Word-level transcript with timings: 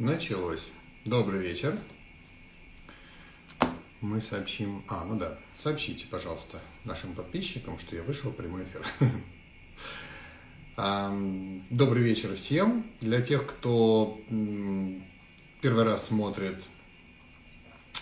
Началось. 0.00 0.66
Добрый 1.04 1.42
вечер. 1.42 1.78
Мы 4.00 4.22
сообщим... 4.22 4.82
А, 4.88 5.04
ну 5.04 5.18
да. 5.18 5.38
Сообщите, 5.62 6.06
пожалуйста, 6.06 6.58
нашим 6.84 7.14
подписчикам, 7.14 7.78
что 7.78 7.96
я 7.96 8.02
вышел 8.02 8.30
в 8.30 8.34
прямой 8.34 8.64
эфир. 8.64 8.82
Добрый 11.68 12.02
вечер 12.02 12.34
всем. 12.34 12.86
Для 13.02 13.20
тех, 13.20 13.46
кто 13.46 14.18
первый 15.60 15.84
раз 15.84 16.06
смотрит 16.06 16.64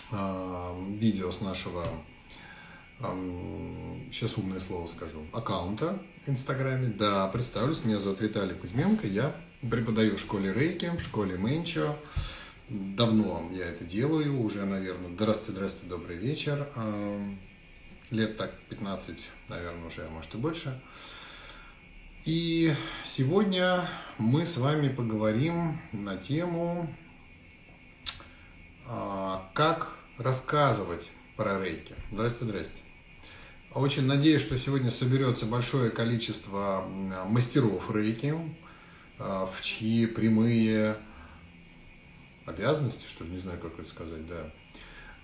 видео 0.09 1.33
с 1.33 1.41
нашего, 1.41 1.85
сейчас 4.09 4.37
умное 4.37 4.61
слово 4.61 4.87
скажу, 4.87 5.25
аккаунта 5.33 6.01
в 6.25 6.29
Инстаграме. 6.29 6.85
Да, 6.87 7.27
представлюсь, 7.27 7.83
меня 7.83 7.99
зовут 7.99 8.21
Виталий 8.21 8.55
Кузьменко, 8.55 9.05
я 9.05 9.35
Преподаю 9.61 10.15
в 10.15 10.21
школе 10.21 10.53
Рейки, 10.53 10.89
в 10.97 11.01
школе 11.01 11.37
Менчо. 11.37 11.97
Давно 12.69 13.51
я 13.51 13.65
это 13.65 13.83
делаю, 13.83 14.39
уже, 14.41 14.63
наверное, 14.63 15.09
здравствуйте, 15.09 15.51
здравствуйте, 15.51 15.89
добрый 15.89 16.15
вечер. 16.15 16.69
Лет 18.09 18.37
так 18.37 18.57
15, 18.69 19.29
наверное, 19.49 19.85
уже, 19.85 20.05
а 20.05 20.09
может 20.09 20.33
и 20.33 20.37
больше. 20.37 20.81
И 22.23 22.73
сегодня 23.05 23.85
мы 24.17 24.45
с 24.45 24.55
вами 24.55 24.87
поговорим 24.87 25.81
на 25.91 26.15
тему, 26.15 26.95
а, 28.87 29.51
как 29.53 29.91
рассказывать 30.17 31.11
про 31.35 31.61
рейки. 31.61 31.95
Здрасте, 32.13 32.45
здрасте. 32.45 32.81
Очень 33.73 34.05
надеюсь, 34.05 34.41
что 34.41 34.57
сегодня 34.57 34.89
соберется 34.89 35.45
большое 35.45 35.91
количество 35.91 36.87
мастеров 37.27 37.93
рейки, 37.93 38.33
а, 38.33 38.68
в 39.19 39.61
чьи 39.61 40.05
прямые 40.05 40.97
обязанности, 42.45 43.05
что 43.07 43.23
ли, 43.23 43.31
не 43.31 43.37
знаю, 43.37 43.59
как 43.59 43.79
это 43.79 43.89
сказать, 43.89 44.27
да, 44.27 44.51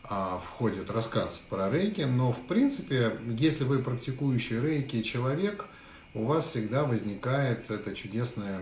а, 0.04 0.38
входит 0.38 0.92
рассказ 0.92 1.42
про 1.50 1.70
рейки, 1.70 2.02
но 2.02 2.32
в 2.32 2.46
принципе, 2.46 3.18
если 3.26 3.64
вы 3.64 3.80
практикующий 3.80 4.60
рейки 4.60 5.02
человек, 5.02 5.66
у 6.14 6.26
вас 6.26 6.46
всегда 6.46 6.84
возникает 6.84 7.72
это 7.72 7.96
чудесное 7.96 8.62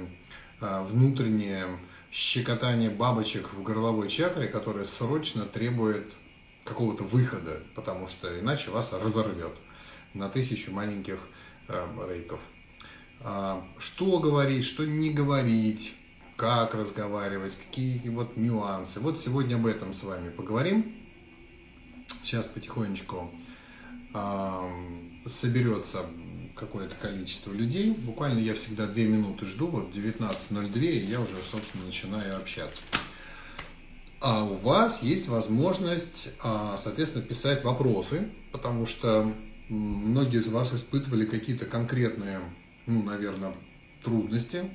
а, 0.62 0.84
внутреннее 0.84 1.80
щекотание 2.12 2.90
бабочек 2.90 3.54
в 3.54 3.62
горловой 3.62 4.08
чакре, 4.08 4.48
которое 4.48 4.86
срочно 4.86 5.44
требует 5.44 6.14
какого-то 6.64 7.04
выхода, 7.04 7.62
потому 7.76 8.08
что 8.08 8.40
иначе 8.40 8.72
вас 8.72 8.94
разорвет 8.94 9.54
на 10.14 10.30
тысячу 10.30 10.72
маленьких 10.72 11.20
рейков. 11.68 12.40
А, 13.24 13.66
что 13.80 14.20
говорить, 14.20 14.66
что 14.66 14.86
не 14.86 15.12
говорить, 15.12 15.96
как 16.36 16.74
разговаривать, 16.74 17.56
какие 17.56 18.10
вот 18.10 18.38
нюансы. 18.38 19.00
Вот 19.00 19.20
сегодня 19.20 19.56
об 19.56 19.66
этом 19.66 19.94
с 19.94 20.04
вами 20.04 20.30
поговорим. 20.30 20.96
Сейчас 22.24 22.46
потихонечку 22.46 23.32
соберется 25.26 26.06
какое-то 26.56 26.96
количество 26.96 27.52
людей. 27.52 27.92
Буквально 27.92 28.40
я 28.40 28.54
всегда 28.54 28.86
две 28.88 29.06
минуты 29.06 29.46
жду, 29.46 29.68
вот 29.68 29.96
19.02, 29.96 30.80
и 30.80 31.06
я 31.06 31.20
уже, 31.20 31.34
собственно, 31.52 31.86
начинаю 31.86 32.38
общаться. 32.38 32.84
А 34.22 34.44
у 34.44 34.56
вас 34.56 35.02
есть 35.02 35.28
возможность, 35.28 36.30
а, 36.42 36.78
соответственно, 36.78 37.26
писать 37.26 37.64
вопросы, 37.64 38.30
потому 38.52 38.86
что 38.86 39.34
многие 39.68 40.40
из 40.40 40.48
вас 40.50 40.74
испытывали 40.74 41.26
какие-то 41.26 41.66
конкретные 41.66 42.40
ну, 42.86 43.04
наверное, 43.04 43.54
трудности 44.04 44.70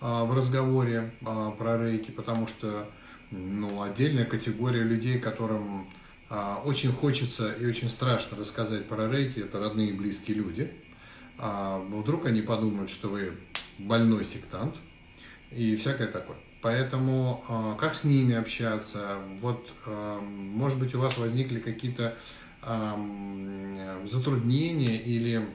а, 0.00 0.24
в 0.24 0.34
разговоре 0.34 1.12
а, 1.24 1.50
про 1.52 1.78
рейки, 1.78 2.10
потому 2.10 2.46
что 2.46 2.88
ну, 3.30 3.82
отдельная 3.82 4.24
категория 4.24 4.82
людей, 4.82 5.18
которым 5.18 5.90
а, 6.28 6.62
очень 6.64 6.92
хочется 6.92 7.52
и 7.52 7.66
очень 7.66 7.88
страшно 7.88 8.36
рассказать 8.36 8.88
про 8.88 9.10
рейки, 9.10 9.40
это 9.40 9.60
родные 9.60 9.90
и 9.90 9.92
близкие 9.92 10.36
люди. 10.36 10.72
Вдруг 11.38 12.24
они 12.24 12.40
подумают, 12.40 12.88
что 12.88 13.08
вы 13.08 13.34
больной 13.76 14.24
сектант 14.24 14.74
и 15.50 15.76
всякое 15.76 16.06
такое. 16.06 16.38
Поэтому 16.62 17.76
как 17.78 17.94
с 17.94 18.04
ними 18.04 18.34
общаться? 18.34 19.18
Вот, 19.42 19.70
может 19.84 20.78
быть, 20.78 20.94
у 20.94 20.98
вас 20.98 21.18
возникли 21.18 21.60
какие-то 21.60 22.16
затруднения 24.06 24.96
или 24.96 25.46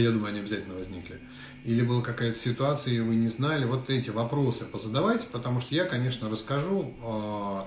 я 0.00 0.10
думаю, 0.10 0.30
они 0.30 0.40
обязательно 0.40 0.74
возникли. 0.74 1.20
Или 1.64 1.82
была 1.82 2.02
какая-то 2.02 2.38
ситуация, 2.38 2.94
и 2.94 3.00
вы 3.00 3.16
не 3.16 3.28
знали. 3.28 3.64
Вот 3.64 3.90
эти 3.90 4.10
вопросы 4.10 4.64
позадавайте, 4.64 5.26
потому 5.30 5.60
что 5.60 5.74
я, 5.74 5.84
конечно, 5.84 6.30
расскажу 6.30 6.94
э, 7.02 7.62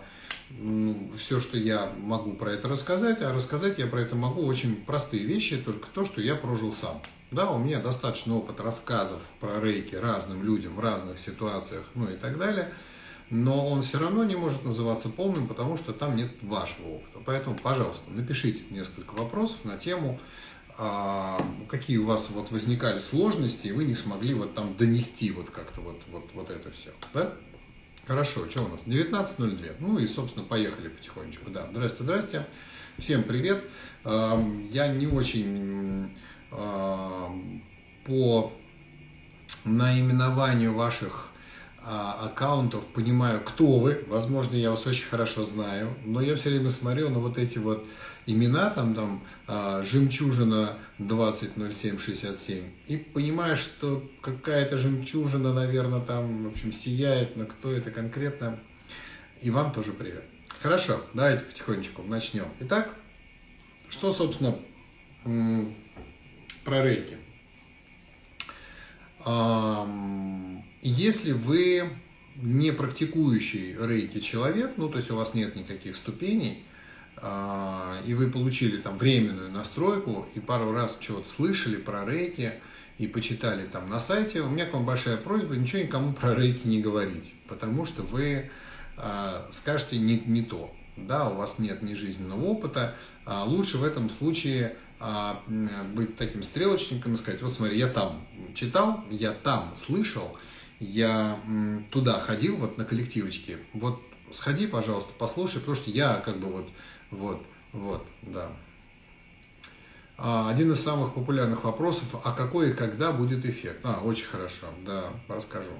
ну, 0.60 1.12
все, 1.18 1.42
что 1.42 1.58
я 1.58 1.92
могу 1.98 2.34
про 2.34 2.54
это 2.54 2.68
рассказать, 2.68 3.22
а 3.22 3.34
рассказать 3.34 3.80
я 3.80 3.88
про 3.88 4.02
это 4.02 4.16
могу 4.16 4.46
очень 4.46 4.76
простые 4.76 5.24
вещи, 5.24 5.58
только 5.58 5.88
то, 5.94 6.06
что 6.06 6.22
я 6.22 6.36
прожил 6.36 6.74
сам. 6.74 7.02
Да, 7.32 7.50
у 7.52 7.58
меня 7.58 7.80
достаточно 7.80 8.36
опыт 8.36 8.60
рассказов 8.60 9.20
про 9.40 9.62
рейки 9.62 9.96
разным 9.96 10.44
людям 10.44 10.76
в 10.76 10.80
разных 10.80 11.18
ситуациях, 11.18 11.86
ну 11.96 12.10
и 12.10 12.18
так 12.18 12.38
далее. 12.38 12.74
Но 13.30 13.66
он 13.66 13.84
все 13.84 13.98
равно 13.98 14.26
не 14.26 14.36
может 14.36 14.66
называться 14.66 15.08
полным, 15.08 15.48
потому 15.48 15.78
что 15.78 15.94
там 15.94 16.18
нет 16.18 16.32
вашего 16.42 16.96
опыта. 16.96 17.20
Поэтому, 17.26 17.56
пожалуйста, 17.56 18.04
напишите 18.10 18.64
несколько 18.70 19.14
вопросов 19.14 19.64
на 19.64 19.78
тему 19.78 20.20
а, 20.20 20.24
какие 21.70 21.98
у 21.98 22.06
вас 22.06 22.30
вот 22.32 22.52
возникали 22.52 23.00
сложности, 23.00 23.68
и 23.68 23.72
вы 23.72 23.86
не 23.86 23.94
смогли 23.94 24.34
вот 24.34 24.56
там 24.56 24.76
донести 24.78 25.32
вот 25.32 25.50
как-то 25.50 25.82
вот, 25.82 26.02
вот, 26.12 26.30
вот 26.34 26.50
это 26.50 26.72
все, 26.72 26.90
да? 27.14 27.34
Хорошо, 28.08 28.50
что 28.50 28.64
у 28.64 28.68
нас? 28.68 28.82
19.02. 28.86 29.76
Ну 29.80 30.00
и, 30.00 30.08
собственно, 30.08 30.44
поехали 30.44 30.88
потихонечку. 30.90 31.52
Да, 31.52 31.68
здрасте, 31.72 32.04
здрасте. 32.04 32.48
Всем 32.98 33.24
привет. 33.24 33.64
Я 34.04 34.88
не 34.88 35.06
очень 35.06 36.16
по 38.06 38.52
наименованию 39.64 40.74
ваших 40.74 41.32
а, 41.84 42.28
аккаунтов 42.28 42.86
понимаю, 42.86 43.42
кто 43.44 43.80
вы. 43.80 44.04
Возможно, 44.08 44.56
я 44.56 44.70
вас 44.70 44.86
очень 44.86 45.08
хорошо 45.08 45.44
знаю, 45.44 45.96
но 46.06 46.22
я 46.22 46.36
все 46.36 46.50
время 46.50 46.70
смотрю 46.70 47.10
на 47.10 47.20
вот 47.20 47.38
эти 47.38 47.58
вот 47.58 47.86
имена, 48.32 48.70
там, 48.70 48.96
там, 48.96 49.24
а, 49.48 49.84
жемчужина 49.84 50.78
200767, 51.00 52.64
и 52.88 52.98
понимаю, 52.98 53.58
что 53.58 54.10
какая-то 54.22 54.78
жемчужина, 54.78 55.54
наверное, 55.54 56.02
там, 56.02 56.46
в 56.46 56.48
общем, 56.48 56.72
сияет, 56.72 57.36
но 57.36 57.46
кто 57.46 57.72
это 57.72 57.92
конкретно. 57.92 58.60
И 59.42 59.50
вам 59.50 59.74
тоже 59.74 59.94
привет. 59.94 60.24
Хорошо, 60.62 61.02
давайте 61.14 61.46
потихонечку 61.46 62.04
начнем. 62.04 62.46
Итак, 62.60 62.94
что, 63.90 64.12
собственно, 64.12 64.56
про 66.64 66.84
рейки? 66.84 67.18
Если 70.82 71.32
вы 71.32 71.90
не 72.36 72.72
практикующий 72.72 73.76
рейки 73.80 74.20
человек, 74.20 74.74
ну 74.78 74.90
то 74.90 74.98
есть 74.98 75.12
у 75.12 75.16
вас 75.16 75.34
нет 75.34 75.56
никаких 75.56 75.96
ступеней, 75.96 76.64
и 77.24 78.14
вы 78.16 78.32
получили 78.32 78.78
там 78.78 78.98
временную 78.98 79.52
настройку 79.52 80.28
и 80.34 80.40
пару 80.40 80.72
раз 80.72 80.98
чего-то 81.00 81.30
слышали 81.30 81.76
про 81.76 82.04
рейки 82.04 82.54
и 82.98 83.08
почитали 83.08 83.66
там 83.66 83.90
на 83.90 84.00
сайте, 84.00 84.42
у 84.42 84.50
меня 84.50 84.66
к 84.66 84.74
вам 84.74 84.86
большая 84.86 85.18
просьба 85.18 85.56
ничего 85.56 85.82
никому 85.82 86.14
про 86.14 86.36
рейки 86.36 86.68
не 86.68 86.82
говорить, 86.82 87.34
потому 87.48 87.86
что 87.86 88.04
вы 88.04 88.52
а, 88.98 89.48
скажете 89.52 89.98
не, 89.98 90.20
не 90.20 90.44
то. 90.44 90.74
Да, 90.98 91.30
у 91.30 91.36
вас 91.36 91.58
нет 91.58 91.82
ни 91.82 91.94
жизненного 91.94 92.44
опыта, 92.46 92.96
а 93.26 93.44
лучше 93.44 93.78
в 93.78 93.84
этом 93.84 94.10
случае 94.10 94.76
а, 95.00 95.42
быть 95.96 96.16
таким 96.16 96.44
стрелочником 96.44 97.16
и 97.16 97.18
сказать, 97.18 97.42
вот 97.42 97.52
смотри, 97.52 97.78
я 97.78 97.88
там 97.88 98.28
читал, 98.54 99.04
я 99.10 99.32
там 99.32 99.74
слышал, 99.76 100.38
я 100.80 101.40
туда 101.90 102.20
ходил, 102.20 102.58
вот 102.58 102.78
на 102.78 102.86
коллективочке, 102.86 103.58
вот 103.74 104.00
сходи, 104.32 104.68
пожалуйста, 104.68 105.14
послушай, 105.18 105.60
потому 105.60 105.76
что 105.76 105.90
я 105.90 106.16
как 106.18 106.38
бы 106.38 106.48
вот, 106.48 106.70
вот, 107.12 107.46
вот, 107.74 108.06
да. 108.24 108.50
А, 110.18 110.50
один 110.50 110.72
из 110.72 110.80
самых 110.80 111.14
популярных 111.14 111.64
вопросов, 111.64 112.06
а 112.24 112.32
какой 112.32 112.72
и 112.72 112.74
когда 112.74 113.12
будет 113.12 113.46
эффект? 113.46 113.80
А, 113.84 114.02
очень 114.04 114.28
хорошо, 114.28 114.68
да, 114.86 115.06
расскажу. 115.28 115.72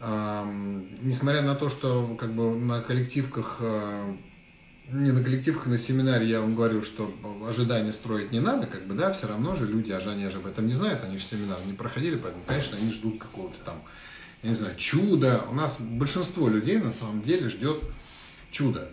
Несмотря 0.00 1.42
на 1.42 1.56
то, 1.56 1.68
что 1.68 2.16
как 2.20 2.32
бы 2.32 2.54
на 2.54 2.80
коллективках 2.82 3.56
а, 3.60 4.16
не 4.90 5.12
на 5.12 5.22
коллективах, 5.22 5.66
на 5.66 5.76
семинаре 5.76 6.26
я 6.26 6.40
вам 6.40 6.54
говорю, 6.54 6.82
что 6.82 7.12
ожидания 7.46 7.92
строить 7.92 8.32
не 8.32 8.40
надо, 8.40 8.66
как 8.66 8.86
бы, 8.86 8.94
да, 8.94 9.12
все 9.12 9.26
равно 9.26 9.54
же 9.54 9.66
люди, 9.66 9.92
а 9.92 9.98
они 9.98 10.28
же 10.28 10.38
об 10.38 10.46
этом 10.46 10.66
не 10.66 10.72
знают, 10.72 11.04
они 11.04 11.18
же 11.18 11.24
семинар 11.24 11.58
не 11.66 11.74
проходили, 11.74 12.16
поэтому, 12.16 12.42
конечно, 12.46 12.78
они 12.78 12.90
ждут 12.90 13.18
какого-то 13.18 13.58
там, 13.64 13.82
я 14.42 14.50
не 14.50 14.54
знаю, 14.54 14.76
чуда. 14.76 15.44
У 15.50 15.54
нас 15.54 15.76
большинство 15.78 16.48
людей 16.48 16.78
на 16.78 16.92
самом 16.92 17.22
деле 17.22 17.50
ждет 17.50 17.82
чуда. 18.50 18.90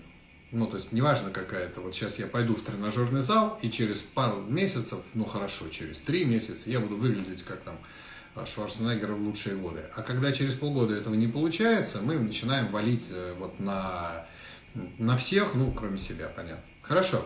Ну, 0.55 0.67
то 0.67 0.77
есть, 0.77 0.93
неважно 0.93 1.31
какая-то, 1.31 1.81
вот 1.81 1.93
сейчас 1.93 2.17
я 2.17 2.27
пойду 2.27 2.55
в 2.55 2.61
тренажерный 2.61 3.21
зал, 3.21 3.59
и 3.61 3.69
через 3.69 3.97
пару 3.99 4.41
месяцев, 4.41 4.99
ну, 5.13 5.25
хорошо, 5.25 5.67
через 5.67 5.99
три 5.99 6.23
месяца 6.23 6.69
я 6.69 6.79
буду 6.79 6.95
выглядеть 6.95 7.43
как 7.43 7.59
там 7.59 7.75
Шварценеггера 8.45 9.15
в 9.15 9.21
лучшие 9.21 9.57
годы. 9.57 9.81
А 9.97 10.01
когда 10.01 10.31
через 10.31 10.53
полгода 10.53 10.95
этого 10.95 11.13
не 11.13 11.27
получается, 11.27 11.99
мы 12.01 12.17
начинаем 12.17 12.71
валить 12.71 13.07
э, 13.11 13.35
вот 13.37 13.59
на, 13.59 14.25
на 14.97 15.17
всех, 15.17 15.55
ну, 15.55 15.73
кроме 15.73 15.97
себя, 15.97 16.31
понятно. 16.33 16.63
Хорошо. 16.81 17.25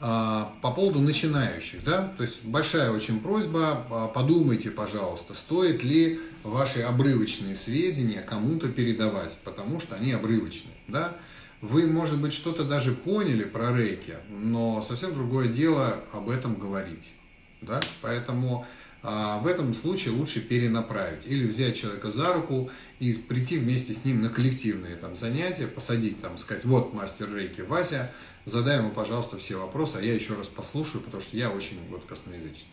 А, 0.00 0.56
по 0.62 0.70
поводу 0.70 1.00
начинающих, 1.00 1.84
да, 1.84 2.14
то 2.16 2.22
есть 2.22 2.44
большая 2.44 2.92
очень 2.92 3.20
просьба, 3.20 3.84
а, 3.90 4.08
подумайте, 4.08 4.70
пожалуйста, 4.70 5.34
стоит 5.34 5.82
ли 5.82 6.18
ваши 6.44 6.80
обрывочные 6.80 7.54
сведения 7.54 8.22
кому-то 8.22 8.68
передавать, 8.68 9.36
потому 9.44 9.80
что 9.80 9.96
они 9.96 10.12
обрывочные, 10.12 10.76
да. 10.86 11.18
Вы, 11.60 11.86
может 11.86 12.20
быть, 12.20 12.32
что-то 12.32 12.64
даже 12.64 12.92
поняли 12.92 13.44
про 13.44 13.76
рейки, 13.76 14.16
но 14.28 14.80
совсем 14.82 15.14
другое 15.14 15.48
дело 15.48 15.96
об 16.12 16.30
этом 16.30 16.54
говорить, 16.54 17.12
да, 17.60 17.80
поэтому 18.00 18.64
а, 19.02 19.38
в 19.38 19.46
этом 19.46 19.74
случае 19.74 20.14
лучше 20.14 20.40
перенаправить. 20.40 21.26
Или 21.26 21.46
взять 21.46 21.76
человека 21.76 22.10
за 22.10 22.32
руку 22.32 22.70
и 22.98 23.12
прийти 23.12 23.58
вместе 23.58 23.94
с 23.94 24.04
ним 24.04 24.22
на 24.22 24.28
коллективные 24.28 24.96
там, 24.96 25.16
занятия, 25.16 25.66
посадить 25.66 26.20
там, 26.20 26.38
сказать, 26.38 26.64
вот 26.64 26.94
мастер 26.94 27.32
рейки 27.34 27.60
Вася, 27.60 28.12
задай 28.44 28.78
ему, 28.78 28.90
пожалуйста, 28.90 29.38
все 29.38 29.56
вопросы, 29.56 29.96
а 29.96 30.02
я 30.02 30.14
еще 30.14 30.34
раз 30.34 30.48
послушаю, 30.48 31.02
потому 31.02 31.22
что 31.22 31.36
я 31.36 31.50
очень 31.50 31.78
вот 31.90 32.04
косноязычный. 32.06 32.68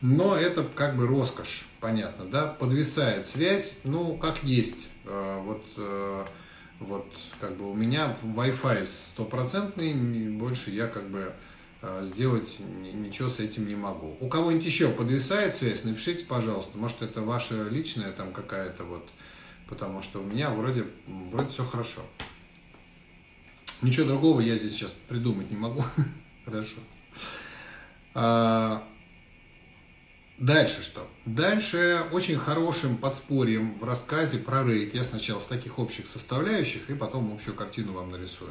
Но 0.00 0.36
это 0.36 0.64
как 0.64 0.96
бы 0.96 1.06
роскошь, 1.06 1.66
понятно, 1.80 2.26
да, 2.26 2.46
подвисает 2.46 3.26
связь, 3.26 3.78
ну, 3.84 4.16
как 4.16 4.42
есть, 4.42 4.88
а, 5.04 5.40
вот, 5.40 5.64
э, 5.76 6.26
вот, 6.84 7.06
как 7.40 7.56
бы 7.56 7.70
у 7.70 7.74
меня 7.74 8.16
Wi-Fi 8.22 8.86
стопроцентный, 8.86 9.94
больше 10.30 10.70
я 10.70 10.86
как 10.86 11.08
бы 11.08 11.32
а, 11.82 12.02
сделать 12.02 12.56
ничего 12.60 13.28
с 13.28 13.40
этим 13.40 13.68
не 13.68 13.74
могу. 13.74 14.16
У 14.20 14.28
кого-нибудь 14.28 14.64
еще 14.64 14.88
подвисает 14.88 15.54
связь, 15.54 15.84
напишите, 15.84 16.24
пожалуйста. 16.24 16.78
Может, 16.78 17.02
это 17.02 17.20
ваша 17.20 17.68
личная 17.68 18.12
там 18.12 18.32
какая-то 18.32 18.84
вот, 18.84 19.08
потому 19.68 20.00
что 20.00 20.20
у 20.20 20.24
меня 20.24 20.50
вроде, 20.50 20.86
вроде 21.06 21.50
все 21.50 21.64
хорошо. 21.64 22.00
Ничего 23.82 24.06
другого 24.06 24.40
я 24.40 24.56
здесь 24.56 24.72
сейчас 24.72 24.94
придумать 25.08 25.50
не 25.50 25.58
могу. 25.58 25.84
Хорошо. 26.46 26.76
Дальше 30.38 30.82
что? 30.82 31.06
Дальше 31.26 32.06
очень 32.10 32.36
хорошим 32.36 32.96
подспорьем 32.96 33.78
в 33.78 33.84
рассказе 33.84 34.38
про 34.38 34.64
рейд. 34.64 34.94
Я 34.94 35.04
сначала 35.04 35.38
с 35.38 35.46
таких 35.46 35.78
общих 35.78 36.08
составляющих 36.08 36.90
и 36.90 36.94
потом 36.94 37.32
общую 37.32 37.54
картину 37.54 37.92
вам 37.92 38.10
нарисую. 38.10 38.50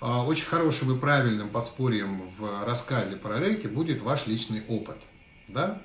А, 0.00 0.24
очень 0.24 0.46
хорошим 0.46 0.96
и 0.96 0.98
правильным 0.98 1.50
подспорьем 1.50 2.22
в 2.38 2.64
рассказе 2.64 3.16
про 3.16 3.38
рейки 3.38 3.66
будет 3.66 4.00
ваш 4.00 4.26
личный 4.26 4.62
опыт. 4.66 4.96
Да? 5.48 5.82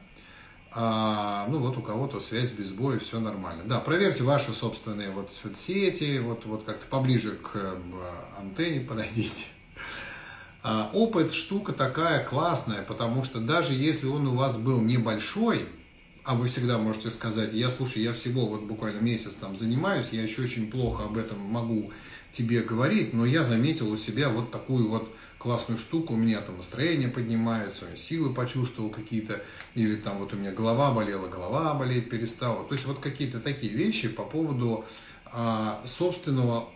А, 0.71 1.47
ну 1.49 1.59
вот 1.59 1.77
у 1.77 1.81
кого-то 1.81 2.21
связь 2.21 2.51
без 2.51 2.71
боя, 2.71 2.97
все 2.99 3.19
нормально. 3.19 3.63
Да, 3.65 3.79
проверьте 3.79 4.23
ваши 4.23 4.53
собственные 4.53 5.09
вот 5.09 5.33
соцсети, 5.33 6.19
вот, 6.19 6.45
вот 6.45 6.63
как-то 6.63 6.87
поближе 6.87 7.31
к 7.31 7.51
э, 7.55 7.77
антенне 8.37 8.81
подойдите. 8.81 9.43
А, 10.71 10.91
опыт 10.93 11.33
штука 11.33 11.73
такая 11.73 12.23
классная, 12.23 12.83
потому 12.83 13.23
что 13.23 13.39
даже 13.39 13.73
если 13.73 14.05
он 14.05 14.27
у 14.27 14.35
вас 14.35 14.55
был 14.55 14.79
небольшой, 14.81 15.65
а 16.23 16.35
вы 16.35 16.47
всегда 16.47 16.77
можете 16.77 17.09
сказать, 17.09 17.53
я 17.53 17.71
слушай, 17.71 18.03
я 18.03 18.13
всего 18.13 18.45
вот 18.45 18.65
буквально 18.65 18.99
месяц 18.99 19.33
там 19.33 19.57
занимаюсь, 19.57 20.09
я 20.11 20.21
еще 20.21 20.43
очень 20.43 20.69
плохо 20.69 21.05
об 21.05 21.17
этом 21.17 21.39
могу 21.39 21.91
тебе 22.31 22.61
говорить, 22.61 23.15
но 23.15 23.25
я 23.25 23.41
заметил 23.41 23.91
у 23.91 23.97
себя 23.97 24.29
вот 24.29 24.51
такую 24.51 24.89
вот 24.89 25.11
классную 25.39 25.79
штуку, 25.79 26.13
у 26.13 26.17
меня 26.17 26.39
там 26.41 26.57
настроение 26.57 27.09
поднимается, 27.09 27.85
силы 27.97 28.31
почувствовал 28.31 28.91
какие-то, 28.91 29.41
или 29.73 29.95
там 29.95 30.19
вот 30.19 30.33
у 30.33 30.35
меня 30.35 30.51
голова 30.51 30.91
болела, 30.91 31.27
голова 31.27 31.73
болеть 31.73 32.11
перестала. 32.11 32.63
То 32.67 32.75
есть 32.75 32.85
вот 32.85 32.99
какие-то 32.99 33.39
такие 33.39 33.73
вещи 33.73 34.07
по 34.07 34.23
поводу 34.23 34.85
а, 35.25 35.81
собственного 35.87 36.69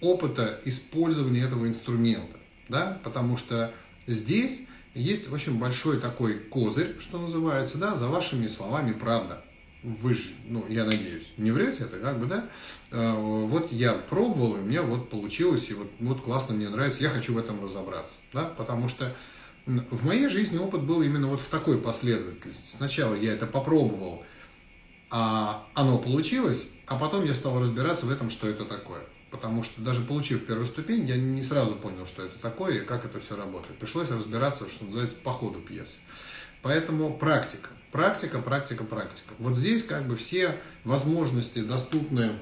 опыта 0.00 0.60
использования 0.64 1.42
этого 1.42 1.68
инструмента, 1.68 2.41
да, 2.72 3.00
потому 3.04 3.36
что 3.36 3.72
здесь 4.08 4.66
есть 4.94 5.30
очень 5.30 5.58
большой 5.58 6.00
такой 6.00 6.40
козырь, 6.40 6.96
что 6.98 7.20
называется, 7.20 7.78
да, 7.78 7.94
за 7.94 8.08
вашими 8.08 8.48
словами 8.48 8.92
правда 8.92 9.44
вы 9.82 10.14
же, 10.14 10.30
ну, 10.46 10.64
я 10.68 10.84
надеюсь, 10.84 11.32
не 11.36 11.50
врете 11.50 11.84
это, 11.84 11.98
как 11.98 12.18
бы, 12.18 12.26
да? 12.26 12.48
А, 12.92 13.14
вот 13.14 13.72
я 13.72 13.94
пробовал, 13.94 14.56
и 14.56 14.60
меня 14.60 14.82
вот 14.82 15.10
получилось, 15.10 15.70
и 15.70 15.74
вот, 15.74 15.90
вот 15.98 16.22
классно, 16.22 16.54
мне 16.54 16.68
нравится, 16.68 17.02
я 17.02 17.08
хочу 17.08 17.34
в 17.34 17.38
этом 17.38 17.62
разобраться, 17.62 18.16
да? 18.32 18.44
Потому 18.44 18.88
что 18.88 19.14
в 19.66 20.06
моей 20.06 20.28
жизни 20.28 20.58
опыт 20.58 20.82
был 20.82 21.02
именно 21.02 21.28
вот 21.28 21.40
в 21.40 21.48
такой 21.48 21.78
последовательности. 21.78 22.76
Сначала 22.76 23.14
я 23.14 23.32
это 23.32 23.46
попробовал, 23.46 24.24
а 25.10 25.66
оно 25.74 25.98
получилось, 25.98 26.68
а 26.86 26.98
потом 26.98 27.24
я 27.24 27.34
стал 27.34 27.60
разбираться 27.60 28.06
в 28.06 28.10
этом, 28.10 28.30
что 28.30 28.48
это 28.48 28.64
такое. 28.64 29.02
Потому 29.32 29.64
что 29.64 29.80
даже 29.80 30.02
получив 30.02 30.44
первую 30.44 30.66
ступень, 30.66 31.06
я 31.06 31.16
не 31.16 31.42
сразу 31.42 31.74
понял, 31.74 32.06
что 32.06 32.22
это 32.22 32.38
такое 32.38 32.82
и 32.82 32.84
как 32.84 33.06
это 33.06 33.18
все 33.18 33.34
работает. 33.34 33.78
Пришлось 33.78 34.10
разбираться, 34.10 34.68
что 34.68 34.84
называется, 34.84 35.16
по 35.16 35.32
ходу 35.32 35.58
пьесы. 35.58 36.00
Поэтому 36.60 37.16
практика. 37.16 37.70
Практика, 37.92 38.40
практика, 38.40 38.84
практика. 38.84 39.32
Вот 39.38 39.56
здесь 39.56 39.84
как 39.84 40.06
бы 40.06 40.16
все 40.16 40.58
возможности 40.84 41.60
доступны 41.60 42.38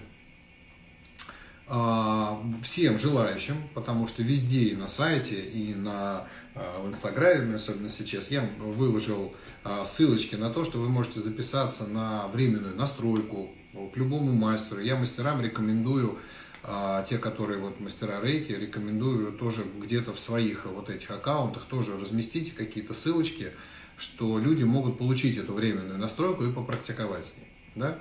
э, 1.68 2.26
всем 2.64 2.98
желающим, 2.98 3.68
потому 3.72 4.08
что 4.08 4.24
везде 4.24 4.70
и 4.70 4.76
на 4.76 4.88
сайте, 4.88 5.40
и 5.40 5.74
на, 5.74 6.26
э, 6.56 6.82
в 6.82 6.88
Инстаграме, 6.88 7.54
особенно 7.54 7.88
сейчас, 7.88 8.32
я 8.32 8.50
выложил 8.58 9.32
э, 9.64 9.84
ссылочки 9.86 10.34
на 10.34 10.50
то, 10.50 10.64
что 10.64 10.78
вы 10.78 10.88
можете 10.88 11.20
записаться 11.20 11.86
на 11.86 12.26
временную 12.28 12.74
настройку 12.74 13.50
к 13.94 13.96
любому 13.96 14.32
мастеру. 14.32 14.80
Я 14.80 14.96
мастерам 14.96 15.40
рекомендую 15.40 16.18
а 16.62 17.02
те, 17.02 17.18
которые 17.18 17.58
вот 17.58 17.80
мастера 17.80 18.20
рейки, 18.22 18.52
рекомендую 18.52 19.32
тоже 19.32 19.64
где-то 19.80 20.12
в 20.12 20.20
своих 20.20 20.66
вот 20.66 20.90
этих 20.90 21.10
аккаунтах 21.10 21.64
тоже 21.66 21.98
разместите 21.98 22.52
какие-то 22.52 22.92
ссылочки, 22.92 23.52
что 23.96 24.38
люди 24.38 24.64
могут 24.64 24.98
получить 24.98 25.38
эту 25.38 25.54
временную 25.54 25.98
настройку 25.98 26.44
и 26.44 26.52
попрактиковать 26.52 27.26
с 27.26 27.36
ней. 27.36 27.48
Да? 27.74 27.98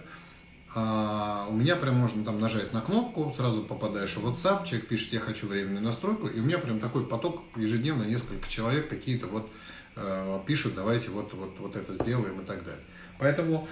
А 0.76 1.48
у 1.50 1.54
меня 1.54 1.76
прям 1.76 1.96
можно 1.96 2.24
там 2.24 2.40
нажать 2.40 2.74
на 2.74 2.82
кнопку, 2.82 3.34
сразу 3.36 3.64
попадаешь 3.64 4.16
в 4.16 4.28
WhatsApp, 4.28 4.66
человек 4.66 4.88
пишет, 4.88 5.14
я 5.14 5.20
хочу 5.20 5.48
временную 5.48 5.82
настройку, 5.82 6.28
и 6.28 6.40
у 6.40 6.44
меня 6.44 6.60
прям 6.60 6.80
такой 6.80 7.08
поток 7.08 7.42
ежедневно, 7.56 8.04
несколько 8.04 8.48
человек 8.48 8.88
какие-то 8.88 9.28
вот 9.28 9.50
э, 9.96 10.40
пишут, 10.46 10.76
давайте 10.76 11.10
вот, 11.10 11.34
вот, 11.34 11.58
вот 11.60 11.76
это 11.76 11.94
сделаем 11.96 12.42
и 12.42 12.46
так 12.46 12.64
далее. 12.64 12.84
Поэтому 13.18 13.68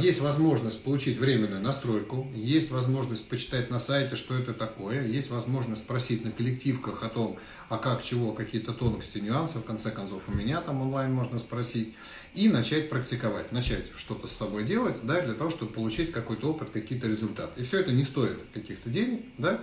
есть 0.00 0.20
возможность 0.20 0.84
получить 0.84 1.18
временную 1.18 1.60
настройку, 1.60 2.28
есть 2.34 2.70
возможность 2.70 3.28
почитать 3.28 3.70
на 3.70 3.80
сайте, 3.80 4.14
что 4.14 4.38
это 4.38 4.52
такое, 4.52 5.06
есть 5.06 5.30
возможность 5.30 5.82
спросить 5.82 6.24
на 6.24 6.30
коллективках 6.30 7.02
о 7.02 7.08
том, 7.08 7.38
а 7.68 7.78
как, 7.78 8.02
чего, 8.02 8.32
какие-то 8.32 8.72
тонкости, 8.72 9.18
нюансы, 9.18 9.58
в 9.58 9.64
конце 9.64 9.90
концов, 9.90 10.22
у 10.28 10.32
меня 10.32 10.60
там 10.60 10.82
онлайн 10.82 11.12
можно 11.12 11.38
спросить, 11.38 11.94
и 12.34 12.48
начать 12.48 12.90
практиковать, 12.90 13.52
начать 13.52 13.84
что-то 13.96 14.26
с 14.26 14.32
собой 14.32 14.64
делать, 14.64 14.98
да, 15.02 15.20
для 15.20 15.34
того, 15.34 15.50
чтобы 15.50 15.72
получить 15.72 16.12
какой-то 16.12 16.50
опыт, 16.50 16.70
какие-то 16.70 17.08
результаты. 17.08 17.60
И 17.60 17.64
все 17.64 17.80
это 17.80 17.92
не 17.92 18.04
стоит 18.04 18.38
каких-то 18.52 18.90
денег, 18.90 19.24
да, 19.38 19.60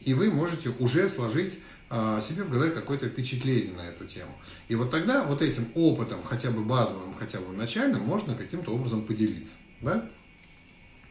и 0.00 0.12
вы 0.14 0.30
можете 0.30 0.70
уже 0.78 1.08
сложить 1.08 1.54
а, 1.54 1.60
себе 1.88 2.42
в 2.42 2.50
голове 2.50 2.72
какое-то 2.72 3.08
впечатление 3.08 3.74
на 3.76 3.82
эту 3.82 4.06
тему. 4.06 4.36
И 4.68 4.74
вот 4.74 4.90
тогда 4.90 5.22
вот 5.22 5.40
этим 5.40 5.68
опытом, 5.74 6.22
хотя 6.24 6.50
бы 6.50 6.64
базовым, 6.64 7.14
хотя 7.14 7.40
бы 7.40 7.56
начальным, 7.56 8.02
можно 8.02 8.34
каким-то 8.34 8.72
образом 8.72 9.02
поделиться. 9.06 9.54
Да? 9.80 10.10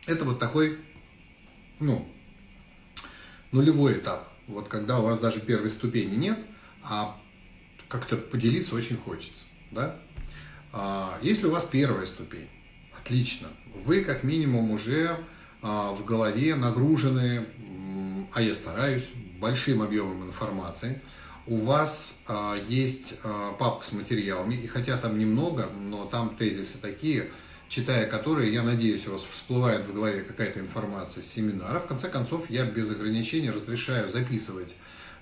Это 0.05 0.25
вот 0.25 0.39
такой, 0.39 0.79
ну, 1.79 2.07
нулевой 3.51 3.93
этап. 3.93 4.29
Вот 4.47 4.67
когда 4.67 4.99
у 4.99 5.03
вас 5.03 5.19
даже 5.19 5.39
первой 5.39 5.69
ступени 5.69 6.15
нет, 6.15 6.39
а 6.83 7.19
как-то 7.87 8.17
поделиться 8.17 8.75
очень 8.75 8.97
хочется. 8.97 9.45
Да? 9.71 9.95
А, 10.71 11.17
если 11.21 11.47
у 11.47 11.51
вас 11.51 11.65
первая 11.65 12.05
ступень, 12.05 12.49
отлично. 12.97 13.47
Вы 13.73 14.03
как 14.03 14.23
минимум 14.23 14.71
уже 14.71 15.17
а, 15.61 15.93
в 15.93 16.05
голове 16.05 16.55
нагружены, 16.55 17.45
а 18.33 18.41
я 18.41 18.53
стараюсь, 18.53 19.09
большим 19.45 19.83
объемом 19.83 20.23
информации, 20.23 20.99
у 21.45 21.57
вас 21.57 22.17
э, 22.27 22.57
есть 22.67 23.13
э, 23.23 23.51
папка 23.59 23.85
с 23.85 23.91
материалами, 23.91 24.55
и 24.55 24.65
хотя 24.65 24.97
там 24.97 25.19
немного, 25.19 25.67
но 25.67 26.05
там 26.05 26.35
тезисы 26.35 26.79
такие, 26.79 27.29
читая 27.69 28.07
которые, 28.07 28.51
я 28.51 28.63
надеюсь, 28.63 29.07
у 29.07 29.11
вас 29.11 29.21
всплывает 29.21 29.85
в 29.85 29.93
голове 29.93 30.21
какая-то 30.21 30.59
информация 30.59 31.21
с 31.21 31.27
семинара. 31.27 31.79
В 31.79 31.85
конце 31.85 32.09
концов, 32.09 32.49
я 32.49 32.65
без 32.65 32.89
ограничений 32.89 33.51
разрешаю 33.51 34.09
записывать 34.09 34.75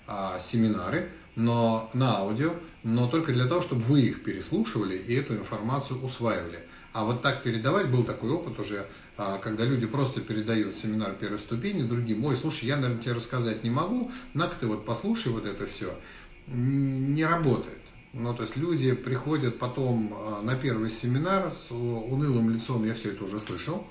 э, 0.08 0.38
семинары, 0.39 1.10
но 1.36 1.89
на 1.94 2.20
аудио, 2.20 2.53
но 2.84 3.10
только 3.10 3.34
для 3.34 3.48
того, 3.48 3.62
чтобы 3.62 3.82
вы 3.82 4.03
их 4.03 4.24
переслушивали 4.24 4.96
и 4.96 5.13
эту 5.15 5.34
информацию 5.34 6.01
усваивали. 6.01 6.60
А 6.94 7.03
вот 7.03 7.22
так 7.22 7.44
передавать, 7.44 7.89
был 7.89 8.06
такой 8.06 8.30
опыт 8.30 8.58
уже, 8.58 8.88
когда 9.15 9.63
люди 9.63 9.86
просто 9.86 10.22
передают 10.22 10.75
семинар 10.75 11.13
первой 11.13 11.39
ступени 11.39 11.84
другим. 11.84 12.25
Ой, 12.25 12.36
слушай, 12.36 12.65
я, 12.65 12.77
наверное, 12.77 13.01
тебе 13.01 13.13
рассказать 13.13 13.63
не 13.63 13.70
могу, 13.70 14.12
на 14.34 14.48
ты 14.48 14.67
вот 14.67 14.86
послушай 14.86 15.32
вот 15.32 15.46
это 15.46 15.67
все. 15.67 15.96
Не 16.48 17.25
работает. 17.25 17.84
Ну, 18.13 18.34
то 18.36 18.43
есть 18.43 18.55
люди 18.55 18.93
приходят 18.93 19.58
потом 19.58 20.13
а, 20.15 20.41
на 20.43 20.55
первый 20.55 20.91
семинар 20.91 21.51
с 21.51 21.72
унылым 21.72 22.51
лицом, 22.51 22.86
я 22.86 22.93
все 22.93 23.12
это 23.12 23.24
уже 23.24 23.39
слышал, 23.39 23.88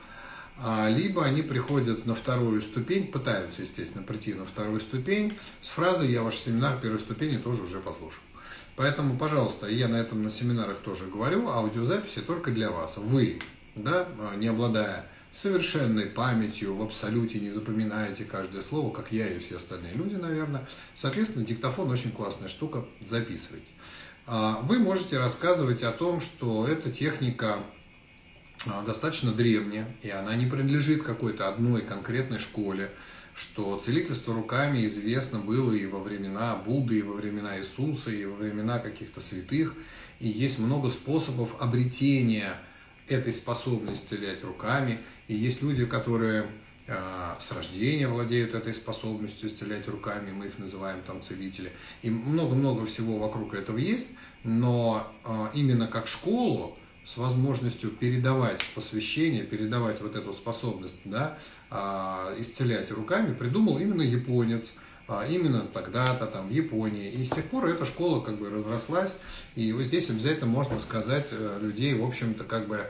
а, 0.58 0.88
либо 0.88 1.24
они 1.24 1.42
приходят 1.42 2.06
на 2.06 2.14
вторую 2.14 2.62
ступень, 2.62 3.10
пытаются, 3.10 3.62
естественно, 3.62 4.04
прийти 4.04 4.34
на 4.34 4.44
вторую 4.44 4.80
ступень 4.80 5.32
с 5.60 5.68
фразой 5.68 6.12
«я 6.12 6.22
ваш 6.22 6.36
семинар 6.36 6.80
первой 6.80 7.00
ступени 7.00 7.36
тоже 7.36 7.62
уже 7.62 7.80
послушал». 7.80 8.22
Поэтому, 8.76 9.16
пожалуйста, 9.16 9.66
я 9.66 9.88
на 9.88 9.96
этом 9.96 10.22
на 10.22 10.30
семинарах 10.30 10.78
тоже 10.78 11.06
говорю, 11.06 11.48
аудиозаписи 11.48 12.20
только 12.20 12.52
для 12.52 12.70
вас. 12.70 12.96
Вы, 12.98 13.40
да, 13.74 14.06
а, 14.20 14.36
не 14.36 14.46
обладая 14.46 15.10
совершенной 15.32 16.06
памятью, 16.06 16.74
в 16.74 16.82
абсолюте 16.82 17.40
не 17.40 17.50
запоминаете 17.50 18.24
каждое 18.24 18.60
слово, 18.60 18.92
как 18.92 19.10
я 19.12 19.26
и 19.26 19.38
все 19.38 19.56
остальные 19.56 19.94
люди, 19.94 20.14
наверное. 20.14 20.68
Соответственно, 20.94 21.44
диктофон 21.44 21.90
очень 21.90 22.12
классная 22.12 22.48
штука, 22.48 22.84
записывайте. 23.00 23.72
А, 24.26 24.60
вы 24.62 24.78
можете 24.78 25.18
рассказывать 25.18 25.82
о 25.82 25.90
том, 25.90 26.20
что 26.20 26.66
эта 26.68 26.90
техника 26.90 27.64
а, 28.66 28.84
достаточно 28.84 29.32
древняя, 29.32 29.96
и 30.02 30.10
она 30.10 30.36
не 30.36 30.46
принадлежит 30.46 31.02
какой-то 31.02 31.48
одной 31.48 31.80
конкретной 31.80 32.38
школе, 32.38 32.90
что 33.34 33.78
целительство 33.78 34.34
руками 34.34 34.86
известно 34.86 35.38
было 35.38 35.72
и 35.72 35.86
во 35.86 36.00
времена 36.00 36.54
Будды, 36.56 36.98
и 36.98 37.02
во 37.02 37.14
времена 37.14 37.58
Иисуса, 37.58 38.10
и 38.10 38.26
во 38.26 38.36
времена 38.36 38.78
каких-то 38.78 39.22
святых, 39.22 39.74
и 40.20 40.28
есть 40.28 40.58
много 40.58 40.90
способов 40.90 41.60
обретения 41.60 42.54
этой 43.08 43.32
способности 43.32 44.14
исцелять 44.14 44.44
руками, 44.44 45.00
и 45.28 45.34
есть 45.34 45.62
люди, 45.62 45.86
которые 45.86 46.46
а, 46.88 47.36
с 47.38 47.52
рождения 47.52 48.08
владеют 48.08 48.54
этой 48.54 48.74
способностью 48.74 49.48
исцелять 49.48 49.86
руками, 49.88 50.32
мы 50.32 50.46
их 50.46 50.58
называем 50.58 51.00
там 51.06 51.22
целители. 51.22 51.70
И 52.02 52.10
много-много 52.10 52.86
всего 52.86 53.18
вокруг 53.18 53.54
этого 53.54 53.78
есть, 53.78 54.08
но 54.42 55.06
а, 55.24 55.50
именно 55.54 55.86
как 55.86 56.08
школу 56.08 56.76
с 57.04 57.16
возможностью 57.16 57.90
передавать 57.90 58.64
посвящение, 58.74 59.44
передавать 59.44 60.00
вот 60.00 60.16
эту 60.16 60.32
способность, 60.32 60.96
да, 61.04 61.38
а, 61.70 62.34
исцелять 62.38 62.90
руками, 62.90 63.32
придумал 63.32 63.78
именно 63.78 64.02
японец, 64.02 64.72
именно 65.28 65.60
тогда-то 65.60 66.26
там 66.26 66.48
в 66.48 66.52
Японии. 66.52 67.10
И 67.10 67.24
с 67.24 67.30
тех 67.30 67.44
пор 67.44 67.66
эта 67.66 67.84
школа 67.84 68.20
как 68.20 68.38
бы 68.38 68.50
разрослась, 68.50 69.18
и 69.54 69.72
вот 69.72 69.82
здесь 69.82 70.08
обязательно 70.08 70.46
можно 70.46 70.78
сказать 70.78 71.26
э, 71.32 71.58
людей, 71.60 71.92
в 71.94 72.04
общем-то, 72.04 72.44
как 72.44 72.66
бы 72.66 72.86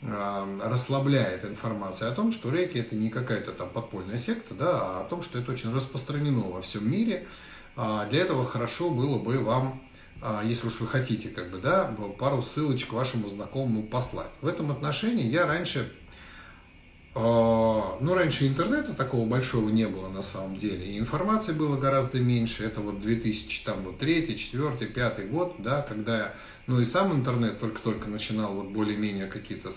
расслабляет 0.00 1.44
информация 1.44 2.10
о 2.10 2.14
том, 2.14 2.30
что 2.30 2.50
рейки 2.50 2.78
это 2.78 2.94
не 2.94 3.10
какая-то 3.10 3.52
там 3.52 3.68
подпольная 3.68 4.18
секта, 4.18 4.54
да, 4.54 4.70
а 4.70 5.00
о 5.00 5.08
том, 5.08 5.22
что 5.22 5.38
это 5.38 5.52
очень 5.52 5.74
распространено 5.74 6.48
во 6.50 6.62
всем 6.62 6.88
мире. 6.88 7.26
А, 7.74 8.06
для 8.06 8.20
этого 8.20 8.44
хорошо 8.44 8.90
было 8.90 9.18
бы 9.18 9.38
вам, 9.40 9.82
а, 10.22 10.42
если 10.44 10.68
уж 10.68 10.80
вы 10.80 10.86
хотите, 10.86 11.30
как 11.30 11.50
бы, 11.50 11.58
да, 11.58 11.92
пару 12.18 12.42
ссылочек 12.42 12.92
вашему 12.92 13.28
знакомому 13.28 13.82
послать. 13.82 14.30
В 14.40 14.46
этом 14.46 14.70
отношении 14.70 15.26
я 15.26 15.46
раньше, 15.46 15.92
ну, 17.20 18.14
раньше 18.14 18.46
интернета 18.46 18.94
такого 18.94 19.28
большого 19.28 19.70
не 19.70 19.88
было 19.88 20.08
на 20.08 20.22
самом 20.22 20.56
деле, 20.56 20.86
и 20.86 20.98
информации 20.98 21.52
было 21.52 21.76
гораздо 21.76 22.20
меньше. 22.20 22.64
Это 22.64 22.80
вот 22.80 23.00
2003, 23.00 24.26
2004, 24.26 24.70
2005 24.70 25.30
год, 25.30 25.56
да, 25.58 25.82
когда 25.82 26.34
ну 26.68 26.80
и 26.80 26.84
сам 26.84 27.12
интернет 27.12 27.58
только-только 27.58 28.08
начинал 28.08 28.54
вот 28.54 28.68
более-менее 28.68 29.26
какие-то 29.26 29.72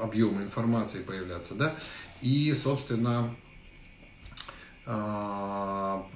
объемы 0.00 0.42
информации 0.42 1.02
появляться, 1.02 1.54
да, 1.54 1.74
и, 2.20 2.52
собственно, 2.52 3.34
а, 4.84 6.06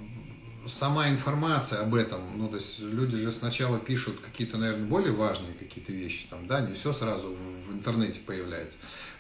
сама 0.67 1.09
информация 1.09 1.81
об 1.81 1.95
этом, 1.95 2.37
ну, 2.37 2.49
то 2.49 2.57
есть 2.57 2.79
люди 2.81 3.17
же 3.17 3.33
сначала 3.33 3.79
пишут 3.79 4.21
какие-то, 4.21 4.59
наверное, 4.59 4.87
более 4.87 5.13
важные 5.13 5.55
какие-то 5.55 5.93
вещи, 5.93 6.27
там, 6.29 6.47
да, 6.47 6.61
не 6.61 6.75
все 6.75 6.93
сразу 6.93 7.35
в 7.35 7.73
интернете 7.73 8.21
появляется. 8.25 8.77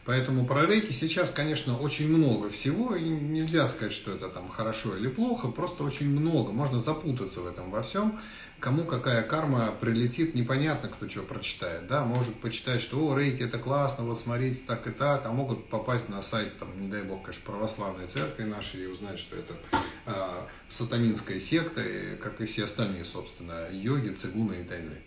Поэтому 0.08 0.46
про 0.46 0.64
рейки 0.64 0.92
сейчас, 0.92 1.30
конечно, 1.30 1.76
очень 1.76 2.08
много 2.08 2.48
всего, 2.48 2.96
и 2.96 3.06
нельзя 3.06 3.66
сказать, 3.66 3.92
что 3.92 4.14
это 4.14 4.30
там 4.30 4.48
хорошо 4.48 4.96
или 4.96 5.08
плохо, 5.08 5.48
просто 5.48 5.84
очень 5.84 6.08
много, 6.08 6.50
можно 6.50 6.80
запутаться 6.80 7.42
в 7.42 7.46
этом 7.46 7.70
во 7.70 7.82
всем, 7.82 8.18
кому 8.58 8.84
какая 8.86 9.22
карма 9.22 9.70
прилетит, 9.78 10.34
непонятно, 10.34 10.88
кто 10.88 11.06
что 11.10 11.20
прочитает, 11.20 11.88
да, 11.88 12.06
может 12.06 12.34
почитать, 12.36 12.80
что, 12.80 13.06
о, 13.06 13.18
рейки 13.18 13.42
это 13.42 13.58
классно, 13.58 14.04
вот 14.04 14.18
смотрите, 14.18 14.62
так 14.66 14.86
и 14.86 14.92
так, 14.92 15.26
а 15.26 15.30
могут 15.30 15.68
попасть 15.68 16.08
на 16.08 16.22
сайт, 16.22 16.58
там, 16.58 16.70
не 16.80 16.88
дай 16.88 17.02
бог, 17.02 17.24
конечно, 17.24 17.42
православной 17.44 18.06
церкви 18.06 18.44
нашей 18.44 18.84
и 18.84 18.86
узнать, 18.86 19.18
что 19.18 19.36
это 19.36 19.56
э, 20.06 20.46
сатанинская 20.70 21.38
секта, 21.38 21.82
и, 21.82 22.16
как 22.16 22.40
и 22.40 22.46
все 22.46 22.64
остальные, 22.64 23.04
собственно, 23.04 23.68
йоги, 23.70 24.14
цигуны 24.14 24.62
и 24.62 24.64
тайзы. 24.64 25.02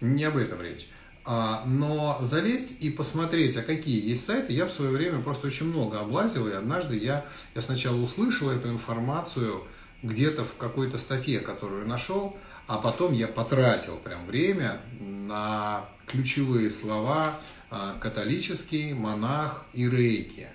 Не 0.00 0.24
об 0.24 0.36
этом 0.36 0.60
речь. 0.60 0.88
А, 1.28 1.64
но 1.66 2.18
залезть 2.22 2.76
и 2.78 2.88
посмотреть, 2.88 3.56
а 3.56 3.62
какие 3.62 4.08
есть 4.08 4.24
сайты, 4.24 4.52
я 4.52 4.66
в 4.66 4.70
свое 4.70 4.92
время 4.92 5.20
просто 5.20 5.48
очень 5.48 5.66
много 5.66 5.98
облазил, 5.98 6.46
и 6.46 6.52
однажды 6.52 6.96
я, 6.96 7.24
я 7.56 7.62
сначала 7.62 7.96
услышал 7.96 8.48
эту 8.48 8.68
информацию 8.68 9.64
где-то 10.04 10.44
в 10.44 10.56
какой-то 10.56 10.98
статье, 10.98 11.40
которую 11.40 11.88
нашел, 11.88 12.36
а 12.68 12.78
потом 12.78 13.12
я 13.12 13.26
потратил 13.26 13.96
прям 13.96 14.24
время 14.26 14.80
на 15.00 15.88
ключевые 16.06 16.70
слова 16.70 17.40
а, 17.70 17.98
католический, 17.98 18.92
монах 18.92 19.64
и 19.72 19.90
рейки. 19.90 20.46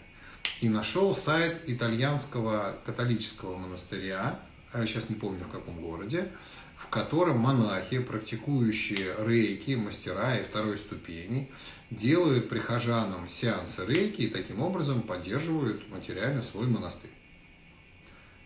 И 0.61 0.69
нашел 0.69 1.13
сайт 1.13 1.63
итальянского 1.67 2.77
католического 2.85 3.57
монастыря, 3.57 4.39
я 4.73 4.87
сейчас 4.87 5.09
не 5.09 5.15
помню 5.15 5.43
в 5.43 5.51
каком 5.51 5.81
городе, 5.81 6.31
в 6.81 6.87
котором 6.87 7.37
монахи, 7.37 7.99
практикующие 7.99 9.15
рейки, 9.19 9.75
мастера 9.75 10.37
и 10.37 10.43
второй 10.43 10.77
ступени, 10.77 11.51
делают 11.91 12.49
прихожанам 12.49 13.29
сеансы 13.29 13.85
рейки 13.85 14.23
и 14.23 14.29
таким 14.29 14.61
образом 14.61 15.03
поддерживают 15.03 15.87
материально 15.89 16.41
свой 16.41 16.67
монастырь. 16.67 17.11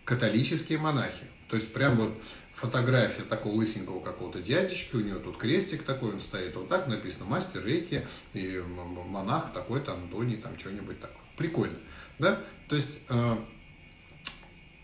Католические 0.04 0.78
монахи. 0.78 1.26
То 1.48 1.56
есть 1.56 1.72
прям 1.72 1.96
вот 1.96 2.20
фотография 2.54 3.22
такого 3.22 3.54
лысенького 3.54 4.00
какого-то 4.00 4.42
дядечки, 4.42 4.96
у 4.96 5.00
него 5.00 5.18
тут 5.18 5.38
крестик 5.38 5.84
такой, 5.84 6.12
он 6.12 6.20
стоит 6.20 6.54
вот 6.56 6.68
так, 6.68 6.88
написано 6.88 7.24
мастер 7.24 7.64
рейки, 7.64 8.06
и 8.34 8.58
монах 8.58 9.52
такой-то, 9.54 9.94
Антоний, 9.94 10.36
там 10.36 10.58
что-нибудь 10.58 11.00
такое. 11.00 11.22
Прикольно, 11.38 11.78
да? 12.18 12.40
То 12.68 12.76
есть 12.76 12.98
э, 13.08 13.36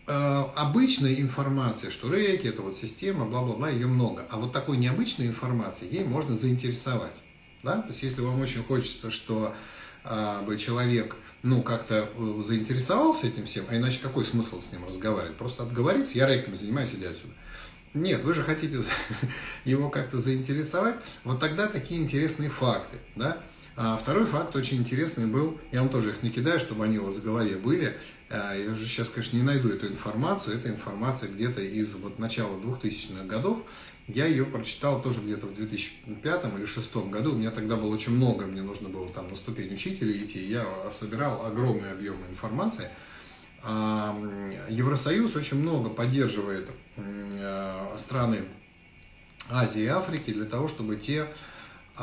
обычной 0.07 1.21
информации, 1.21 1.91
что 1.91 2.13
рейки, 2.13 2.47
это 2.47 2.63
вот 2.63 2.77
система, 2.77 3.25
бла-бла-бла, 3.25 3.71
ее 3.71 3.87
много. 3.87 4.27
А 4.31 4.37
вот 4.39 4.53
такой 4.53 4.77
необычной 4.77 5.27
информации, 5.27 5.87
ей 5.91 6.05
можно 6.05 6.37
заинтересовать, 6.37 7.15
да? 7.63 7.83
То 7.83 7.89
есть 7.91 8.03
если 8.03 8.21
вам 8.21 8.41
очень 8.41 8.63
хочется, 8.65 9.11
что 9.11 9.55
э, 10.05 10.43
бы 10.45 10.59
человек 10.59 11.17
ну, 11.43 11.63
как-то 11.63 12.09
э, 12.15 12.43
заинтересовался 12.45 13.27
этим 13.27 13.47
всем, 13.47 13.65
а 13.69 13.77
иначе 13.77 14.01
какой 14.03 14.25
смысл 14.25 14.61
с 14.61 14.73
ним 14.73 14.87
разговаривать? 14.87 15.37
Просто 15.37 15.63
отговориться, 15.63 16.19
я 16.19 16.27
рейками 16.27 16.55
занимаюсь, 16.55 16.91
иди 16.93 17.07
отсюда. 17.07 17.33
Нет, 17.95 18.25
вы 18.25 18.35
же 18.35 18.43
хотите 18.43 18.83
его 19.65 19.91
как-то 19.91 20.19
заинтересовать. 20.19 20.97
Вот 21.25 21.41
тогда 21.41 21.67
такие 21.67 22.01
интересные 22.01 22.49
факты, 22.49 22.99
да. 23.17 23.39
А 23.75 23.97
второй 23.97 24.27
факт 24.27 24.55
очень 24.55 24.79
интересный 24.79 25.27
был, 25.27 25.59
я 25.73 25.81
вам 25.81 25.89
тоже 25.89 26.11
их 26.11 26.23
не 26.23 26.31
кидаю, 26.31 26.61
чтобы 26.61 26.85
они 26.85 26.99
у 26.99 27.07
вас 27.07 27.17
в 27.17 27.25
голове 27.25 27.57
были. 27.57 27.97
А, 28.35 28.55
я 28.55 28.71
уже 28.71 28.87
сейчас, 28.87 29.11
конечно, 29.11 29.37
не 29.37 29.43
найду 29.43 29.69
эту 29.69 29.89
информацию. 29.89 30.57
Эта 30.57 30.71
информация 30.71 31.29
где-то 31.29 31.61
из 31.61 31.95
вот 31.95 32.19
начала 32.19 32.57
2000-х 32.57 33.25
годов. 33.25 33.59
Я 34.09 34.27
ее 34.27 34.47
прочитал 34.47 35.03
тоже 35.03 35.21
где-то 35.21 35.47
в 35.47 35.55
2005 35.55 36.45
или 36.45 36.51
2006 36.51 36.97
году. 37.11 37.33
У 37.33 37.37
меня 37.37 37.51
тогда 37.51 37.77
было 37.77 37.95
очень 37.95 38.13
много, 38.13 38.47
мне 38.47 38.63
нужно 38.63 38.89
было 38.89 39.09
там 39.11 39.29
на 39.29 39.37
ступень 39.37 39.75
учителя 39.75 40.13
идти. 40.13 40.43
Я 40.45 40.67
собирал 40.91 41.45
огромный 41.45 41.93
объем 41.93 42.17
информации. 42.31 42.89
Евросоюз 43.63 45.37
очень 45.37 45.59
много 45.59 45.89
поддерживает 45.89 46.69
э, 46.97 47.95
страны 47.97 48.41
Азии 49.49 49.83
и 49.83 49.87
Африки 49.87 50.33
для 50.33 50.47
того, 50.47 50.67
чтобы 50.67 50.97
те 50.97 51.29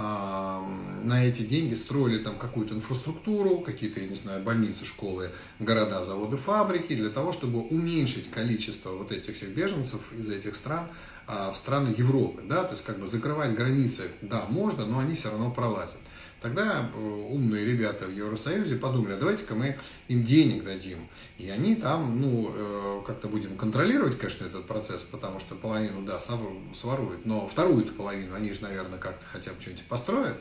на 0.01 1.25
эти 1.25 1.41
деньги 1.41 1.74
строили 1.74 2.24
там 2.24 2.38
какую-то 2.38 2.74
инфраструктуру, 2.75 3.60
какие-то, 3.60 4.00
я 4.00 4.08
не 4.08 4.15
знаю, 4.15 4.44
больницы, 4.44 4.86
школы, 4.86 5.32
города, 5.60 6.03
заводы, 6.03 6.38
фабрики, 6.38 6.96
для 6.96 7.10
того, 7.10 7.32
чтобы 7.32 7.62
уменьшить 7.62 8.29
количество 8.32 8.91
вот 8.91 9.12
этих 9.12 9.36
всех 9.36 9.50
беженцев 9.50 10.13
из 10.13 10.29
этих 10.29 10.56
стран 10.56 10.88
а, 11.27 11.51
в 11.51 11.58
страны 11.58 11.94
Европы, 11.98 12.41
да, 12.44 12.63
то 12.63 12.72
есть 12.72 12.84
как 12.84 13.00
бы 13.00 13.08
закрывать 13.08 13.53
границы, 13.56 14.03
да, 14.22 14.46
можно, 14.50 14.86
но 14.86 15.00
они 15.00 15.15
все 15.15 15.29
равно 15.29 15.51
пролазят. 15.51 16.00
Тогда 16.41 16.89
э, 16.93 16.98
умные 16.98 17.65
ребята 17.65 18.05
в 18.05 18.15
Евросоюзе 18.15 18.77
подумали, 18.77 19.13
а 19.13 19.17
давайте-ка 19.17 19.55
мы 19.55 19.77
им 20.08 20.24
денег 20.24 20.63
дадим. 20.63 21.00
И 21.38 21.50
они 21.50 21.75
там, 21.75 22.22
ну, 22.22 22.51
э, 22.53 23.01
как-то 23.05 23.27
будем 23.27 23.58
контролировать, 23.58 24.17
конечно, 24.17 24.46
этот 24.46 24.65
процесс, 24.65 25.01
потому 25.01 25.39
что 25.39 25.55
половину, 25.55 26.03
да, 26.03 26.19
своруют, 26.19 27.25
но 27.25 27.48
вторую 27.48 27.86
половину 27.86 28.36
они 28.36 28.53
же, 28.53 28.62
наверное, 28.62 29.00
как-то 29.00 29.25
хотя 29.25 29.51
бы 29.51 29.60
что-нибудь 29.60 29.84
построят. 29.86 30.38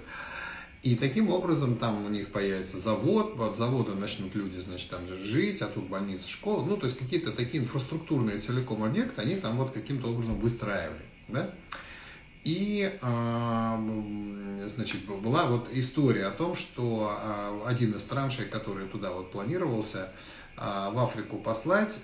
И 0.84 0.94
таким 0.94 1.28
образом 1.30 1.76
там 1.76 2.06
у 2.06 2.08
них 2.08 2.30
появится 2.30 2.78
завод, 2.78 3.38
от 3.40 3.56
завода 3.56 3.96
начнут 3.96 4.36
люди, 4.36 4.58
значит, 4.58 4.90
там 4.90 5.00
жить, 5.20 5.60
а 5.60 5.66
тут 5.66 5.88
больница, 5.88 6.28
школа. 6.28 6.64
Ну, 6.64 6.76
то 6.76 6.86
есть 6.86 6.96
какие-то 6.96 7.32
такие 7.32 7.64
инфраструктурные 7.64 8.38
целиком 8.38 8.84
объекты, 8.84 9.20
они 9.20 9.34
там 9.34 9.56
вот 9.56 9.72
каким-то 9.72 10.08
образом 10.08 10.38
выстраивали, 10.38 11.02
да. 11.26 11.52
И, 12.48 12.90
значит, 14.68 15.04
была 15.04 15.44
вот 15.44 15.68
история 15.70 16.28
о 16.28 16.30
том, 16.30 16.54
что 16.56 17.62
один 17.66 17.92
из 17.92 18.04
траншей, 18.04 18.46
который 18.46 18.88
туда 18.88 19.10
вот 19.12 19.30
планировался, 19.32 20.12
в 20.56 20.98
Африку 20.98 21.36
послать, 21.36 21.94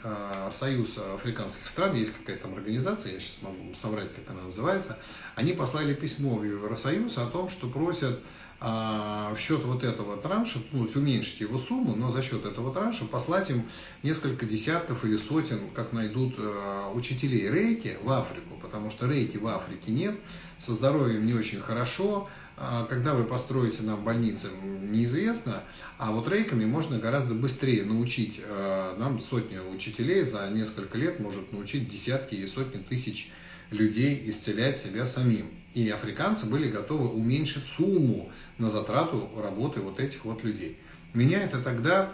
Союз 0.53 0.99
африканских 0.99 1.67
стран, 1.67 1.95
есть 1.95 2.13
какая-то 2.13 2.43
там 2.43 2.55
организация, 2.57 3.15
я 3.15 3.21
сейчас 3.21 3.41
могу 3.41 3.75
соврать, 3.75 4.15
как 4.15 4.29
она 4.29 4.43
называется, 4.43 4.99
они 5.35 5.55
послали 5.55 5.95
письмо 5.95 6.37
в 6.37 6.45
Евросоюз 6.45 7.17
о 7.17 7.27
том, 7.27 7.49
что 7.49 7.69
просят 7.71 8.21
а, 8.21 8.23
в 8.61 9.37
счет 9.39 9.63
вот 9.65 9.85
этого 9.85 10.17
транша, 10.17 10.59
ну, 10.73 10.87
уменьшить 10.95 11.41
его 11.41 11.59
сумму, 11.59 11.95
но 11.97 12.11
за 12.11 12.23
счет 12.23 12.47
этого 12.47 12.73
транша 12.73 13.05
послать 13.05 13.51
им 13.51 13.69
несколько 14.03 14.47
десятков 14.47 15.05
или 15.05 15.17
сотен, 15.17 15.71
как 15.75 15.93
найдут 15.93 16.37
э, 16.39 16.91
учителей 16.95 17.51
рейки 17.51 17.99
в 18.03 18.11
Африку, 18.11 18.59
потому 18.63 18.91
что 18.91 19.07
рейки 19.07 19.37
в 19.37 19.47
Африке 19.47 19.93
нет, 19.93 20.19
со 20.59 20.73
здоровьем 20.73 21.27
не 21.27 21.35
очень 21.35 21.61
хорошо, 21.61 22.29
а, 22.57 22.85
когда 22.85 23.15
вы 23.15 23.25
построите 23.25 23.83
нам 23.83 24.05
больницы, 24.05 24.49
неизвестно, 24.63 25.65
а 25.99 26.13
вот 26.13 26.29
рейками 26.29 26.65
можно 26.65 26.99
гораздо 26.99 27.35
быстрее 27.35 27.85
научить, 27.85 28.41
э, 28.45 28.95
нам 28.97 29.21
сотни 29.21 29.59
учителей 29.59 30.23
за 30.23 30.49
несколько 30.51 30.97
лет 30.97 31.19
может 31.19 31.53
научить 31.53 31.89
десятки 31.89 32.37
и 32.37 32.47
сотни 32.47 32.79
тысяч 32.81 33.33
людей 33.71 34.23
исцелять 34.31 34.77
себя 34.77 35.05
самим. 35.05 35.51
И 35.75 35.91
африканцы 35.91 36.47
были 36.47 36.71
готовы 36.71 37.09
уменьшить 37.09 37.65
сумму 37.65 38.31
на 38.59 38.71
затрату 38.71 39.29
работы 39.37 39.81
вот 39.81 39.99
этих 39.99 40.25
вот 40.25 40.45
людей. 40.45 40.79
Меня 41.13 41.43
это 41.43 41.61
тогда 41.61 42.13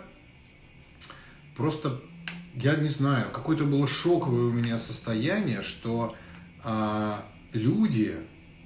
просто, 1.57 2.01
я 2.55 2.77
не 2.77 2.89
знаю, 2.89 3.31
какое-то 3.31 3.65
было 3.65 3.87
шоковое 3.87 4.47
у 4.47 4.51
меня 4.51 4.79
состояние, 4.79 5.61
что 5.61 6.17
а, 6.65 7.23
люди 7.53 8.17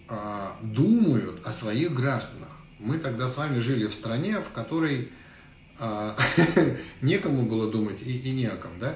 а, 0.08 0.56
думают 0.62 1.44
о 1.44 1.52
своих 1.52 1.92
гражданах. 1.92 2.50
Мы 2.78 2.98
тогда 2.98 3.28
с 3.28 3.36
вами 3.36 3.58
жили 3.58 3.86
в 3.86 3.94
стране, 3.94 4.38
в 4.38 4.52
которой 4.52 5.10
а, 5.80 6.16
некому 7.02 7.46
было 7.46 7.68
думать 7.68 8.00
и, 8.00 8.18
и 8.18 8.30
не 8.30 8.46
о 8.46 8.56
ком, 8.56 8.72
да? 8.78 8.94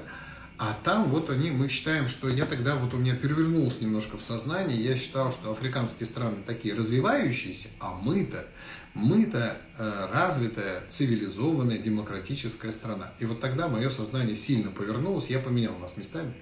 А 0.59 0.77
там 0.83 1.05
вот 1.05 1.29
они, 1.29 1.51
мы 1.51 1.69
считаем, 1.69 2.09
что 2.09 2.27
я 2.27 2.45
тогда, 2.45 2.75
вот 2.75 2.93
у 2.93 2.97
меня 2.97 3.15
перевернулось 3.15 3.79
немножко 3.79 4.17
в 4.17 4.21
сознании, 4.21 4.75
я 4.75 4.97
считал, 4.97 5.31
что 5.31 5.53
африканские 5.53 6.05
страны 6.05 6.35
такие 6.45 6.75
развивающиеся, 6.75 7.69
а 7.79 7.93
мы-то, 7.93 8.45
мы-то 8.93 9.55
э, 9.77 10.07
развитая, 10.11 10.83
цивилизованная, 10.89 11.77
демократическая 11.77 12.73
страна. 12.73 13.13
И 13.19 13.25
вот 13.25 13.39
тогда 13.39 13.69
мое 13.69 13.89
сознание 13.89 14.35
сильно 14.35 14.69
повернулось, 14.69 15.27
я 15.27 15.39
поменял 15.39 15.77
нас 15.77 15.95
местами. 15.95 16.33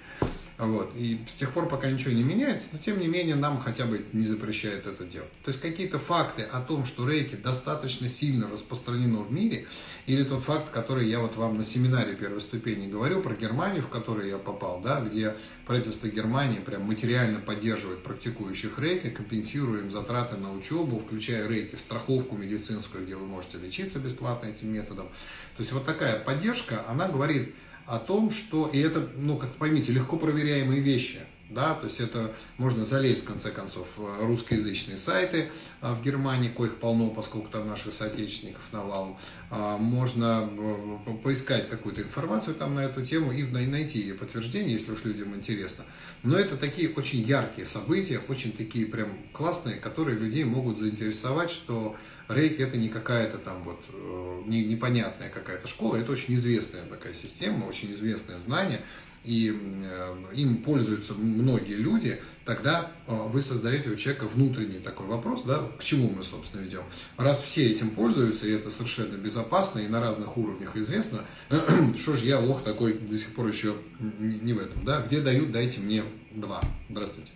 Вот. 0.57 0.91
И 0.95 1.19
с 1.29 1.33
тех 1.33 1.51
пор, 1.51 1.67
пока 1.67 1.89
ничего 1.89 2.13
не 2.13 2.23
меняется, 2.23 2.69
но 2.71 2.79
тем 2.79 2.99
не 2.99 3.07
менее 3.07 3.35
нам 3.35 3.59
хотя 3.59 3.85
бы 3.85 4.03
не 4.11 4.25
запрещают 4.25 4.87
это 4.87 5.05
делать. 5.05 5.29
То 5.43 5.51
есть 5.51 5.61
какие-то 5.61 5.99
факты 5.99 6.41
о 6.41 6.61
том, 6.61 6.85
что 6.85 7.07
рейки 7.07 7.35
достаточно 7.35 8.09
сильно 8.09 8.49
распространено 8.49 9.21
в 9.21 9.31
мире, 9.31 9.67
или 10.07 10.23
тот 10.23 10.43
факт, 10.43 10.71
который 10.71 11.07
я 11.07 11.19
вот 11.19 11.35
вам 11.35 11.57
на 11.57 11.63
семинаре 11.63 12.15
первой 12.15 12.41
ступени 12.41 12.89
говорил 12.89 13.21
про 13.21 13.35
Германию, 13.35 13.83
в 13.83 13.89
которую 13.89 14.27
я 14.29 14.39
попал, 14.39 14.81
да, 14.81 14.99
где 15.01 15.35
правительство 15.67 16.07
Германии 16.07 16.59
прям 16.59 16.83
материально 16.83 17.39
поддерживает 17.39 18.01
практикующих 18.01 18.79
рейки, 18.79 19.11
компенсируя 19.11 19.81
им 19.81 19.91
затраты 19.91 20.37
на 20.37 20.53
учебу, 20.53 20.99
включая 20.99 21.47
рейки 21.47 21.75
в 21.75 21.81
страховку 21.81 22.35
медицинскую, 22.35 23.05
где 23.05 23.15
вы 23.15 23.27
можете 23.27 23.59
лечиться 23.59 23.99
бесплатно 23.99 24.47
этим 24.47 24.73
методом. 24.73 25.07
То 25.55 25.61
есть 25.61 25.71
вот 25.71 25.85
такая 25.85 26.19
поддержка, 26.19 26.83
она 26.87 27.09
говорит, 27.09 27.53
о 27.87 27.99
том, 27.99 28.31
что, 28.31 28.67
и 28.67 28.79
это, 28.79 29.07
ну, 29.15 29.37
как 29.37 29.55
поймите, 29.55 29.93
легко 29.93 30.17
проверяемые 30.17 30.81
вещи, 30.81 31.19
да, 31.49 31.75
то 31.75 31.85
есть 31.85 31.99
это 31.99 32.33
можно 32.57 32.85
залезть, 32.85 33.23
в 33.23 33.27
конце 33.27 33.51
концов, 33.51 33.87
в 33.95 34.25
русскоязычные 34.25 34.97
сайты 34.97 35.49
а, 35.81 35.93
в 35.93 36.03
Германии, 36.03 36.49
коих 36.49 36.77
полно, 36.77 37.09
поскольку 37.09 37.49
там 37.49 37.67
наших 37.67 37.93
соотечественников 37.93 38.61
навалом, 38.71 39.17
а, 39.49 39.77
можно 39.77 40.49
э, 40.51 41.13
поискать 41.23 41.69
какую-то 41.69 42.01
информацию 42.01 42.55
там 42.55 42.75
на 42.75 42.81
эту 42.81 43.05
тему 43.05 43.31
и 43.31 43.43
найти 43.43 43.99
ее 43.99 44.15
подтверждение, 44.15 44.73
если 44.73 44.91
уж 44.91 45.05
людям 45.05 45.35
интересно. 45.35 45.85
Но 46.23 46.37
это 46.37 46.57
такие 46.57 46.89
очень 46.89 47.21
яркие 47.21 47.65
события, 47.65 48.19
очень 48.27 48.51
такие 48.51 48.85
прям 48.85 49.17
классные, 49.31 49.77
которые 49.77 50.17
людей 50.17 50.43
могут 50.43 50.79
заинтересовать, 50.79 51.49
что 51.49 51.95
Рейки 52.27 52.61
это 52.61 52.75
не 52.75 52.89
какая-то 52.89 53.37
там 53.37 53.63
вот 53.63 53.79
э, 53.87 54.41
не, 54.47 54.65
непонятная 54.65 55.29
какая-то 55.29 55.67
школа, 55.67 55.95
это 55.95 56.11
очень 56.11 56.35
известная 56.35 56.83
такая 56.83 57.13
система, 57.13 57.65
очень 57.65 57.91
известное 57.91 58.37
знание, 58.37 58.81
и 59.27 59.51
э, 59.51 60.15
им 60.35 60.63
пользуются 60.63 61.13
многие 61.13 61.73
люди, 61.73 62.21
тогда 62.45 62.89
э, 63.07 63.13
вы 63.13 63.41
создаете 63.41 63.89
у 63.89 63.97
человека 63.97 64.25
внутренний 64.25 64.79
такой 64.79 65.05
вопрос, 65.05 65.43
да, 65.43 65.63
к 65.77 65.83
чему 65.83 66.09
мы, 66.09 66.23
собственно, 66.23 66.61
ведем. 66.61 66.83
Раз 67.17 67.43
все 67.43 67.69
этим 67.69 67.89
пользуются, 67.89 68.47
и 68.47 68.53
это 68.53 68.71
совершенно 68.71 69.17
безопасно, 69.17 69.79
и 69.79 69.89
на 69.89 69.99
разных 69.99 70.37
уровнях 70.37 70.77
известно, 70.77 71.25
что 71.97 72.15
же 72.15 72.25
я 72.25 72.39
лох 72.39 72.63
такой 72.63 72.93
до 72.93 73.17
сих 73.17 73.35
пор 73.35 73.49
еще 73.49 73.75
не 73.99 74.53
в 74.53 74.59
этом, 74.59 74.85
да, 74.85 75.01
где 75.01 75.19
дают, 75.19 75.51
дайте 75.51 75.81
мне 75.81 76.05
два. 76.31 76.61
Здравствуйте. 76.89 77.31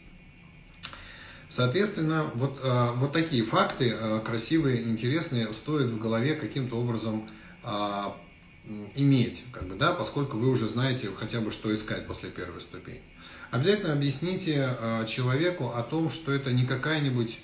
Соответственно, 1.49 2.31
вот, 2.35 2.57
э, 2.63 2.91
вот 2.95 3.11
такие 3.11 3.43
факты 3.43 3.93
красивые, 4.23 4.83
интересные, 4.83 5.53
стоит 5.53 5.87
в 5.87 5.99
голове 5.99 6.35
каким-то 6.35 6.77
образом 6.77 7.29
э, 7.65 8.03
иметь, 8.95 9.43
как 9.51 9.67
бы, 9.67 9.75
да, 9.75 9.93
поскольку 9.93 10.37
вы 10.37 10.49
уже 10.49 10.67
знаете 10.67 11.09
хотя 11.15 11.41
бы, 11.41 11.51
что 11.51 11.73
искать 11.73 12.07
после 12.07 12.29
первой 12.29 12.61
ступени. 12.61 13.01
Обязательно 13.49 13.93
объясните 13.93 14.77
человеку 15.07 15.71
о 15.75 15.83
том, 15.83 16.09
что 16.09 16.31
это 16.31 16.51
не 16.53 16.65
какая-нибудь 16.65 17.39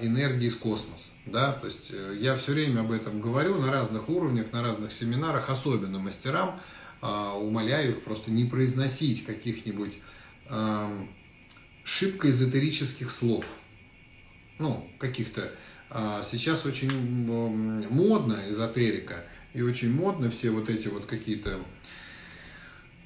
энергия 0.00 0.46
из 0.46 0.56
космоса. 0.56 1.10
Да? 1.26 1.52
То 1.52 1.66
есть 1.66 1.90
я 2.20 2.36
все 2.36 2.52
время 2.52 2.80
об 2.80 2.92
этом 2.92 3.20
говорю 3.20 3.58
на 3.58 3.72
разных 3.72 4.08
уровнях, 4.08 4.52
на 4.52 4.62
разных 4.62 4.92
семинарах, 4.92 5.50
особенно 5.50 5.98
мастерам, 5.98 6.60
умоляю 7.00 7.92
их 7.92 8.04
просто 8.04 8.30
не 8.30 8.44
произносить 8.44 9.24
каких-нибудь 9.24 9.98
шибко 11.82 12.30
эзотерических 12.30 13.10
слов. 13.10 13.46
Ну, 14.58 14.88
каких-то. 14.98 15.52
А, 15.90 16.22
сейчас 16.22 16.64
очень 16.64 16.90
модно 17.90 18.44
эзотерика, 18.48 19.24
и 19.54 19.62
очень 19.62 19.92
модно 19.92 20.28
все 20.28 20.50
вот 20.50 20.68
эти 20.68 20.88
вот 20.88 21.06
какие-то 21.06 21.60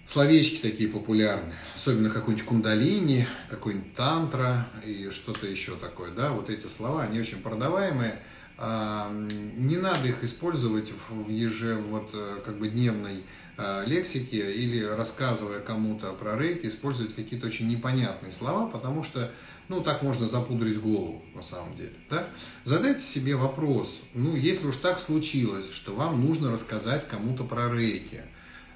словечки 0.06 0.60
такие 0.60 0.88
популярные, 0.88 1.54
особенно 1.74 2.10
какой-нибудь 2.10 2.46
кундалини, 2.46 3.26
какой-нибудь 3.50 3.94
тантра 3.94 4.66
и 4.84 5.10
что-то 5.10 5.46
еще 5.46 5.76
такое, 5.76 6.10
да, 6.10 6.32
вот 6.32 6.50
эти 6.50 6.66
слова, 6.66 7.04
они 7.04 7.20
очень 7.20 7.42
продаваемые, 7.42 8.22
а, 8.56 9.12
не 9.56 9.76
надо 9.76 10.08
их 10.08 10.24
использовать 10.24 10.92
в 11.10 11.28
еже, 11.28 11.76
вот, 11.76 12.10
э, 12.14 12.40
как 12.44 12.58
бы 12.58 12.68
дневной 12.68 13.22
Э, 13.60 13.82
лексики 13.84 14.36
или 14.36 14.84
рассказывая 14.84 15.58
кому-то 15.58 16.12
про 16.12 16.38
рейки, 16.38 16.66
использовать 16.66 17.16
какие-то 17.16 17.48
очень 17.48 17.66
непонятные 17.66 18.30
слова, 18.30 18.68
потому 18.68 19.02
что, 19.02 19.32
ну, 19.68 19.82
так 19.82 20.02
можно 20.02 20.26
запудрить 20.26 20.80
голову 20.80 21.22
на 21.34 21.42
самом 21.42 21.76
деле. 21.76 21.94
Да? 22.10 22.28
Задайте 22.64 23.00
себе 23.00 23.36
вопрос, 23.36 24.00
ну, 24.14 24.34
если 24.34 24.66
уж 24.66 24.76
так 24.76 24.98
случилось, 25.00 25.70
что 25.72 25.94
вам 25.94 26.24
нужно 26.24 26.50
рассказать 26.50 27.06
кому-то 27.06 27.44
про 27.44 27.72
рейки, 27.72 28.22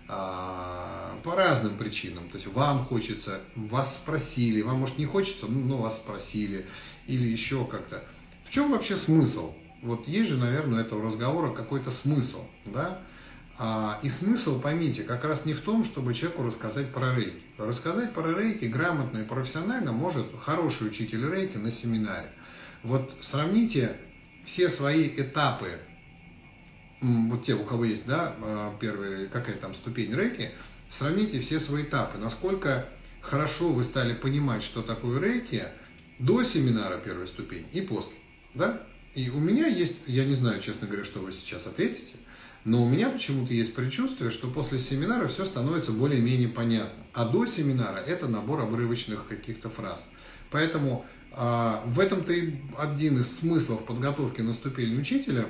а, 0.08 1.18
по 1.22 1.34
разным 1.34 1.76
причинам. 1.76 2.28
То 2.28 2.36
есть 2.36 2.46
вам 2.48 2.84
хочется, 2.84 3.40
вас 3.56 3.96
спросили, 3.96 4.60
вам 4.60 4.80
может 4.80 4.98
не 4.98 5.06
хочется, 5.06 5.46
но 5.46 5.78
вас 5.78 5.96
спросили, 5.96 6.66
или 7.06 7.26
еще 7.28 7.64
как-то. 7.64 8.04
В 8.44 8.50
чем 8.50 8.72
вообще 8.72 8.96
смысл? 8.96 9.54
Вот 9.82 10.06
есть 10.06 10.30
же, 10.30 10.36
наверное, 10.36 10.82
у 10.82 10.84
этого 10.84 11.02
разговора 11.02 11.52
какой-то 11.52 11.90
смысл, 11.90 12.44
да? 12.66 13.00
А, 13.64 14.00
и 14.02 14.08
смысл, 14.08 14.60
поймите, 14.60 15.04
как 15.04 15.22
раз 15.22 15.44
не 15.44 15.54
в 15.54 15.60
том, 15.60 15.84
чтобы 15.84 16.14
человеку 16.14 16.42
рассказать 16.42 16.88
про 16.88 17.14
рейки. 17.14 17.44
Рассказать 17.58 18.12
про 18.12 18.36
рейки 18.36 18.64
грамотно 18.64 19.18
и 19.18 19.24
профессионально 19.24 19.92
может 19.92 20.26
хороший 20.40 20.88
учитель 20.88 21.30
рейки 21.32 21.58
на 21.58 21.70
семинаре. 21.70 22.28
Вот 22.82 23.16
сравните 23.20 23.96
все 24.44 24.68
свои 24.68 25.08
этапы, 25.08 25.78
вот 27.00 27.44
те, 27.44 27.54
у 27.54 27.62
кого 27.62 27.84
есть, 27.84 28.04
да, 28.04 28.34
а, 28.40 28.76
первые, 28.80 29.28
какая 29.28 29.54
там 29.54 29.76
ступень 29.76 30.12
рейки, 30.12 30.50
сравните 30.90 31.40
все 31.40 31.60
свои 31.60 31.84
этапы, 31.84 32.18
насколько 32.18 32.88
хорошо 33.20 33.68
вы 33.68 33.84
стали 33.84 34.12
понимать, 34.12 34.64
что 34.64 34.82
такое 34.82 35.20
рейки 35.20 35.66
до 36.18 36.42
семинара 36.42 36.98
первой 36.98 37.28
ступени 37.28 37.68
и 37.72 37.82
после, 37.82 38.16
да? 38.54 38.82
И 39.14 39.30
у 39.30 39.38
меня 39.38 39.68
есть, 39.68 39.98
я 40.08 40.24
не 40.24 40.34
знаю, 40.34 40.60
честно 40.60 40.88
говоря, 40.88 41.04
что 41.04 41.20
вы 41.20 41.30
сейчас 41.30 41.68
ответите, 41.68 42.14
но 42.64 42.82
у 42.82 42.88
меня 42.88 43.08
почему-то 43.08 43.52
есть 43.52 43.74
предчувствие, 43.74 44.30
что 44.30 44.48
после 44.48 44.78
семинара 44.78 45.26
все 45.28 45.44
становится 45.44 45.92
более-менее 45.92 46.48
понятно. 46.48 47.02
А 47.12 47.24
до 47.24 47.46
семинара 47.46 47.98
это 47.98 48.28
набор 48.28 48.60
обрывочных 48.60 49.26
каких-то 49.26 49.68
фраз. 49.68 50.08
Поэтому 50.50 51.04
а, 51.32 51.82
в 51.86 51.98
этом-то 51.98 52.32
и 52.32 52.54
один 52.78 53.18
из 53.18 53.38
смыслов 53.38 53.84
подготовки 53.84 54.42
на 54.42 54.52
ступень 54.52 54.98
учителя 54.98 55.46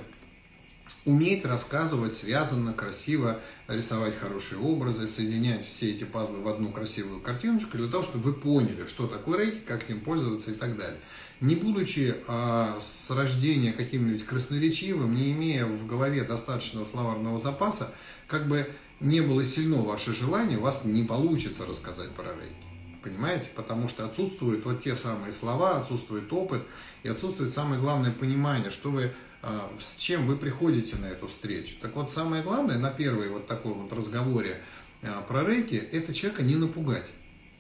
уметь 1.05 1.45
рассказывать 1.45 2.15
связанно, 2.15 2.73
красиво, 2.73 3.41
рисовать 3.69 4.17
хорошие 4.17 4.61
образы, 4.61 5.07
соединять 5.07 5.67
все 5.67 5.91
эти 5.91 6.05
пазлы 6.05 6.41
в 6.41 6.49
одну 6.49 6.71
красивую 6.71 7.21
картиночку 7.21 7.77
для 7.77 7.89
того, 7.89 8.03
чтобы 8.03 8.25
вы 8.25 8.35
поняли, 8.35 8.87
что 8.87 9.07
такое 9.07 9.45
рейки, 9.45 9.61
как 9.67 9.85
этим 9.85 10.01
пользоваться 10.01 10.53
и 10.53 10.55
так 10.55 10.77
далее. 10.77 10.99
Не 11.43 11.57
будучи 11.57 12.15
а, 12.29 12.79
с 12.81 13.11
рождения 13.11 13.73
каким-нибудь 13.73 14.25
красноречивым, 14.25 15.13
не 15.13 15.33
имея 15.33 15.67
в 15.67 15.89
голове 15.89 16.23
достаточного 16.23 16.85
словарного 16.85 17.41
запаса, 17.41 17.93
как 18.29 18.47
бы 18.47 18.71
не 19.01 19.21
было 19.23 19.45
сильно 19.45 19.79
ваше 19.79 20.15
желание, 20.15 20.57
у 20.57 20.63
вас 20.63 20.85
не 20.85 21.03
получится 21.03 21.67
рассказать 21.67 22.11
про 22.13 22.27
рейки. 22.27 23.01
Понимаете? 23.03 23.49
Потому 23.57 23.89
что 23.89 24.05
отсутствуют 24.05 24.65
вот 24.65 24.85
те 24.85 24.95
самые 24.95 25.33
слова, 25.33 25.79
отсутствует 25.79 26.33
опыт 26.33 26.63
и 27.03 27.09
отсутствует 27.09 27.53
самое 27.53 27.81
главное 27.81 28.13
понимание, 28.13 28.71
что 28.71 28.91
вы 28.93 29.11
а, 29.43 29.69
с 29.81 29.97
чем 29.97 30.29
вы 30.29 30.37
приходите 30.37 30.95
на 30.95 31.07
эту 31.07 31.27
встречу. 31.27 31.75
Так 31.83 31.97
вот, 31.97 32.13
самое 32.13 32.45
главное 32.45 32.79
на 32.79 32.91
первой 32.91 33.29
вот 33.29 33.49
такой 33.49 33.75
вот 33.75 33.93
разговоре 33.93 34.63
а, 35.03 35.21
про 35.23 35.45
рейки, 35.45 35.75
это 35.75 36.15
человека 36.15 36.45
не 36.45 36.55
напугать. 36.55 37.11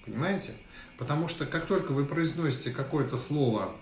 Понимаете? 0.06 0.54
Потому 1.02 1.26
что 1.26 1.46
как 1.46 1.66
только 1.66 1.90
вы 1.90 2.04
произносите 2.04 2.70
какое-то 2.70 3.18
слово 3.18 3.72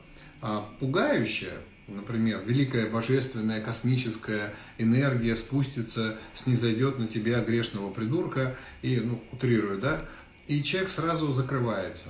а, 0.40 0.66
пугающее, 0.80 1.52
например, 1.86 2.40
великая 2.46 2.88
божественная 2.88 3.60
космическая 3.60 4.54
энергия 4.78 5.36
спустится, 5.36 6.16
снизойдет 6.34 6.98
на 6.98 7.06
тебя 7.08 7.42
грешного 7.42 7.92
придурка, 7.92 8.56
и, 8.80 9.00
ну, 9.00 9.22
утрирую, 9.32 9.78
да, 9.78 10.00
и 10.46 10.62
человек 10.62 10.88
сразу 10.88 11.30
закрывается. 11.30 12.08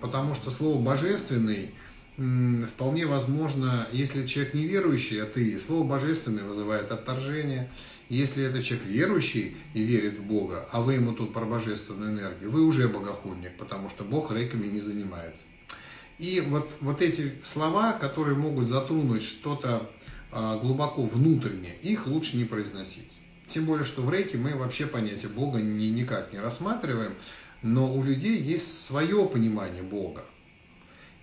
Потому 0.00 0.36
что 0.36 0.52
слово 0.52 0.80
«божественный» 0.80 1.74
вполне 2.18 3.06
возможно, 3.06 3.86
если 3.92 4.26
человек 4.26 4.52
неверующий, 4.52 5.20
а 5.20 5.26
ты, 5.26 5.56
слово 5.58 5.86
божественное 5.86 6.44
вызывает 6.44 6.90
отторжение. 6.90 7.70
Если 8.08 8.42
это 8.42 8.62
человек 8.62 8.86
верующий 8.86 9.56
и 9.74 9.82
верит 9.82 10.18
в 10.18 10.24
Бога, 10.24 10.66
а 10.72 10.80
вы 10.80 10.94
ему 10.94 11.12
тут 11.12 11.32
про 11.32 11.44
божественную 11.44 12.12
энергию, 12.12 12.50
вы 12.50 12.64
уже 12.64 12.88
богохульник, 12.88 13.56
потому 13.58 13.90
что 13.90 14.02
Бог 14.02 14.32
рейками 14.32 14.66
не 14.66 14.80
занимается. 14.80 15.44
И 16.18 16.40
вот, 16.40 16.68
вот 16.80 17.02
эти 17.02 17.34
слова, 17.44 17.92
которые 17.92 18.36
могут 18.36 18.66
затронуть 18.66 19.22
что-то 19.22 19.88
а, 20.32 20.58
глубоко 20.58 21.02
внутреннее, 21.02 21.76
их 21.82 22.06
лучше 22.06 22.38
не 22.38 22.44
произносить. 22.44 23.18
Тем 23.46 23.66
более, 23.66 23.84
что 23.84 24.02
в 24.02 24.10
рейке 24.10 24.38
мы 24.38 24.56
вообще 24.56 24.86
понятие 24.86 25.28
Бога 25.28 25.60
ни, 25.60 25.84
никак 25.84 26.32
не 26.32 26.40
рассматриваем, 26.40 27.14
но 27.62 27.94
у 27.94 28.02
людей 28.02 28.40
есть 28.40 28.86
свое 28.86 29.26
понимание 29.26 29.82
Бога. 29.82 30.24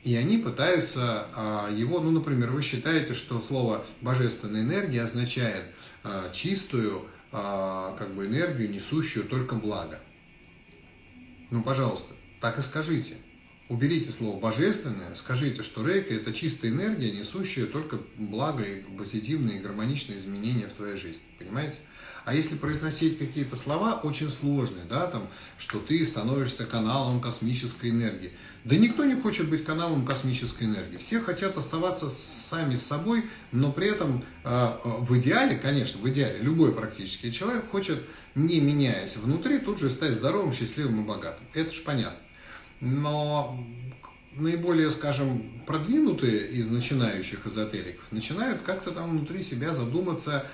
И 0.06 0.16
они 0.16 0.38
пытаются 0.38 1.28
а, 1.34 1.68
его, 1.72 2.00
ну, 2.00 2.12
например, 2.12 2.52
вы 2.52 2.62
считаете, 2.62 3.16
что 3.16 3.42
слово 3.42 3.84
божественная 4.02 4.62
энергия 4.62 5.02
означает 5.02 5.66
а, 6.04 6.32
чистую 6.32 7.08
а, 7.32 7.96
как 7.98 8.14
бы 8.14 8.28
энергию, 8.28 8.70
несущую 8.70 9.26
только 9.26 9.56
благо. 9.56 10.00
Ну, 11.50 11.64
пожалуйста, 11.64 12.14
так 12.40 12.60
и 12.60 12.62
скажите. 12.62 13.18
Уберите 13.68 14.12
слово 14.12 14.40
«божественное», 14.40 15.16
скажите, 15.16 15.64
что 15.64 15.84
рейка– 15.84 16.14
это 16.16 16.34
чистая 16.34 16.70
энергия, 16.70 17.12
несущая 17.12 17.66
только 17.66 18.00
благо 18.16 18.64
и 18.64 18.84
позитивные, 18.84 19.58
и 19.58 19.62
гармоничные 19.62 20.20
изменения 20.20 20.68
в 20.68 20.74
твоей 20.74 20.98
жизни. 20.98 21.24
Понимаете? 21.40 21.78
А 22.26 22.34
если 22.34 22.56
произносить 22.56 23.20
какие-то 23.20 23.56
слова 23.56 24.00
очень 24.02 24.32
сложные, 24.32 24.84
да, 24.86 25.06
там, 25.06 25.28
что 25.60 25.80
ты 25.80 26.04
становишься 26.04 26.66
каналом 26.66 27.22
космической 27.22 27.92
энергии. 27.92 28.34
Да 28.64 28.76
никто 28.76 29.06
не 29.06 29.14
хочет 29.14 29.48
быть 29.48 29.64
каналом 29.64 30.06
космической 30.06 30.64
энергии. 30.64 30.98
Все 30.98 31.22
хотят 31.22 31.56
оставаться 31.56 32.10
сами 32.10 32.78
с 32.78 32.86
собой, 32.86 33.26
но 33.52 33.72
при 33.72 33.90
этом 33.90 34.26
э, 34.44 34.78
в 34.84 35.16
идеале, 35.20 35.56
конечно, 35.56 36.02
в 36.02 36.10
идеале, 36.10 36.40
любой 36.40 36.74
практически 36.74 37.30
человек 37.30 37.70
хочет, 37.70 38.02
не 38.34 38.60
меняясь 38.60 39.18
внутри, 39.18 39.60
тут 39.60 39.80
же 39.80 39.92
стать 39.92 40.16
здоровым, 40.16 40.52
счастливым 40.52 41.04
и 41.04 41.08
богатым. 41.08 41.46
Это 41.54 41.72
же 41.72 41.82
понятно. 41.84 42.18
Но 42.82 43.64
наиболее, 44.36 44.90
скажем, 44.90 45.62
продвинутые 45.66 46.48
из 46.48 46.70
начинающих 46.70 47.46
эзотериков 47.46 48.12
начинают 48.12 48.64
как-то 48.64 48.92
там 48.92 49.12
внутри 49.12 49.44
себя 49.44 49.74
задуматься 49.74 50.48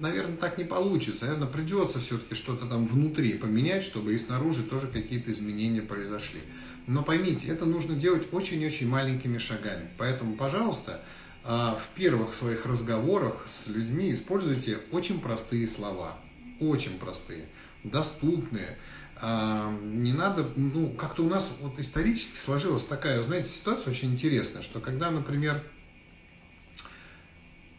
наверное, 0.00 0.36
так 0.36 0.58
не 0.58 0.64
получится. 0.64 1.26
Наверное, 1.26 1.48
придется 1.48 2.00
все-таки 2.00 2.34
что-то 2.34 2.66
там 2.66 2.86
внутри 2.86 3.34
поменять, 3.34 3.84
чтобы 3.84 4.14
и 4.14 4.18
снаружи 4.18 4.64
тоже 4.64 4.88
какие-то 4.88 5.30
изменения 5.30 5.82
произошли. 5.82 6.40
Но 6.86 7.02
поймите, 7.02 7.48
это 7.48 7.66
нужно 7.66 7.94
делать 7.94 8.32
очень-очень 8.32 8.88
маленькими 8.88 9.38
шагами. 9.38 9.90
Поэтому, 9.98 10.34
пожалуйста, 10.34 11.02
а, 11.44 11.76
в 11.76 11.94
первых 11.94 12.34
своих 12.34 12.66
разговорах 12.66 13.46
с 13.46 13.68
людьми 13.68 14.12
используйте 14.12 14.78
очень 14.90 15.20
простые 15.20 15.68
слова. 15.68 16.18
Очень 16.58 16.98
простые, 16.98 17.46
доступные. 17.84 18.78
А, 19.16 19.70
не 19.82 20.12
надо, 20.12 20.48
ну, 20.56 20.90
как-то 20.90 21.22
у 21.22 21.28
нас 21.28 21.52
вот 21.60 21.78
исторически 21.78 22.38
сложилась 22.38 22.84
такая, 22.84 23.22
знаете, 23.22 23.50
ситуация 23.50 23.90
очень 23.90 24.12
интересная, 24.12 24.62
что 24.62 24.80
когда, 24.80 25.10
например, 25.10 25.62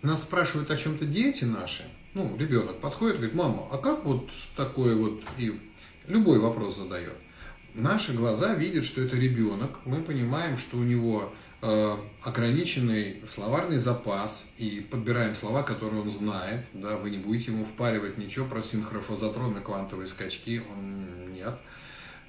нас 0.01 0.21
спрашивают 0.21 0.71
о 0.71 0.77
чем-то 0.77 1.05
дети 1.05 1.45
наши, 1.45 1.83
ну, 2.13 2.35
ребенок 2.37 2.79
подходит 2.79 3.17
говорит, 3.17 3.35
мама, 3.35 3.67
а 3.71 3.77
как 3.77 4.03
вот 4.03 4.29
такое 4.55 4.95
вот, 4.95 5.21
и 5.37 5.59
любой 6.07 6.39
вопрос 6.39 6.77
задает. 6.77 7.15
Наши 7.73 8.13
глаза 8.13 8.53
видят, 8.53 8.83
что 8.83 9.01
это 9.01 9.15
ребенок, 9.15 9.71
мы 9.85 10.01
понимаем, 10.01 10.57
что 10.57 10.77
у 10.77 10.83
него 10.83 11.31
э, 11.61 11.97
ограниченный 12.21 13.21
словарный 13.29 13.77
запас, 13.77 14.47
и 14.57 14.85
подбираем 14.91 15.35
слова, 15.35 15.63
которые 15.63 16.01
он 16.01 16.11
знает, 16.11 16.65
да, 16.73 16.97
вы 16.97 17.11
не 17.11 17.17
будете 17.17 17.51
ему 17.51 17.63
впаривать 17.63 18.17
ничего 18.17 18.45
про 18.45 18.61
синхрофазотроны, 18.61 19.61
квантовые 19.61 20.07
скачки, 20.07 20.61
он 20.69 21.33
нет. 21.33 21.53
А, 21.53 21.80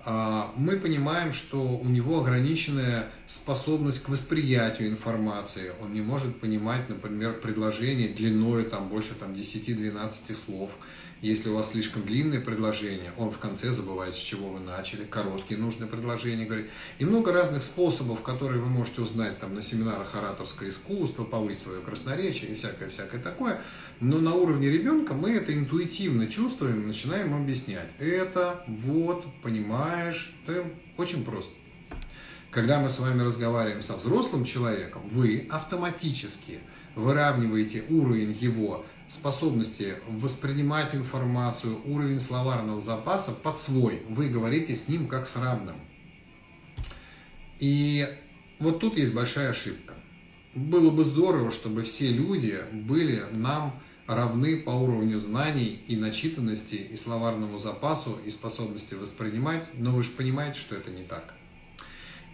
мы 0.04 0.78
понимаем, 0.78 1.32
что 1.32 1.60
у 1.60 1.86
него 1.86 2.20
ограниченная 2.20 3.06
способность 3.26 4.02
к 4.02 4.08
восприятию 4.08 4.88
информации. 4.88 5.72
Он 5.80 5.92
не 5.92 6.00
может 6.00 6.40
понимать, 6.40 6.88
например, 6.88 7.40
предложение 7.40 8.08
длиной 8.08 8.64
там, 8.64 8.88
больше 8.88 9.14
там, 9.14 9.32
10-12 9.32 10.34
слов. 10.34 10.72
Если 11.22 11.50
у 11.50 11.54
вас 11.54 11.70
слишком 11.70 12.02
длинное 12.02 12.40
предложение, 12.40 13.12
он 13.16 13.30
в 13.30 13.38
конце 13.38 13.70
забывает, 13.70 14.16
с 14.16 14.18
чего 14.18 14.48
вы 14.48 14.58
начали, 14.58 15.04
короткие 15.04 15.60
нужные 15.60 15.88
предложения 15.88 16.46
говорит. 16.46 16.68
И 16.98 17.04
много 17.04 17.32
разных 17.32 17.62
способов, 17.62 18.22
которые 18.22 18.60
вы 18.60 18.68
можете 18.68 19.02
узнать 19.02 19.38
там, 19.38 19.54
на 19.54 19.62
семинарах 19.62 20.16
ораторское 20.16 20.70
искусство, 20.70 21.22
повысить 21.22 21.62
свое 21.62 21.80
красноречие 21.80 22.50
и 22.50 22.54
всякое-всякое 22.56 23.20
такое. 23.20 23.60
Но 24.00 24.18
на 24.18 24.34
уровне 24.34 24.68
ребенка 24.68 25.14
мы 25.14 25.30
это 25.30 25.54
интуитивно 25.54 26.26
чувствуем, 26.26 26.88
начинаем 26.88 27.32
объяснять. 27.34 27.88
Это, 28.00 28.64
вот, 28.66 29.24
понимаешь, 29.42 30.34
это 30.44 30.64
очень 30.96 31.24
просто. 31.24 31.52
Когда 32.50 32.80
мы 32.80 32.90
с 32.90 32.98
вами 32.98 33.22
разговариваем 33.22 33.82
со 33.82 33.96
взрослым 33.96 34.44
человеком, 34.44 35.08
вы 35.08 35.46
автоматически 35.48 36.58
выравниваете 36.96 37.84
уровень 37.88 38.36
его 38.40 38.84
способности 39.12 39.96
воспринимать 40.08 40.94
информацию, 40.94 41.80
уровень 41.84 42.20
словарного 42.20 42.80
запаса 42.80 43.32
под 43.32 43.58
свой. 43.58 44.02
Вы 44.08 44.28
говорите 44.28 44.74
с 44.74 44.88
ним 44.88 45.06
как 45.06 45.28
с 45.28 45.36
равным. 45.36 45.76
И 47.58 48.08
вот 48.58 48.80
тут 48.80 48.96
есть 48.96 49.12
большая 49.12 49.50
ошибка. 49.50 49.94
Было 50.54 50.90
бы 50.90 51.04
здорово, 51.04 51.50
чтобы 51.50 51.82
все 51.82 52.10
люди 52.10 52.58
были 52.72 53.22
нам 53.32 53.80
равны 54.06 54.56
по 54.56 54.70
уровню 54.70 55.18
знаний 55.18 55.80
и 55.86 55.96
начитанности, 55.96 56.74
и 56.74 56.96
словарному 56.96 57.58
запасу, 57.58 58.18
и 58.26 58.30
способности 58.30 58.94
воспринимать, 58.94 59.68
но 59.74 59.92
вы 59.92 60.02
же 60.02 60.10
понимаете, 60.10 60.58
что 60.58 60.74
это 60.74 60.90
не 60.90 61.04
так. 61.04 61.34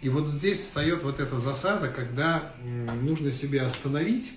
И 0.01 0.09
вот 0.09 0.27
здесь 0.27 0.59
встает 0.59 1.03
вот 1.03 1.19
эта 1.19 1.39
засада, 1.39 1.89
когда 1.89 2.53
нужно 3.01 3.31
себя 3.31 3.65
остановить 3.65 4.31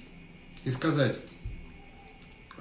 и 0.64 0.70
сказать, 0.70 1.16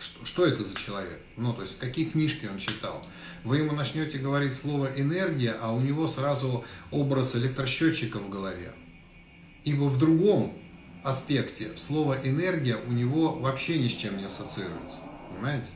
что, 0.02 0.26
что 0.26 0.46
это 0.46 0.64
за 0.64 0.76
человек, 0.76 1.20
ну, 1.38 1.54
то 1.54 1.62
есть, 1.62 1.78
какие 1.78 2.06
книжки 2.06 2.48
он 2.48 2.58
читал. 2.58 3.06
Вы 3.44 3.60
ему 3.60 3.74
начнете 3.74 4.18
говорить 4.18 4.56
слово 4.56 4.90
«энергия», 4.98 5.56
а 5.62 5.72
у 5.72 5.80
него 5.80 6.08
сразу 6.08 6.66
образ 6.90 7.36
электросчетчика 7.36 8.18
в 8.18 8.30
голове. 8.30 8.74
Ибо 9.64 9.84
в 9.84 9.98
другом 9.98 10.58
аспекте 11.04 11.72
слово 11.78 12.18
«энергия» 12.24 12.78
у 12.78 12.92
него 12.92 13.34
вообще 13.34 13.78
ни 13.78 13.88
с 13.88 13.94
чем 13.94 14.18
не 14.18 14.26
ассоциируется. 14.26 15.02
Понимаете? 15.30 15.68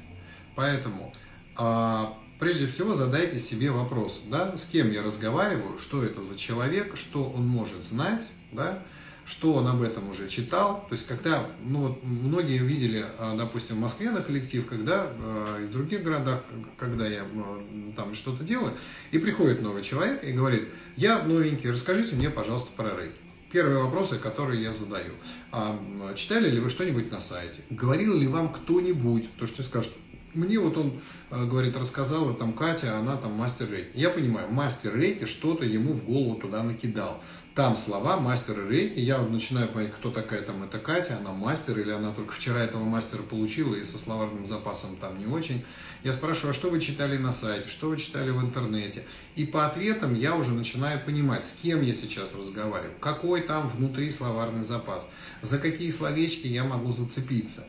Поэтому 0.55 1.13
а, 1.55 2.17
прежде 2.39 2.67
всего 2.67 2.95
задайте 2.95 3.39
себе 3.39 3.71
вопрос, 3.71 4.21
да, 4.27 4.57
с 4.57 4.65
кем 4.65 4.91
я 4.91 5.03
разговариваю, 5.03 5.77
что 5.79 6.03
это 6.03 6.21
за 6.21 6.37
человек, 6.37 6.97
что 6.97 7.29
он 7.29 7.45
может 7.47 7.83
знать, 7.83 8.27
да, 8.51 8.83
что 9.25 9.53
он 9.53 9.67
об 9.67 9.81
этом 9.81 10.09
уже 10.09 10.29
читал. 10.29 10.85
То 10.87 10.95
есть, 10.95 11.07
когда, 11.07 11.45
ну 11.63 11.79
вот, 11.79 12.03
многие 12.03 12.59
видели, 12.59 13.03
а, 13.17 13.35
допустим, 13.35 13.77
в 13.77 13.79
Москве 13.79 14.11
на 14.11 14.21
коллектив, 14.21 14.65
когда 14.67 15.07
а, 15.09 15.59
и 15.61 15.65
в 15.65 15.71
других 15.71 16.03
городах, 16.03 16.43
когда 16.77 17.07
я 17.07 17.23
а, 17.23 17.93
там 17.95 18.13
что-то 18.13 18.43
делаю, 18.43 18.73
и 19.11 19.17
приходит 19.17 19.61
новый 19.61 19.81
человек 19.81 20.23
и 20.23 20.31
говорит, 20.31 20.69
я 20.95 21.23
новенький, 21.23 21.71
расскажите 21.71 22.15
мне, 22.15 22.29
пожалуйста, 22.29 22.69
про 22.75 22.95
рейки. 22.95 23.15
Первые 23.51 23.83
вопросы, 23.83 24.17
которые 24.17 24.61
я 24.61 24.71
задаю. 24.71 25.13
А, 25.51 25.79
читали 26.15 26.49
ли 26.49 26.59
вы 26.59 26.69
что-нибудь 26.69 27.11
на 27.11 27.19
сайте? 27.19 27.61
Говорил 27.71 28.15
ли 28.17 28.27
вам 28.27 28.53
кто-нибудь, 28.53 29.29
то 29.37 29.47
что 29.47 29.63
скажет, 29.63 29.93
мне 30.35 30.59
вот 30.59 30.77
он, 30.77 30.99
говорит, 31.31 31.77
рассказала, 31.77 32.33
там 32.33 32.51
Катя, 32.51 32.97
она 32.97 33.15
там 33.15 33.31
мастер 33.31 33.71
рейки. 33.71 33.91
Я 33.93 34.09
понимаю, 34.09 34.51
мастер 34.51 34.93
рейки 34.93 35.23
что-то 35.23 35.63
ему 35.63 35.93
в 35.93 36.03
голову 36.03 36.35
туда 36.35 36.61
накидал. 36.61 37.23
Там 37.55 37.77
слова 37.77 38.17
мастера 38.17 38.67
рейки, 38.67 38.99
я 38.99 39.17
начинаю 39.17 39.69
понимать, 39.69 39.93
кто 39.93 40.11
такая 40.11 40.41
там 40.41 40.63
эта 40.63 40.77
Катя, 40.77 41.19
она 41.21 41.31
мастер 41.31 41.79
или 41.79 41.89
она 41.89 42.11
только 42.11 42.33
вчера 42.33 42.61
этого 42.61 42.83
мастера 42.83 43.21
получила 43.21 43.75
и 43.75 43.85
со 43.85 43.97
словарным 43.97 44.45
запасом 44.45 44.97
там 44.97 45.17
не 45.17 45.25
очень. 45.25 45.63
Я 46.03 46.11
спрашиваю, 46.11 46.51
а 46.51 46.53
что 46.53 46.69
вы 46.69 46.81
читали 46.81 47.17
на 47.17 47.31
сайте, 47.31 47.69
что 47.69 47.87
вы 47.87 47.97
читали 47.97 48.29
в 48.29 48.41
интернете? 48.41 49.05
И 49.37 49.45
по 49.45 49.65
ответам 49.65 50.15
я 50.15 50.35
уже 50.35 50.51
начинаю 50.51 50.99
понимать, 50.99 51.45
с 51.45 51.53
кем 51.53 51.81
я 51.81 51.95
сейчас 51.95 52.33
разговариваю, 52.35 52.91
какой 52.99 53.39
там 53.39 53.69
внутри 53.69 54.11
словарный 54.11 54.65
запас, 54.65 55.07
за 55.41 55.57
какие 55.57 55.91
словечки 55.91 56.47
я 56.47 56.65
могу 56.65 56.91
зацепиться 56.91 57.65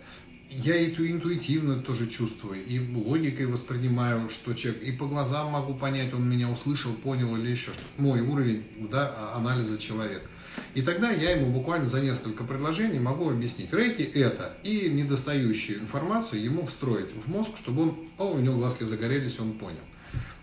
я 0.51 0.77
это 0.77 1.11
интуитивно 1.11 1.81
тоже 1.81 2.09
чувствую, 2.09 2.65
и 2.65 2.79
логикой 2.95 3.47
воспринимаю, 3.47 4.31
что 4.31 4.55
человек, 4.55 4.83
и 4.83 4.93
по 4.93 5.07
глазам 5.07 5.51
могу 5.51 5.75
понять, 5.75 6.15
он 6.15 6.29
меня 6.29 6.49
услышал, 6.49 6.93
понял 6.93 7.37
или 7.37 7.51
еще 7.51 7.73
что 7.73 7.83
Мой 7.99 8.21
уровень 8.21 8.65
да, 8.91 9.13
а, 9.17 9.37
анализа 9.37 9.79
человека. 9.79 10.29
И 10.75 10.83
тогда 10.83 11.11
я 11.11 11.33
ему 11.33 11.53
буквально 11.53 11.89
за 11.89 12.01
несколько 12.01 12.45
предложений 12.45 13.01
могу 13.01 13.31
объяснить. 13.31 13.73
Рейки 13.73 14.03
это 14.03 14.57
и 14.63 14.89
недостающую 14.89 15.81
информацию 15.81 16.43
ему 16.43 16.65
встроить 16.67 17.11
в 17.13 17.29
мозг, 17.29 17.51
чтобы 17.57 17.83
он, 17.83 17.97
о, 18.19 18.33
у 18.33 18.39
него 18.39 18.57
глазки 18.57 18.85
загорелись, 18.85 19.39
он 19.39 19.53
понял. 19.53 19.81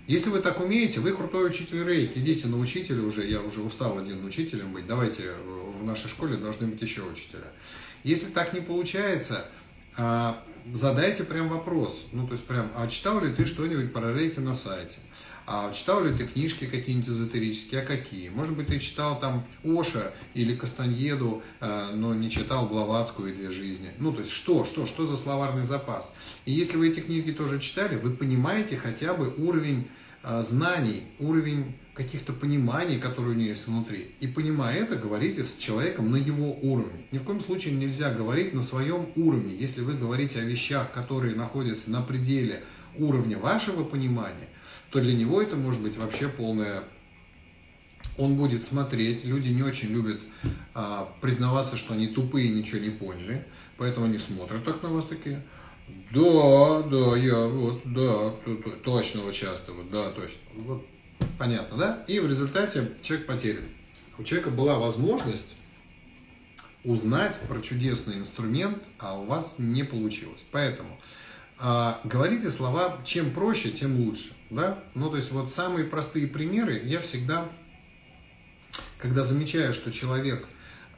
Если 0.06 0.30
вы 0.30 0.42
так 0.42 0.60
умеете, 0.60 1.00
вы 1.00 1.14
крутой 1.14 1.48
учитель 1.48 1.84
рейки, 1.84 2.20
идите 2.20 2.48
на 2.48 2.60
учителя 2.60 3.02
уже, 3.04 3.26
я 3.26 3.42
уже 3.42 3.62
устал 3.62 3.98
один 3.98 4.26
учителем 4.26 4.74
быть, 4.74 4.86
давайте 4.86 5.32
в 5.80 5.84
нашей 5.84 6.10
школе 6.10 6.36
должны 6.36 6.68
быть 6.68 6.82
еще 6.82 7.04
учителя. 7.04 7.48
Если 8.04 8.26
так 8.26 8.54
не 8.54 8.60
получается, 8.60 9.46
а, 9.98 10.44
задайте 10.74 11.24
прям 11.24 11.50
вопрос. 11.50 12.06
Ну, 12.12 12.26
то 12.26 12.34
есть 12.34 12.46
прям, 12.46 12.72
а 12.76 12.88
читал 12.88 13.22
ли 13.22 13.34
ты 13.34 13.46
что-нибудь 13.46 13.94
про 13.94 14.14
рейки 14.14 14.40
на 14.40 14.56
сайте? 14.56 14.98
А 15.46 15.74
читал 15.74 16.04
ли 16.04 16.14
ты 16.14 16.26
книжки 16.26 16.66
какие-нибудь 16.66 17.10
эзотерические? 17.10 17.82
А 17.82 17.86
какие? 17.86 18.30
Может 18.30 18.56
быть, 18.56 18.68
ты 18.68 18.80
читал 18.80 19.20
там 19.20 19.46
Оша 19.64 20.14
или 20.34 20.56
Кастаньеду, 20.56 21.44
а, 21.60 21.92
но 21.94 22.14
не 22.14 22.30
читал 22.30 22.68
Блаватскую 22.68 23.34
и 23.34 23.36
«Две 23.36 23.52
жизни». 23.52 23.92
Ну, 24.00 24.14
то 24.14 24.20
есть 24.20 24.32
что, 24.32 24.64
что, 24.64 24.86
что 24.86 25.06
за 25.06 25.18
словарный 25.18 25.66
запас? 25.66 26.14
И 26.46 26.54
если 26.54 26.78
вы 26.78 26.90
эти 26.90 27.02
книги 27.02 27.32
тоже 27.32 27.60
читали, 27.60 27.98
вы 27.98 28.12
понимаете 28.12 28.78
хотя 28.78 29.14
бы 29.14 29.34
уровень 29.36 29.90
знаний, 30.24 31.04
уровень 31.20 31.76
каких-то 31.94 32.34
пониманий, 32.34 32.98
которые 32.98 33.36
у 33.36 33.38
нее 33.38 33.50
есть 33.50 33.68
внутри. 33.68 34.16
И 34.20 34.28
понимая 34.28 34.78
это, 34.78 34.96
говорите 34.96 35.46
с 35.46 35.58
человеком 35.58 36.12
на 36.12 36.16
его 36.16 36.54
уровне. 36.62 37.06
Ни 37.12 37.20
в 37.20 37.24
коем 37.24 37.40
случае 37.40 37.76
нельзя 37.76 38.12
говорить 38.12 38.54
на 38.54 38.64
своем 38.64 39.10
уровне. 39.16 39.56
Если 39.56 39.82
вы 39.82 39.94
говорите 39.94 40.40
о 40.40 40.44
вещах, 40.44 40.92
которые 40.92 41.36
находятся 41.36 41.92
на 41.92 42.02
пределе 42.02 42.64
уровня 42.98 43.38
вашего 43.38 43.84
понимания, 43.84 44.48
то 44.90 45.02
для 45.02 45.14
него 45.14 45.42
это 45.42 45.56
может 45.56 45.82
быть 45.82 45.98
вообще 45.98 46.30
полное 46.30 46.84
он 48.18 48.38
будет 48.38 48.64
смотреть, 48.64 49.26
люди 49.26 49.50
не 49.50 49.64
очень 49.64 49.90
любят 49.90 50.20
а, 50.74 51.12
признаваться, 51.22 51.78
что 51.78 51.94
они 51.94 52.08
тупые, 52.08 52.50
ничего 52.50 52.80
не 52.80 52.90
поняли, 52.90 53.46
поэтому 53.78 54.06
они 54.06 54.18
смотрят 54.18 54.64
так 54.64 54.84
на 54.84 54.90
вас 54.90 55.06
такие. 55.06 55.42
Да, 55.88 56.84
да, 56.84 57.18
я 57.18 57.48
вот, 57.48 57.82
да, 57.86 58.32
точно 58.84 59.22
вот 59.22 59.34
часто, 59.34 59.74
вот, 59.74 59.90
да, 59.90 60.12
точно. 60.12 60.40
Вот 60.56 60.86
Понятно, 61.38 61.78
да? 61.78 62.06
И 62.08 62.20
в 62.20 62.28
результате 62.28 62.92
человек 63.02 63.28
потерян. 63.28 63.64
У 64.18 64.24
человека 64.24 64.52
была 64.52 64.78
возможность 64.78 65.58
узнать 66.84 67.40
про 67.48 67.62
чудесный 67.62 68.18
инструмент, 68.18 68.84
а 69.00 69.18
у 69.20 69.26
вас 69.26 69.56
не 69.58 69.84
получилось. 69.84 70.42
Поэтому 70.52 71.00
э, 71.60 71.94
говорите 72.04 72.52
слова, 72.52 73.00
чем 73.06 73.32
проще, 73.32 73.72
тем 73.72 73.98
лучше. 73.98 74.34
Да? 74.50 74.84
Ну, 74.94 75.10
то 75.10 75.18
есть 75.18 75.32
вот 75.32 75.52
самые 75.52 75.86
простые 75.86 76.28
примеры 76.28 76.82
я 76.84 77.02
всегда, 77.02 77.50
когда 79.00 79.24
замечаю, 79.24 79.74
что 79.74 79.92
человек 79.92 80.48
а, 80.48 80.53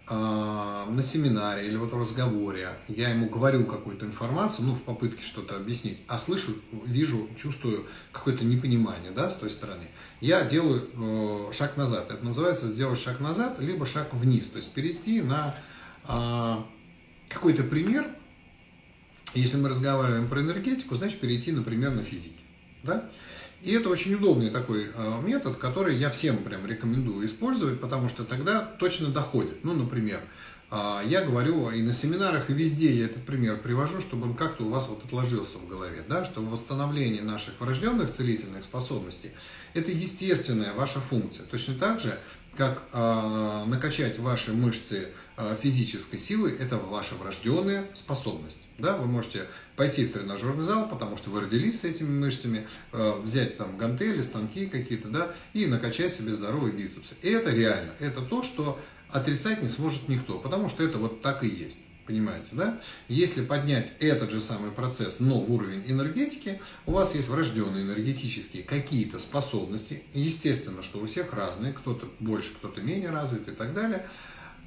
на 0.08 1.02
семинаре 1.02 1.68
или 1.68 1.78
вот 1.78 1.91
в 1.91 2.00
разговоре 2.00 2.70
я 2.88 3.10
ему 3.10 3.28
говорю 3.28 3.65
какую-то 3.65 4.06
информацию, 4.06 4.68
ну, 4.68 4.76
в 4.76 4.84
попытке 4.84 5.24
что-то 5.24 5.56
объяснить, 5.58 6.00
а 6.08 6.20
слышу, 6.20 6.56
вижу, 6.86 7.28
чувствую 7.36 7.88
какое-то 8.12 8.44
непонимание, 8.44 9.12
да, 9.12 9.32
с 9.32 9.36
той 9.38 9.50
стороны, 9.50 9.86
я 10.22 10.44
делаю 10.44 10.89
э, 10.94 11.54
шаг 11.54 11.76
назад. 11.76 12.12
Это 12.12 12.24
называется 12.24 12.68
сделать 12.68 13.00
шаг 13.00 13.20
назад, 13.20 13.60
либо 13.60 13.88
шаг 13.88 14.13
вниз, 14.13 14.50
то 14.50 14.58
есть 14.58 14.72
перейти 14.74 15.24
на 15.24 15.56
э, 16.08 16.56
какой-то 17.30 17.63
пример. 17.63 18.08
Если 19.34 19.58
мы 19.58 19.70
разговариваем 19.70 20.30
про 20.30 20.41
энергетику, 20.41 20.96
значит 20.96 21.20
перейти, 21.20 21.52
например, 21.52 21.91
на 21.91 22.04
физике, 22.04 22.44
да. 22.84 23.10
И 23.62 23.72
это 23.72 23.89
очень 23.89 24.13
удобный 24.13 24.52
такой 24.52 24.91
э, 24.94 25.22
метод, 25.24 25.58
который 25.58 25.98
я 25.98 26.10
всем 26.10 26.38
прям 26.38 26.65
рекомендую 26.68 27.26
использовать, 27.26 27.80
потому 27.80 28.10
что 28.10 28.24
тогда 28.24 28.62
точно 28.62 29.10
доходит. 29.10 29.63
Ну, 29.63 29.74
например, 29.74 30.22
э, 30.70 31.02
я 31.08 31.24
говорю 31.24 31.72
и 31.72 31.82
на 31.82 31.91
семинарах, 31.91 32.50
и 32.50 32.54
везде 32.54 32.91
я 32.91 33.06
этот 33.06 33.26
пример 33.26 33.58
привожу, 33.58 34.02
чтобы 34.02 34.28
он 34.28 34.36
как-то 34.36 34.65
у 34.65 34.70
вас 34.70 34.88
вот 34.88 35.04
отложился 35.04 35.58
в 35.58 35.68
голове, 35.68 36.04
да, 36.08 36.26
что 36.26 36.41
восстановление 36.41 37.24
наших 37.24 37.60
врожденных 37.60 38.12
целительных 38.12 38.63
способностей– 38.63 39.32
это 39.74 39.89
естественная 39.89 40.74
ваша 40.74 41.00
функция. 41.00 41.46
Точно 41.48 41.74
так 41.76 42.00
же, 42.00 42.20
как 42.56 42.84
э, 42.94 43.63
накачать 43.68 44.20
ваши 44.20 44.54
мышцы 44.54 45.10
э, 45.38 45.56
физической 45.62 46.18
силой, 46.18 46.56
это 46.58 46.78
ваша 46.78 47.15
врожденная 47.15 47.86
способность. 47.94 48.64
Да? 48.77 48.97
Вы 48.97 49.05
можете 49.05 49.47
пойти 49.75 50.05
в 50.05 50.11
тренажерный 50.11 50.63
зал, 50.63 50.88
потому 50.89 51.17
что 51.17 51.29
вы 51.29 51.41
родились 51.41 51.81
с 51.81 51.83
этими 51.85 52.09
мышцами, 52.09 52.67
э, 52.91 53.19
взять 53.21 53.57
там 53.57 53.77
гантели, 53.77 54.21
станки 54.21 54.67
какие-то, 54.67 55.09
да, 55.09 55.33
и 55.53 55.65
накачать 55.65 56.13
себе 56.13 56.33
здоровые 56.33 56.73
бицепсы. 56.73 57.15
И 57.21 57.29
это 57.29 57.51
реально, 57.51 57.91
это 57.99 58.21
то, 58.21 58.43
что 58.43 58.79
отрицать 59.09 59.61
не 59.61 59.69
сможет 59.69 60.09
никто, 60.09 60.39
потому 60.39 60.69
что 60.69 60.83
это 60.83 60.97
вот 60.97 61.21
так 61.21 61.43
и 61.43 61.47
есть. 61.47 61.79
Понимаете, 62.05 62.49
да? 62.51 62.79
Если 63.07 63.43
поднять 63.43 63.93
этот 63.99 64.29
же 64.29 64.39
самый 64.39 64.69
процесс, 64.69 65.19
но 65.19 65.41
в 65.41 65.51
уровень 65.51 65.83
энергетики, 65.88 66.61
у 66.85 66.91
вас 66.91 67.15
есть 67.15 67.29
врожденные 67.29 67.83
энергетические 67.83 68.61
какие-то 68.61 69.17
способности. 69.17 70.03
Естественно, 70.13 70.83
что 70.83 70.99
у 70.99 71.07
всех 71.07 71.33
разные, 71.33 71.73
кто-то 71.73 72.07
больше, 72.19 72.53
кто-то 72.53 72.79
менее 72.81 73.09
развит 73.09 73.47
и 73.47 73.51
так 73.51 73.73
далее. 73.73 74.07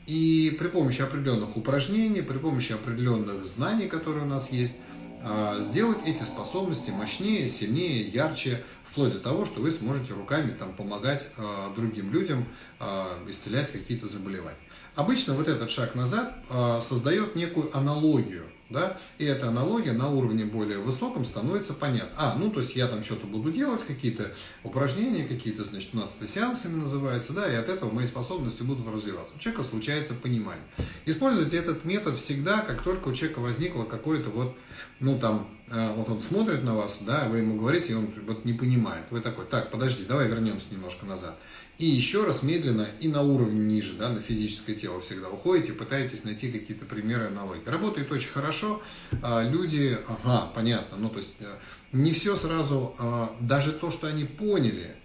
И 0.09 0.57
при 0.59 0.69
помощи 0.69 1.03
определенных 1.03 1.55
упражнений, 1.59 2.23
при 2.23 2.39
помощи 2.39 2.73
определенных 2.73 3.45
знаний, 3.45 3.89
которые 3.89 4.25
у 4.25 4.29
нас 4.29 4.51
есть, 4.51 4.77
а, 5.23 5.61
сделать 5.61 5.99
эти 6.07 6.23
способности 6.23 6.89
мощнее, 6.89 7.47
сильнее, 7.51 8.09
ярче, 8.09 8.65
вплоть 8.91 9.13
до 9.13 9.19
того, 9.19 9.45
что 9.45 9.61
вы 9.61 9.71
сможете 9.71 10.15
руками 10.15 10.57
там, 10.59 10.73
помогать 10.73 11.27
э, 11.37 11.69
другим 11.77 12.11
людям 12.11 12.47
э, 12.81 13.05
исцелять 13.29 13.71
какие-то 13.71 14.09
заболевания. 14.09 14.57
Обычно 14.95 15.35
вот 15.35 15.47
этот 15.47 15.71
шаг 15.71 15.95
назад 15.95 16.35
э, 16.49 16.81
создает 16.81 17.37
некую 17.37 17.77
аналогию, 17.77 18.47
да, 18.71 18.99
и 19.19 19.25
эта 19.25 19.49
аналогия 19.49 19.93
на 19.93 20.09
уровне 20.11 20.45
более 20.45 20.79
высоком 20.79 21.25
становится 21.25 21.73
понятна. 21.75 22.13
А, 22.17 22.37
ну, 22.39 22.51
то 22.51 22.61
есть 22.61 22.77
я 22.77 22.87
там 22.87 23.03
что-то 23.03 23.27
буду 23.27 23.51
делать, 23.51 23.83
какие-то 23.87 24.33
упражнения, 24.63 25.25
какие-то, 25.25 25.65
значит, 25.65 25.91
у 25.95 25.97
нас 25.97 26.17
это 26.19 26.31
сеансами 26.31 26.77
называется, 26.77 27.33
да, 27.33 27.51
и 27.51 27.55
от 27.55 27.69
этого 27.69 27.91
мои 27.91 28.07
способности 28.07 28.63
будут 28.63 28.87
развиваться. 28.93 29.35
У 29.35 29.39
человека 29.39 29.65
случается 29.65 30.15
понимание. 30.15 30.65
Используйте 31.07 31.57
этот 31.57 31.85
метод 31.85 32.19
всегда, 32.19 32.61
как 32.61 32.83
только 32.83 33.09
у 33.09 33.15
человека 33.15 33.39
возникло 33.41 33.85
какое-то 33.85 34.31
вот, 34.31 34.57
ну, 35.01 35.19
там, 35.19 35.49
э, 35.69 35.95
вот 35.95 36.09
он 36.09 36.21
смотрит 36.21 36.63
на 36.63 36.75
вас, 36.75 37.03
да, 37.03 37.29
вы 37.29 37.39
ему 37.39 37.59
говорите, 37.59 37.93
и 37.93 37.97
он 37.97 38.13
вот 38.27 38.45
не 38.45 38.53
понимает. 38.53 39.05
Вы 39.11 39.21
такой, 39.21 39.47
так, 39.47 39.71
подожди, 39.71 40.05
давай 40.05 40.29
вернемся 40.29 40.67
немножко 40.71 41.07
назад. 41.07 41.39
И 41.79 41.87
еще 41.87 42.25
раз 42.25 42.43
медленно 42.43 42.89
и 42.99 43.07
на 43.07 43.23
уровне 43.23 43.61
ниже, 43.61 43.95
да, 43.95 44.09
на 44.09 44.21
физическое 44.21 44.75
тело 44.75 45.01
всегда 45.01 45.29
уходите, 45.29 45.73
пытаетесь 45.73 46.25
найти 46.25 46.51
какие-то 46.51 46.85
примеры 46.87 47.27
аналогии. 47.27 47.63
Работает 47.65 48.11
очень 48.11 48.31
хорошо. 48.31 48.83
А, 49.23 49.49
люди, 49.49 49.97
ага, 50.09 50.51
понятно, 50.53 50.99
ну 50.99 51.09
то 51.09 51.19
есть 51.19 51.37
э, 51.39 51.57
не 51.93 52.13
все 52.13 52.35
сразу, 52.35 52.97
а, 52.99 53.37
даже 53.41 53.71
то, 53.71 53.93
что 53.93 54.09
они 54.09 54.25
поняли, 54.25 54.97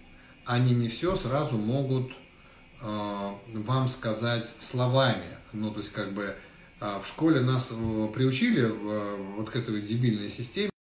они 0.45 0.73
не 0.73 0.89
все 0.89 1.15
сразу 1.15 1.57
могут 1.57 2.12
а, 2.81 3.39
вам 3.53 3.88
сказать 3.88 4.51
словами. 4.59 5.38
Ну 5.51 5.69
то 5.69 5.77
есть 5.77 5.91
как 5.91 6.13
бы 6.13 6.36
в 6.83 7.05
школе 7.05 7.39
нас 7.39 7.69
э, 7.71 8.07
приучили 8.13 8.63
э, 8.63 9.36
вот 9.38 9.49
к 9.49 9.55
этой 9.55 9.81
дебильной 9.81 10.29
системе, 10.29 10.72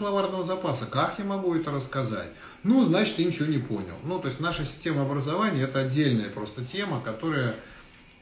словарного 0.00 0.42
запаса. 0.42 0.86
Как 0.86 1.18
я 1.18 1.24
могу 1.26 1.54
это 1.54 1.70
рассказать? 1.70 2.30
Ну, 2.62 2.82
значит, 2.84 3.16
ты 3.16 3.24
ничего 3.24 3.46
не 3.46 3.58
понял. 3.58 3.96
Ну, 4.02 4.18
то 4.18 4.28
есть 4.28 4.40
наша 4.40 4.64
система 4.64 5.02
образования– 5.02 5.62
это 5.64 5.80
отдельная 5.80 6.30
просто 6.30 6.64
тема, 6.64 7.02
которая 7.02 7.54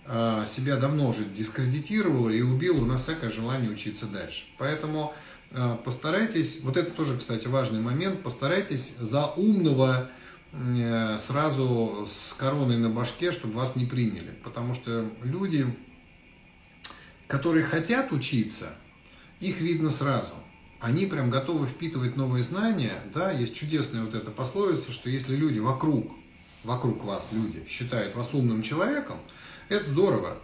а, 0.04 0.44
себя 0.46 0.76
давно 0.76 1.10
уже 1.10 1.24
дискредитировало 1.24 2.30
и 2.30 2.42
убило 2.42 2.78
у 2.78 2.84
нас 2.84 3.02
всякое 3.02 3.30
желание 3.30 3.70
учиться 3.70 4.06
дальше. 4.06 4.46
Поэтому 4.58 5.14
а, 5.52 5.76
постарайтесь, 5.76 6.62
вот 6.62 6.76
это 6.76 6.90
тоже, 6.90 7.16
кстати, 7.16 7.46
важный 7.46 7.80
момент, 7.80 8.24
постарайтесь 8.24 8.94
за 8.98 9.26
умного 9.26 10.10
э, 10.50 11.18
сразу 11.20 12.08
с 12.10 12.32
короной 12.32 12.76
на 12.76 12.90
башке, 12.90 13.30
чтобы 13.30 13.54
вас 13.54 13.76
не 13.76 13.86
приняли. 13.86 14.34
Потому 14.42 14.74
что 14.74 15.08
люди, 15.22 15.64
которые 17.28 17.64
хотят 17.64 18.10
учиться, 18.10 18.70
их 19.38 19.60
видно 19.60 19.92
сразу. 19.92 20.34
Они 20.80 21.06
прям 21.06 21.28
готовы 21.30 21.66
впитывать 21.66 22.16
новые 22.16 22.42
знания. 22.42 23.02
Да, 23.12 23.32
есть 23.32 23.54
чудесная 23.54 24.04
вот 24.04 24.14
эта 24.14 24.30
пословица, 24.30 24.92
что 24.92 25.10
если 25.10 25.34
люди 25.34 25.58
вокруг, 25.58 26.12
вокруг 26.62 27.02
вас 27.04 27.30
люди 27.32 27.66
считают 27.68 28.14
вас 28.14 28.32
умным 28.32 28.62
человеком, 28.62 29.18
это 29.68 29.84
здорово. 29.84 30.38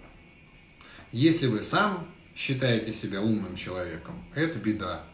Если 1.13 1.47
вы 1.47 1.63
сам 1.63 2.09
считаете 2.35 2.93
себя 2.93 3.23
умным 3.23 3.55
человеком, 3.55 4.25
это 4.35 4.59
беда. 4.59 5.05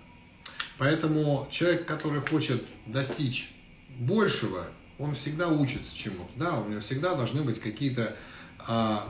Поэтому 0.79 1.47
человек, 1.51 1.85
который 1.85 2.23
хочет 2.23 2.65
достичь 2.87 3.53
большего, 3.99 4.69
он 4.99 5.15
всегда 5.15 5.49
учится 5.49 5.95
чему-то, 5.95 6.31
да, 6.37 6.59
у 6.59 6.69
него 6.69 6.81
всегда 6.81 7.15
должны 7.15 7.43
быть 7.43 7.61
какие-то 7.61 8.17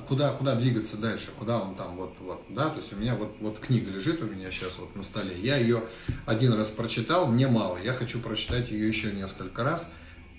куда, 0.09 0.33
куда 0.33 0.55
двигаться 0.55 0.97
дальше, 0.97 1.31
куда 1.39 1.59
он 1.59 1.75
там, 1.75 1.97
вот, 1.97 2.15
вот, 2.21 2.43
да, 2.49 2.71
то 2.71 2.77
есть 2.77 2.93
у 2.93 2.97
меня 2.97 3.15
вот, 3.15 3.37
вот 3.41 3.59
книга 3.59 3.91
лежит 3.91 4.23
у 4.23 4.27
меня 4.27 4.51
сейчас 4.51 4.79
вот 4.79 4.95
на 4.97 5.03
столе, 5.03 5.39
я 5.39 5.57
ее 5.57 5.85
один 6.27 6.53
раз 6.55 6.69
прочитал, 6.71 7.27
мне 7.27 7.49
мало, 7.49 7.79
я 7.79 7.93
хочу 7.93 8.21
прочитать 8.21 8.71
ее 8.71 8.89
еще 8.89 9.13
несколько 9.13 9.65
раз, 9.65 9.91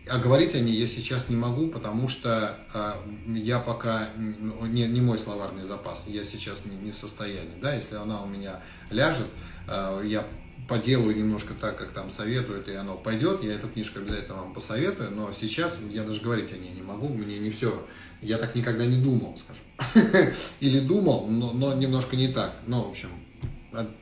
а 0.09 0.17
говорить 0.17 0.55
о 0.55 0.59
ней 0.59 0.75
я 0.75 0.87
сейчас 0.87 1.29
не 1.29 1.35
могу, 1.35 1.67
потому 1.67 2.07
что 2.09 2.57
э, 2.73 2.93
я 3.35 3.59
пока 3.59 4.09
не, 4.17 4.87
не 4.87 4.99
мой 4.99 5.19
словарный 5.19 5.63
запас, 5.63 6.05
я 6.07 6.23
сейчас 6.23 6.65
не, 6.65 6.75
не 6.75 6.91
в 6.91 6.97
состоянии. 6.97 7.59
Да, 7.61 7.73
если 7.73 7.95
она 7.95 8.23
у 8.23 8.27
меня 8.27 8.61
ляжет, 8.89 9.27
э, 9.67 10.01
я 10.05 10.25
поделаю 10.67 11.15
немножко 11.15 11.53
так, 11.53 11.77
как 11.77 11.91
там 11.91 12.09
советуют, 12.09 12.67
и 12.67 12.73
оно 12.73 12.95
пойдет, 12.95 13.43
я 13.43 13.55
эту 13.55 13.67
книжку 13.67 13.99
обязательно 13.99 14.37
вам 14.37 14.53
посоветую, 14.53 15.11
но 15.11 15.31
сейчас 15.33 15.77
я 15.89 16.03
даже 16.03 16.21
говорить 16.21 16.53
о 16.53 16.57
ней 16.57 16.71
не 16.71 16.81
могу, 16.81 17.09
мне 17.09 17.39
не 17.39 17.49
все, 17.49 17.85
я 18.21 18.37
так 18.37 18.55
никогда 18.55 18.85
не 18.85 19.01
думал, 19.01 19.37
скажем. 19.37 20.33
Или 20.59 20.79
думал, 20.79 21.27
но, 21.27 21.51
но 21.51 21.73
немножко 21.73 22.15
не 22.15 22.29
так, 22.29 22.55
ну, 22.67 22.83
в 22.83 22.89
общем, 22.91 23.09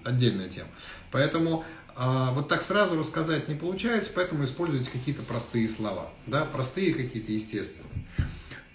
отдельная 0.04 0.50
тема. 0.50 0.70
Поэтому 1.12 1.66
а 2.02 2.32
вот 2.32 2.48
так 2.48 2.64
сразу 2.64 2.98
рассказать 2.98 3.50
не 3.50 3.56
получается, 3.56 4.14
поэтому 4.16 4.46
используйте 4.46 4.90
какие-то 4.90 5.22
простые 5.22 5.68
слова, 5.68 6.10
да, 6.28 6.46
простые 6.46 6.94
какие-то 6.94 7.34
естественные. 7.34 8.06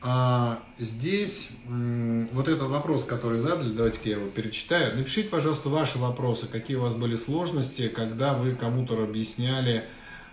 А 0.06 0.62
здесь 0.78 1.48
вот 1.66 2.48
этот 2.48 2.68
вопрос, 2.68 3.04
который 3.04 3.38
задали, 3.38 3.72
давайте-ка 3.72 4.10
я 4.10 4.16
его 4.16 4.28
перечитаю. 4.28 4.98
Напишите, 4.98 5.30
пожалуйста, 5.30 5.70
ваши 5.70 5.98
вопросы, 5.98 6.46
какие 6.46 6.76
у 6.76 6.82
вас 6.82 6.92
были 6.92 7.16
сложности, 7.16 7.88
когда 7.88 8.34
вы 8.34 8.54
кому-то 8.54 9.02
объясняли, 9.02 9.86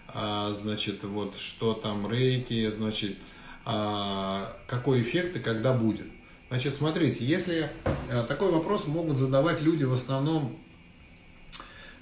а, 0.10 0.51
значит, 0.51 1.05
вот 1.05 1.38
что 1.38 1.73
там 1.73 2.12
рейки, 2.12 2.69
значит, 2.69 3.15
а, 3.63 4.57
какой 4.67 5.03
эффект 5.03 5.38
и 5.38 5.39
когда 5.39 5.71
будет. 5.71 6.07
Значит, 6.49 6.75
смотрите, 6.75 7.23
если 7.23 7.71
а, 8.10 8.25
такой 8.25 8.51
вопрос 8.51 8.88
могут 8.88 9.19
задавать 9.19 9.62
люди 9.62 9.86
в 9.86 9.93
основном 9.93 10.60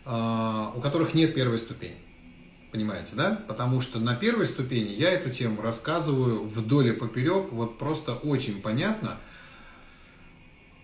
а, 0.05 0.73
у 0.75 0.82
которых 0.82 1.13
нет 1.13 1.36
первой 1.36 1.60
ступени. 1.60 1.97
Понимаете, 2.71 3.12
да? 3.13 3.43
Потому 3.47 3.82
что 3.82 3.99
на 3.99 4.15
первой 4.15 4.45
ступени 4.45 4.89
я 4.89 5.12
эту 5.12 5.32
тему 5.32 5.62
рассказываю 5.62 6.43
вдоль 6.43 6.89
и 6.89 6.91
поперек, 6.91 7.51
вот 7.51 7.79
просто 7.79 8.13
очень 8.13 8.62
понятно. 8.62 9.17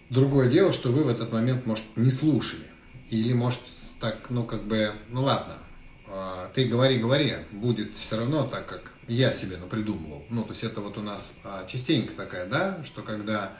Другое 0.09 0.49
дело, 0.49 0.73
что 0.73 0.91
вы 0.91 1.03
в 1.03 1.07
этот 1.09 1.31
момент, 1.31 1.65
может, 1.65 1.83
не 1.95 2.09
слушали. 2.09 2.65
Или, 3.09 3.33
может, 3.33 3.61
так, 3.99 4.29
ну, 4.29 4.43
как 4.43 4.65
бы, 4.65 4.93
ну, 5.09 5.21
ладно, 5.21 5.57
а, 6.07 6.51
ты 6.55 6.65
говори, 6.65 6.97
говори, 6.97 7.33
будет 7.51 7.95
все 7.95 8.17
равно 8.17 8.47
так, 8.47 8.65
как 8.65 8.91
я 9.07 9.31
себе 9.31 9.57
напридумывал. 9.57 10.25
Ну, 10.29 10.43
то 10.43 10.51
есть 10.51 10.63
это 10.63 10.81
вот 10.81 10.97
у 10.97 11.01
нас 11.01 11.31
а, 11.43 11.65
частенько 11.67 12.13
такая, 12.13 12.47
да, 12.47 12.83
что 12.83 13.03
когда 13.03 13.53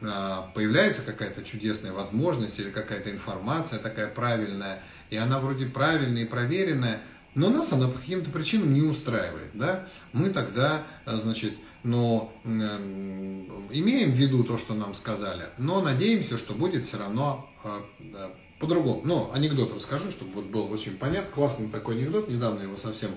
появляется 0.00 1.00
какая-то 1.02 1.42
чудесная 1.44 1.92
возможность 1.92 2.58
или 2.58 2.68
какая-то 2.68 3.10
информация 3.10 3.78
такая 3.78 4.06
правильная, 4.08 4.82
и 5.08 5.16
она 5.16 5.38
вроде 5.38 5.64
правильная 5.66 6.22
и 6.22 6.26
проверенная, 6.26 7.00
но 7.34 7.50
нас 7.50 7.72
она 7.72 7.88
по 7.88 7.98
каким-то 7.98 8.30
причинам 8.30 8.72
не 8.72 8.82
устраивает, 8.82 9.50
да, 9.54 9.88
мы 10.12 10.30
тогда, 10.30 10.82
значит, 11.06 11.54
но 11.84 12.32
э, 12.44 12.48
имеем 12.48 14.10
в 14.10 14.14
виду 14.14 14.42
то, 14.42 14.56
что 14.58 14.74
нам 14.74 14.94
сказали, 14.94 15.44
но 15.58 15.82
надеемся, 15.82 16.38
что 16.38 16.54
будет 16.54 16.86
все 16.86 16.98
равно 16.98 17.50
э, 17.62 18.30
по-другому. 18.58 19.02
Но 19.04 19.30
анекдот 19.32 19.74
расскажу, 19.74 20.10
чтобы 20.10 20.32
вот 20.32 20.44
был 20.46 20.72
очень 20.72 20.96
понятно. 20.96 21.30
Классный 21.32 21.68
такой 21.68 21.96
анекдот, 21.96 22.28
недавно 22.28 22.62
его 22.62 22.76
совсем 22.78 23.10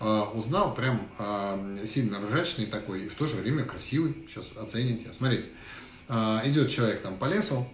э, 0.00 0.20
узнал, 0.34 0.74
прям 0.74 1.08
э, 1.18 1.84
сильно 1.88 2.20
ржачный 2.20 2.66
такой, 2.66 3.06
и 3.06 3.08
в 3.08 3.14
то 3.14 3.26
же 3.26 3.36
время 3.36 3.64
красивый, 3.64 4.14
сейчас 4.28 4.52
оцените. 4.56 5.12
Смотрите, 5.12 5.46
э, 6.08 6.40
идет 6.44 6.70
человек 6.70 7.02
там 7.02 7.18
по 7.18 7.24
лесу, 7.24 7.66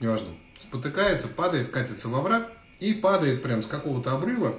неважно, 0.00 0.28
спотыкается, 0.58 1.28
падает, 1.28 1.70
катится 1.70 2.08
во 2.08 2.20
враг, 2.20 2.52
и 2.78 2.92
падает 2.92 3.42
прям 3.42 3.62
с 3.62 3.66
какого-то 3.66 4.12
обрыва. 4.12 4.58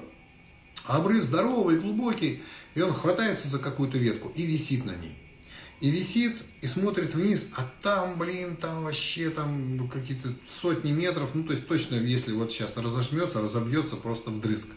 Обрыв 0.86 1.24
здоровый, 1.24 1.80
глубокий, 1.80 2.42
и 2.76 2.82
он 2.82 2.94
хватается 2.94 3.48
за 3.48 3.60
какую-то 3.60 3.98
ветку 3.98 4.32
и 4.36 4.46
висит 4.46 4.86
на 4.86 4.96
ней. 4.96 5.18
И 5.80 5.90
висит, 5.90 6.38
и 6.62 6.68
смотрит 6.68 7.14
вниз, 7.14 7.50
а 7.58 7.70
там, 7.82 8.18
блин, 8.18 8.56
там 8.56 8.84
вообще 8.84 9.30
там 9.30 9.90
какие-то 9.90 10.34
сотни 10.50 10.92
метров, 10.92 11.32
ну, 11.34 11.44
то 11.44 11.52
есть 11.52 11.68
точно, 11.68 11.96
если 11.96 12.32
вот 12.32 12.52
сейчас 12.54 12.78
разожмется, 12.78 13.42
разобьется 13.42 13.98
просто 13.98 14.32
вдрызг. 14.32 14.70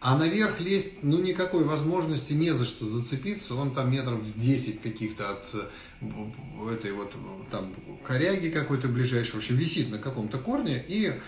А 0.00 0.16
наверх 0.16 0.60
лезть, 0.60 1.02
ну, 1.02 1.20
никакой 1.20 1.62
возможности 1.64 2.32
не 2.32 2.50
за 2.52 2.64
что 2.64 2.86
зацепиться, 2.86 3.54
он 3.54 3.74
там 3.74 3.92
метров 3.92 4.20
в 4.20 4.40
10 4.40 4.80
каких-то 4.80 5.30
от 5.30 5.54
этой 6.72 6.92
вот 6.92 7.14
там 7.50 7.74
коряги 8.04 8.48
какой-то 8.48 8.88
ближайшей, 8.88 9.32
в 9.32 9.36
общем, 9.36 9.56
висит 9.56 9.90
на 9.90 9.98
каком-то 9.98 10.38
корне, 10.38 10.82
и 10.88 11.20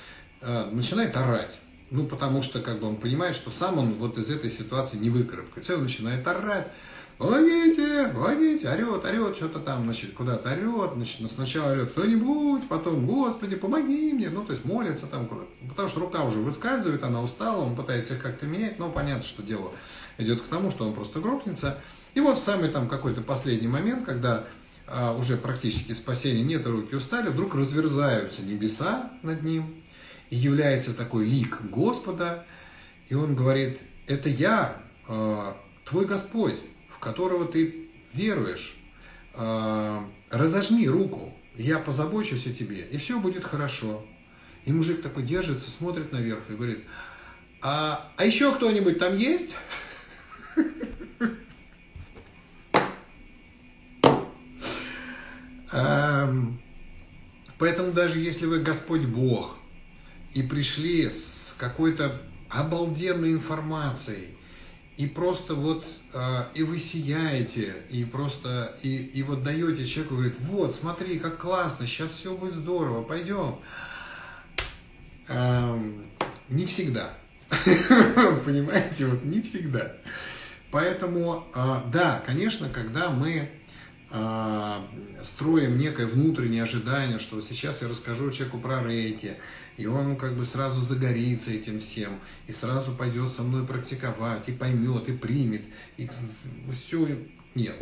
Э, 0.43 0.69
начинает 0.73 1.17
орать. 1.17 1.61
Ну, 1.93 2.07
потому 2.07 2.43
что 2.43 2.61
как 2.61 2.81
бы 2.81 2.89
он 2.89 2.97
понимает, 2.97 3.37
что 3.37 3.51
сам 3.51 3.79
он 3.79 3.95
вот 3.97 4.17
из 4.17 4.31
этой 4.31 4.51
ситуации 4.51 4.97
не 4.97 5.11
выкарабкается. 5.11 5.75
Он 5.75 5.83
начинает 5.83 6.27
орать. 6.27 6.71
Помогите, 7.19 8.11
помогите, 8.15 8.69
орет, 8.71 9.05
орет, 9.05 9.37
что-то 9.37 9.61
там, 9.61 9.85
значит, 9.85 10.15
куда-то 10.15 10.51
орет, 10.51 10.95
значит, 10.95 11.31
сначала 11.31 11.73
орет 11.73 11.93
кто-нибудь, 11.93 12.67
потом, 12.69 13.07
Господи, 13.07 13.57
помоги 13.57 14.13
мне, 14.13 14.31
ну, 14.31 14.43
то 14.43 14.53
есть 14.53 14.65
молится 14.65 15.07
там 15.07 15.29
куда-то, 15.29 15.49
потому 15.69 15.89
что 15.89 16.01
рука 16.01 16.25
уже 16.25 16.41
выскальзывает, 16.41 17.05
она 17.05 17.23
устала, 17.23 17.63
он 17.63 17.77
пытается 17.77 18.15
их 18.15 18.23
как-то 18.23 18.47
менять, 18.47 18.79
но 18.79 18.91
понятно, 18.91 19.23
что 19.23 19.43
дело 19.43 19.71
идет 20.19 20.43
к 20.43 20.49
тому, 20.49 20.71
что 20.71 20.85
он 20.85 20.95
просто 20.95 21.21
грохнется. 21.21 21.79
И 22.15 22.21
вот 22.21 22.41
самый 22.41 22.71
там 22.71 22.89
какой-то 22.89 23.21
последний 23.21 23.69
момент, 23.69 24.05
когда 24.05 24.45
а, 24.89 25.13
уже 25.13 25.37
практически 25.37 25.93
спасения 25.93 26.43
нет, 26.43 26.67
руки 26.67 26.97
устали, 26.97 27.29
вдруг 27.29 27.55
разверзаются 27.55 28.43
небеса 28.43 29.13
над 29.23 29.45
ним, 29.45 29.82
и 30.33 30.35
является 30.35 30.95
такой 30.95 31.27
лик 31.27 31.61
Господа, 31.61 32.47
и 33.11 33.15
он 33.15 33.37
говорит, 33.37 33.81
это 34.07 34.31
я, 34.31 34.83
э, 35.07 35.53
твой 35.85 36.07
Господь, 36.07 36.59
в 36.89 36.99
которого 36.99 37.45
ты 37.45 37.91
веруешь, 38.15 38.79
э, 39.35 40.01
разожми 40.31 40.89
руку, 40.89 41.35
я 41.55 41.79
позабочусь 41.79 42.47
о 42.47 42.55
тебе, 42.55 42.81
и 42.91 42.97
все 42.97 43.21
будет 43.21 43.45
хорошо. 43.45 44.07
И 44.65 44.73
мужик 44.73 45.03
такой 45.03 45.23
держится, 45.23 45.71
смотрит 45.71 46.13
наверх 46.13 46.49
и 46.49 46.55
говорит, 46.55 46.83
а, 47.61 48.11
а 48.17 48.25
еще 48.25 48.55
кто-нибудь 48.55 48.99
там 48.99 49.19
есть? 49.19 49.55
Эм, 55.73 56.59
поэтому 57.59 57.93
даже 57.93 58.19
если 58.19 58.47
вы 58.47 58.61
Господь 58.61 59.03
Бог, 59.03 59.59
и 60.35 60.43
пришли 60.43 61.11
с 61.11 61.55
какой-то 61.59 62.21
обалденной 62.49 63.33
информацией, 63.33 64.37
и 64.97 65.07
просто 65.07 65.55
вот, 65.55 65.85
э, 66.13 66.45
и 66.55 66.63
вы 66.63 66.79
сияете, 66.79 67.75
и 67.91 68.05
просто, 68.05 68.77
и, 68.83 68.97
и 68.97 69.23
вот 69.23 69.43
даете 69.43 69.87
человеку, 69.87 70.17
говорит, 70.17 70.37
вот, 70.39 70.75
смотри, 70.75 71.19
как 71.19 71.39
классно, 71.39 71.87
сейчас 71.87 72.11
все 72.11 72.35
будет 72.35 72.55
здорово, 72.55 73.03
пойдем. 73.03 73.59
Эм, 75.29 76.05
не 76.49 76.67
всегда. 76.67 77.15
Понимаете, 78.45 79.07
вот 79.07 79.25
не 79.25 79.41
всегда. 79.41 79.97
Поэтому, 80.71 81.47
э, 81.55 81.81
да, 81.93 82.23
конечно, 82.25 82.69
когда 82.69 83.09
мы 83.11 83.51
э, 84.11 84.81
строим 85.25 85.79
некое 85.79 86.07
внутреннее 86.07 86.65
ожидание, 86.65 87.19
что 87.19 87.41
сейчас 87.41 87.83
я 87.83 87.89
расскажу 87.89 88.31
человеку 88.31 88.59
про 88.59 88.83
рейки, 88.83 89.37
и 89.77 89.87
он 89.87 90.17
как 90.17 90.37
бы 90.37 90.45
сразу 90.45 90.81
загорится 90.81 91.51
этим 91.51 91.81
всем, 91.81 92.19
и 92.47 92.53
сразу 92.53 92.93
пойдет 92.93 93.33
со 93.33 93.43
мной 93.43 93.67
практиковать, 93.67 94.49
и 94.49 94.53
поймет, 94.53 95.09
и 95.09 95.13
примет, 95.13 95.63
и 95.97 96.09
все, 96.71 97.19
нет, 97.55 97.77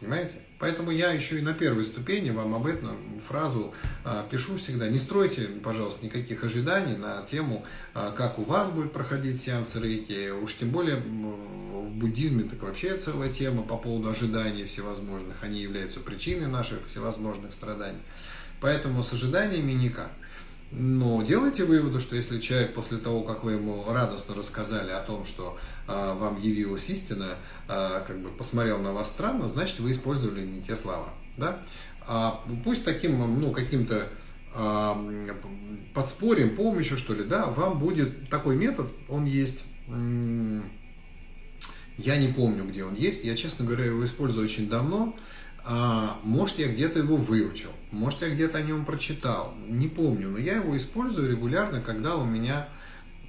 Понимаете? 0.00 0.34
Поэтому 0.58 0.90
я 0.90 1.12
еще 1.12 1.38
и 1.38 1.42
на 1.42 1.54
первой 1.54 1.84
ступени 1.84 2.30
вам 2.30 2.54
об 2.54 2.66
этом 2.66 3.18
фразу 3.18 3.72
а, 4.04 4.26
пишу 4.30 4.58
всегда. 4.58 4.88
Не 4.88 4.98
стройте, 4.98 5.48
пожалуйста, 5.62 6.04
никаких 6.04 6.44
ожиданий 6.44 6.96
на 6.96 7.22
тему, 7.22 7.64
а, 7.94 8.12
как 8.12 8.38
у 8.38 8.42
вас 8.42 8.70
будет 8.70 8.92
проходить 8.92 9.40
сеанс 9.40 9.74
рейки. 9.76 10.30
Уж 10.30 10.54
тем 10.54 10.70
более 10.70 10.96
в 10.96 11.90
буддизме 11.96 12.44
так 12.44 12.62
вообще 12.62 12.98
целая 12.98 13.32
тема 13.32 13.62
по 13.62 13.78
поводу 13.78 14.10
ожиданий 14.10 14.64
всевозможных. 14.64 15.42
Они 15.42 15.62
являются 15.62 16.00
причиной 16.00 16.48
наших 16.48 16.86
всевозможных 16.88 17.52
страданий. 17.54 18.02
Поэтому 18.60 19.02
с 19.02 19.12
ожиданиями 19.14 19.72
никак. 19.72 20.10
Но 20.72 21.22
делайте 21.22 21.64
выводы, 21.64 22.00
что 22.00 22.16
если 22.16 22.40
человек 22.40 22.74
после 22.74 22.98
того, 22.98 23.22
как 23.22 23.44
вы 23.44 23.52
ему 23.52 23.84
радостно 23.88 24.34
рассказали 24.34 24.90
о 24.90 25.00
том, 25.00 25.24
что 25.24 25.56
э, 25.86 26.14
вам 26.14 26.40
явилась 26.40 26.90
истина, 26.90 27.36
э, 27.68 28.02
как 28.04 28.20
бы 28.20 28.30
посмотрел 28.30 28.80
на 28.80 28.92
вас 28.92 29.08
странно, 29.08 29.46
значит 29.46 29.78
вы 29.78 29.92
использовали 29.92 30.44
не 30.44 30.62
те 30.62 30.74
слова. 30.74 31.10
Да? 31.36 31.62
А 32.00 32.44
пусть 32.64 32.84
таким, 32.84 33.40
ну, 33.40 33.52
каким-то 33.52 34.08
э, 34.54 35.34
подспорьем, 35.94 36.56
помощью, 36.56 36.98
что 36.98 37.14
ли, 37.14 37.22
да, 37.22 37.46
вам 37.46 37.78
будет 37.78 38.28
такой 38.28 38.56
метод, 38.56 38.88
он 39.08 39.24
есть. 39.24 39.64
Я 41.96 42.16
не 42.16 42.28
помню, 42.28 42.64
где 42.64 42.84
он 42.84 42.96
есть. 42.96 43.24
Я, 43.24 43.36
честно 43.36 43.64
говоря, 43.64 43.84
его 43.84 44.04
использую 44.04 44.44
очень 44.44 44.68
давно. 44.68 45.16
Может, 46.22 46.58
я 46.58 46.68
где-то 46.68 46.98
его 46.98 47.16
выучил, 47.16 47.70
может, 47.96 48.22
я 48.22 48.30
где-то 48.30 48.58
о 48.58 48.62
нем 48.62 48.84
прочитал, 48.84 49.54
не 49.66 49.88
помню, 49.88 50.28
но 50.28 50.38
я 50.38 50.56
его 50.56 50.76
использую 50.76 51.30
регулярно, 51.30 51.80
когда 51.80 52.16
у 52.16 52.24
меня 52.24 52.68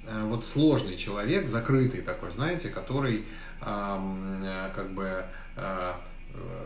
э, 0.06 0.24
вот 0.24 0.44
сложный 0.44 0.96
человек, 0.96 1.46
закрытый 1.46 2.02
такой, 2.02 2.30
знаете, 2.30 2.68
который 2.68 3.24
э, 3.60 4.70
как 4.74 4.92
бы, 4.92 5.24
э, 5.56 5.92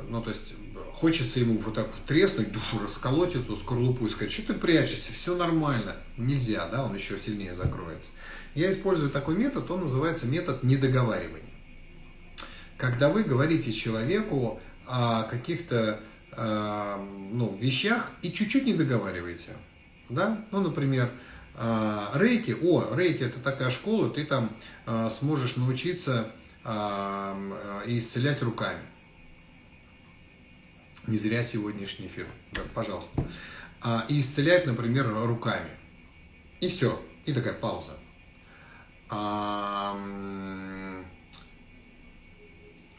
ну, 0.08 0.22
то 0.22 0.30
есть, 0.30 0.54
хочется 0.92 1.40
ему 1.40 1.58
вот 1.58 1.74
так 1.74 1.88
треснуть, 2.06 2.52
душу 2.52 2.80
расколоть 2.82 3.34
эту 3.34 3.56
скорлупу 3.56 4.06
и 4.06 4.10
сказать, 4.10 4.32
что 4.32 4.52
ты 4.52 4.54
прячешься, 4.54 5.12
все 5.12 5.36
нормально. 5.36 5.96
Нельзя, 6.16 6.68
да, 6.68 6.84
он 6.84 6.94
еще 6.94 7.18
сильнее 7.18 7.54
закроется. 7.54 8.10
Я 8.54 8.70
использую 8.70 9.10
такой 9.10 9.36
метод, 9.36 9.70
он 9.70 9.82
называется 9.82 10.26
метод 10.26 10.62
недоговаривания. 10.62 11.48
Когда 12.76 13.08
вы 13.08 13.22
говорите 13.22 13.72
человеку, 13.72 14.60
о 14.86 15.22
каких-то 15.22 16.00
э, 16.32 17.06
ну, 17.32 17.56
вещах 17.56 18.10
и 18.22 18.32
чуть-чуть 18.32 18.64
не 18.64 18.74
договариваете. 18.74 19.52
Да? 20.08 20.44
Ну, 20.50 20.60
например, 20.60 21.10
э, 21.54 22.06
рейки. 22.14 22.56
О, 22.62 22.94
рейки 22.94 23.22
это 23.22 23.40
такая 23.40 23.70
школа, 23.70 24.10
ты 24.10 24.24
там 24.24 24.50
э, 24.86 25.10
сможешь 25.10 25.56
научиться 25.56 26.32
э, 26.64 27.82
исцелять 27.86 28.42
руками. 28.42 28.82
Не 31.06 31.18
зря 31.18 31.42
сегодняшний 31.42 32.06
эфир. 32.06 32.26
Да, 32.52 32.60
пожалуйста. 32.74 33.24
А, 33.80 34.04
и 34.08 34.20
исцелять, 34.20 34.66
например, 34.66 35.12
руками. 35.12 35.70
И 36.60 36.68
все. 36.68 37.02
И 37.24 37.32
такая 37.32 37.54
пауза. 37.54 37.98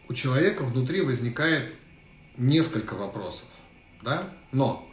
У 0.10 0.14
человека 0.14 0.64
внутри 0.64 1.02
возникает 1.02 1.74
несколько 2.38 2.94
вопросов, 2.96 3.48
да? 4.02 4.30
Но 4.52 4.90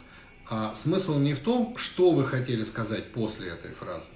а, 0.49 0.75
смысл 0.75 1.17
не 1.19 1.33
в 1.33 1.39
том, 1.39 1.77
что 1.77 2.11
вы 2.11 2.25
хотели 2.25 2.63
сказать 2.63 3.11
после 3.11 3.49
этой 3.49 3.71
фразы, 3.71 4.09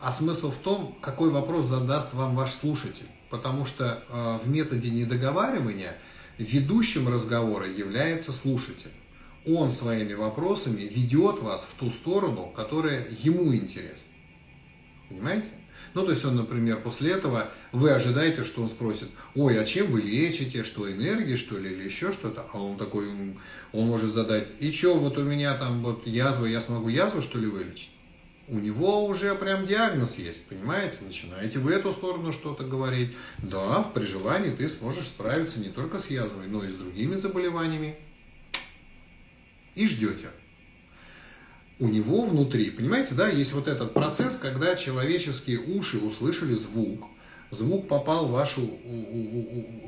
а 0.00 0.12
смысл 0.12 0.50
в 0.50 0.56
том, 0.56 0.98
какой 1.00 1.30
вопрос 1.30 1.66
задаст 1.66 2.14
вам 2.14 2.36
ваш 2.36 2.52
слушатель. 2.52 3.08
Потому 3.30 3.66
что 3.66 4.02
а, 4.08 4.38
в 4.38 4.48
методе 4.48 4.90
недоговаривания 4.90 5.96
ведущим 6.38 7.08
разговора 7.08 7.68
является 7.68 8.32
слушатель. 8.32 8.92
Он 9.46 9.70
своими 9.70 10.14
вопросами 10.14 10.82
ведет 10.82 11.40
вас 11.40 11.64
в 11.64 11.78
ту 11.78 11.90
сторону, 11.90 12.52
которая 12.54 13.08
ему 13.22 13.54
интересна. 13.54 14.08
Понимаете? 15.08 15.48
Ну, 15.94 16.04
то 16.04 16.10
есть 16.10 16.24
он, 16.24 16.34
например, 16.34 16.80
после 16.82 17.12
этого 17.12 17.48
вы 17.70 17.92
ожидаете, 17.92 18.42
что 18.42 18.62
он 18.62 18.68
спросит, 18.68 19.08
ой, 19.36 19.60
а 19.60 19.64
чем 19.64 19.86
вы 19.86 20.02
лечите, 20.02 20.64
что 20.64 20.90
энергия, 20.90 21.36
что 21.36 21.56
ли, 21.56 21.72
или 21.72 21.84
еще 21.84 22.12
что-то, 22.12 22.46
а 22.52 22.60
он 22.60 22.76
такой, 22.76 23.08
он 23.08 23.86
может 23.86 24.12
задать, 24.12 24.48
и 24.58 24.72
что, 24.72 24.94
вот 24.94 25.16
у 25.18 25.22
меня 25.22 25.56
там 25.56 25.84
вот 25.84 26.04
язва, 26.06 26.46
я 26.46 26.60
смогу 26.60 26.88
язву, 26.88 27.22
что 27.22 27.38
ли, 27.38 27.46
вылечить? 27.46 27.90
У 28.48 28.58
него 28.58 29.06
уже 29.06 29.34
прям 29.36 29.64
диагноз 29.64 30.18
есть, 30.18 30.44
понимаете? 30.46 30.98
Начинаете 31.00 31.60
в 31.60 31.68
эту 31.68 31.92
сторону 31.92 32.30
что-то 32.30 32.64
говорить. 32.64 33.16
Да, 33.38 33.82
при 33.94 34.04
желании 34.04 34.50
ты 34.50 34.68
сможешь 34.68 35.06
справиться 35.06 35.60
не 35.60 35.70
только 35.70 35.98
с 35.98 36.10
язвой, 36.10 36.46
но 36.48 36.62
и 36.62 36.68
с 36.68 36.74
другими 36.74 37.14
заболеваниями. 37.14 37.96
И 39.74 39.88
ждете 39.88 40.28
у 41.78 41.88
него 41.88 42.22
внутри, 42.24 42.70
понимаете, 42.70 43.14
да, 43.14 43.28
есть 43.28 43.52
вот 43.52 43.68
этот 43.68 43.94
процесс, 43.94 44.36
когда 44.36 44.76
человеческие 44.76 45.58
уши 45.58 45.98
услышали 45.98 46.54
звук, 46.54 47.06
звук 47.50 47.88
попал 47.88 48.26
в 48.26 48.32
вашу, 48.32 48.62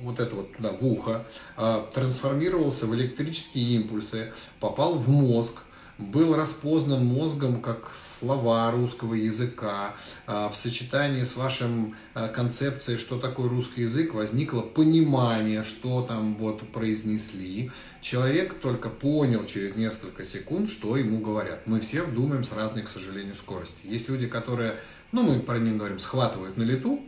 вот 0.01 0.18
это 0.18 0.34
вот 0.34 0.57
туда, 0.57 0.72
в 0.72 0.84
ухо, 0.84 1.26
а, 1.57 1.89
трансформировался 1.95 2.87
в 2.87 2.95
электрические 2.95 3.76
импульсы, 3.76 4.32
попал 4.61 4.95
в 4.95 5.09
мозг, 5.09 5.59
был 5.99 6.36
распознан 6.36 7.07
мозгом 7.07 7.62
как 7.62 7.90
слова 7.94 8.70
русского 8.70 9.14
языка. 9.14 9.94
А, 10.26 10.51
в 10.51 10.57
сочетании 10.57 11.22
с 11.22 11.36
вашим 11.36 11.97
а, 12.14 12.28
концепцией, 12.28 12.99
что 12.99 13.18
такое 13.18 13.49
русский 13.49 13.82
язык, 13.82 14.12
возникло 14.12 14.61
понимание, 14.61 15.64
что 15.64 16.03
там 16.03 16.36
вот 16.36 16.70
произнесли. 16.70 17.70
Человек 18.03 18.61
только 18.61 18.90
понял 18.90 19.47
через 19.47 19.74
несколько 19.74 20.24
секунд, 20.24 20.68
что 20.68 20.97
ему 20.97 21.20
говорят. 21.20 21.66
Мы 21.66 21.80
все 21.80 22.05
думаем 22.05 22.44
с 22.44 22.53
разной, 22.53 22.82
к 22.82 22.88
сожалению, 22.88 23.34
скорости. 23.34 23.78
Есть 23.84 24.09
люди, 24.09 24.26
которые, 24.26 24.78
ну 25.12 25.22
мы 25.22 25.40
про 25.40 25.59
них 25.59 25.76
говорим, 25.78 25.99
схватывают 25.99 26.59
на 26.59 26.62
лету, 26.62 27.01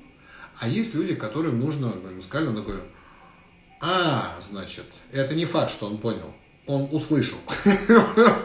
а 0.59 0.67
есть 0.67 0.95
люди, 0.95 1.15
которым 1.15 1.61
нужно, 1.61 1.89
мы 1.89 2.23
сказали, 2.23 2.49
он 2.49 2.57
такой, 2.57 2.81
а, 3.81 4.39
значит, 4.43 4.87
это 5.13 5.35
не 5.35 5.45
факт, 5.45 5.71
что 5.71 5.87
он 5.87 5.99
понял 5.99 6.35
он 6.69 6.89
услышал. 6.93 7.39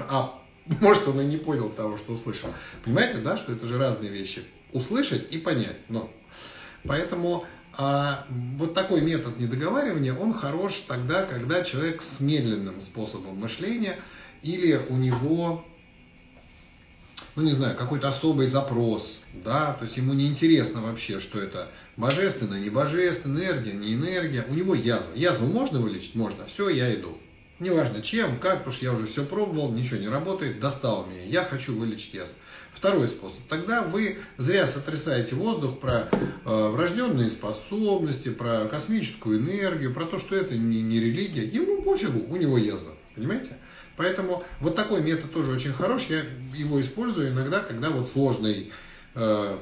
А 0.10 0.40
может, 0.80 1.08
он 1.10 1.20
и 1.20 1.26
не 1.26 1.38
понял 1.38 1.70
того, 1.70 1.98
что 1.98 2.14
услышал. 2.14 2.50
Понимаете, 2.84 3.20
да, 3.20 3.36
что 3.36 3.52
это 3.52 3.68
же 3.68 3.78
разные 3.78 4.10
вещи. 4.10 4.44
Услышать 4.72 5.32
и 5.32 5.38
понять. 5.38 5.78
Но. 5.90 6.10
Поэтому 6.86 7.46
а, 7.78 8.26
вот 8.58 8.74
такой 8.74 9.02
метод 9.02 9.40
недоговаривания, 9.40 10.14
он 10.14 10.34
хорош 10.34 10.86
тогда, 10.88 11.24
когда 11.24 11.64
человек 11.64 12.02
с 12.02 12.22
медленным 12.22 12.82
способом 12.82 13.38
мышления 13.38 13.98
или 14.42 14.80
у 14.90 14.96
него, 14.96 15.66
ну 17.36 17.44
не 17.44 17.52
знаю, 17.52 17.76
какой-то 17.76 18.08
особый 18.08 18.48
запрос, 18.48 19.20
да, 19.34 19.74
то 19.74 19.84
есть 19.84 19.98
ему 19.98 20.14
не 20.14 20.28
интересно 20.28 20.82
вообще, 20.82 21.20
что 21.20 21.42
это 21.42 21.70
божественное, 21.98 22.60
не 22.60 22.70
божественная, 22.70 23.52
энергия, 23.52 23.74
не 23.74 23.96
энергия, 23.96 24.46
у 24.48 24.54
него 24.54 24.76
язва. 24.76 25.14
Язву 25.14 25.48
можно 25.48 25.80
вылечить? 25.80 26.16
Можно. 26.16 26.46
Все, 26.46 26.70
я 26.70 26.94
иду. 26.94 27.18
Неважно 27.64 28.02
чем, 28.02 28.40
как, 28.40 28.58
потому 28.58 28.74
что 28.74 28.84
я 28.84 28.92
уже 28.92 29.08
все 29.08 29.24
пробовал, 29.24 29.72
ничего 29.72 29.98
не 29.98 30.10
работает, 30.10 30.60
достал 30.60 31.06
меня, 31.06 31.24
я 31.24 31.46
хочу 31.46 31.74
вылечить 31.74 32.14
язву. 32.14 32.36
Второй 32.74 33.08
способ. 33.08 33.40
Тогда 33.48 33.84
вы 33.84 34.18
зря 34.38 34.68
сотрясаете 34.68 35.36
воздух 35.36 35.80
про 35.80 36.10
э, 36.12 36.68
врожденные 36.68 37.30
способности, 37.30 38.28
про 38.30 38.66
космическую 38.66 39.40
энергию, 39.40 39.94
про 39.94 40.04
то, 40.04 40.20
что 40.20 40.36
это 40.36 40.56
не, 40.56 40.82
не 40.82 41.00
религия. 41.00 41.46
Ему 41.46 41.82
пофигу, 41.82 42.26
у 42.28 42.36
него 42.36 42.58
язва. 42.58 42.92
Понимаете? 43.16 43.58
Поэтому 43.96 44.44
вот 44.60 44.76
такой 44.76 45.02
метод 45.02 45.32
тоже 45.32 45.54
очень 45.54 45.72
хорош. 45.72 46.08
Я 46.10 46.26
его 46.58 46.82
использую 46.82 47.30
иногда, 47.30 47.62
когда 47.62 47.92
вот 47.92 48.10
сложный 48.10 48.74
э, 49.16 49.58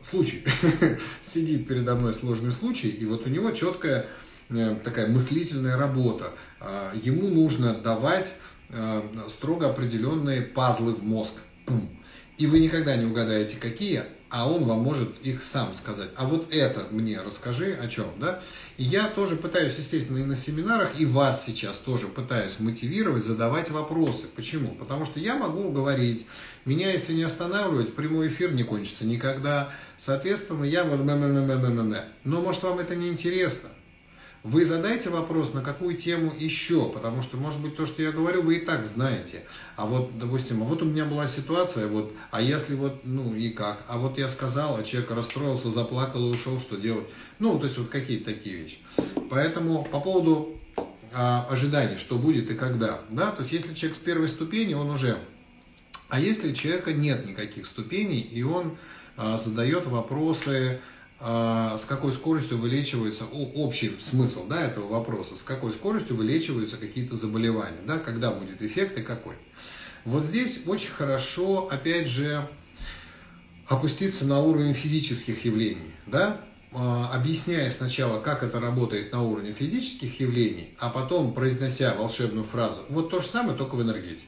случай. 0.00 0.42
Сидит 1.22 1.68
передо 1.68 1.94
мной 1.94 2.14
сложный 2.14 2.52
случай, 2.52 2.88
и 2.88 3.04
вот 3.04 3.26
у 3.26 3.28
него 3.28 3.50
четкая 3.50 4.08
такая 4.48 5.08
мыслительная 5.08 5.76
работа. 5.76 6.32
А, 6.60 6.92
ему 6.94 7.28
нужно 7.28 7.74
давать 7.74 8.32
э, 8.70 9.02
строго 9.28 9.68
определенные 9.68 10.42
пазлы 10.42 10.94
в 10.94 11.02
мозг. 11.02 11.34
Пум. 11.66 11.88
И 12.38 12.46
вы 12.46 12.60
никогда 12.60 12.96
не 12.96 13.04
угадаете, 13.04 13.56
какие, 13.56 14.04
а 14.30 14.50
он 14.50 14.64
вам 14.64 14.80
может 14.80 15.08
их 15.22 15.42
сам 15.42 15.74
сказать. 15.74 16.10
А 16.16 16.26
вот 16.26 16.52
это 16.52 16.86
мне 16.90 17.20
расскажи 17.20 17.76
о 17.82 17.88
чем, 17.88 18.06
да? 18.20 18.40
И 18.76 18.84
я 18.84 19.08
тоже 19.08 19.36
пытаюсь, 19.36 19.76
естественно, 19.76 20.18
и 20.18 20.24
на 20.24 20.36
семинарах, 20.36 21.00
и 21.00 21.06
вас 21.06 21.44
сейчас 21.44 21.78
тоже 21.78 22.06
пытаюсь 22.06 22.60
мотивировать, 22.60 23.24
задавать 23.24 23.70
вопросы. 23.70 24.26
Почему? 24.36 24.74
Потому 24.74 25.04
что 25.04 25.18
я 25.18 25.34
могу 25.36 25.70
говорить, 25.70 26.26
меня, 26.64 26.92
если 26.92 27.14
не 27.14 27.22
останавливать, 27.24 27.94
прямой 27.94 28.28
эфир 28.28 28.52
не 28.52 28.62
кончится 28.62 29.04
никогда. 29.04 29.70
Соответственно, 29.98 30.64
я 30.64 30.84
вот... 30.84 31.00
Но, 32.24 32.40
может, 32.40 32.62
вам 32.62 32.78
это 32.78 32.94
не 32.94 33.08
интересно. 33.08 33.70
Вы 34.44 34.64
задайте 34.64 35.10
вопрос, 35.10 35.52
на 35.52 35.62
какую 35.62 35.96
тему 35.96 36.32
еще, 36.38 36.88
потому 36.88 37.22
что, 37.22 37.36
может 37.36 37.60
быть, 37.60 37.76
то, 37.76 37.86
что 37.86 38.02
я 38.02 38.12
говорю, 38.12 38.42
вы 38.42 38.56
и 38.56 38.64
так 38.64 38.86
знаете. 38.86 39.42
А 39.76 39.84
вот, 39.84 40.16
допустим, 40.16 40.62
а 40.62 40.64
вот 40.64 40.80
у 40.82 40.84
меня 40.84 41.04
была 41.04 41.26
ситуация, 41.26 41.88
вот, 41.88 42.12
а 42.30 42.40
если 42.40 42.76
вот, 42.76 43.00
ну 43.04 43.34
и 43.34 43.50
как? 43.50 43.84
А 43.88 43.98
вот 43.98 44.16
я 44.16 44.28
сказал, 44.28 44.76
а 44.76 44.84
человек 44.84 45.10
расстроился, 45.10 45.70
заплакал 45.70 46.30
и 46.30 46.34
ушел, 46.34 46.60
что 46.60 46.76
делать? 46.76 47.06
Ну, 47.40 47.58
то 47.58 47.64
есть 47.64 47.78
вот 47.78 47.88
какие-то 47.88 48.26
такие 48.26 48.56
вещи. 48.56 48.78
Поэтому 49.28 49.84
по 49.84 50.00
поводу 50.00 50.58
а, 51.12 51.46
ожиданий, 51.50 51.96
что 51.96 52.16
будет 52.16 52.50
и 52.50 52.54
когда. 52.54 53.00
Да? 53.10 53.32
То 53.32 53.40
есть 53.40 53.52
если 53.52 53.74
человек 53.74 53.96
с 53.96 54.00
первой 54.00 54.28
ступени, 54.28 54.74
он 54.74 54.90
уже... 54.90 55.18
А 56.08 56.20
если 56.20 56.52
у 56.52 56.54
человека 56.54 56.92
нет 56.92 57.26
никаких 57.26 57.66
ступеней, 57.66 58.20
и 58.20 58.42
он 58.42 58.78
а, 59.16 59.36
задает 59.36 59.86
вопросы, 59.86 60.80
с 61.20 61.84
какой 61.88 62.12
скоростью 62.12 62.58
вылечивается, 62.58 63.24
общий 63.24 63.96
смысл 64.00 64.46
да, 64.46 64.62
этого 64.62 64.88
вопроса, 64.88 65.34
с 65.36 65.42
какой 65.42 65.72
скоростью 65.72 66.16
вылечиваются 66.16 66.76
какие-то 66.76 67.16
заболевания, 67.16 67.80
да, 67.86 67.98
когда 67.98 68.30
будет 68.30 68.62
эффект 68.62 68.98
и 68.98 69.02
какой. 69.02 69.34
Вот 70.04 70.22
здесь 70.22 70.60
очень 70.66 70.90
хорошо, 70.90 71.68
опять 71.70 72.06
же, 72.06 72.48
опуститься 73.66 74.26
на 74.26 74.40
уровень 74.40 74.74
физических 74.74 75.44
явлений, 75.44 75.92
да, 76.06 76.40
а, 76.72 77.10
объясняя 77.14 77.70
сначала, 77.70 78.20
как 78.20 78.42
это 78.42 78.60
работает 78.60 79.12
на 79.12 79.22
уровне 79.22 79.52
физических 79.52 80.20
явлений, 80.20 80.74
а 80.78 80.90
потом 80.90 81.32
произнося 81.32 81.94
волшебную 81.94 82.46
фразу, 82.46 82.82
вот 82.88 83.10
то 83.10 83.20
же 83.20 83.26
самое, 83.26 83.56
только 83.56 83.74
в 83.74 83.82
энергетике. 83.82 84.26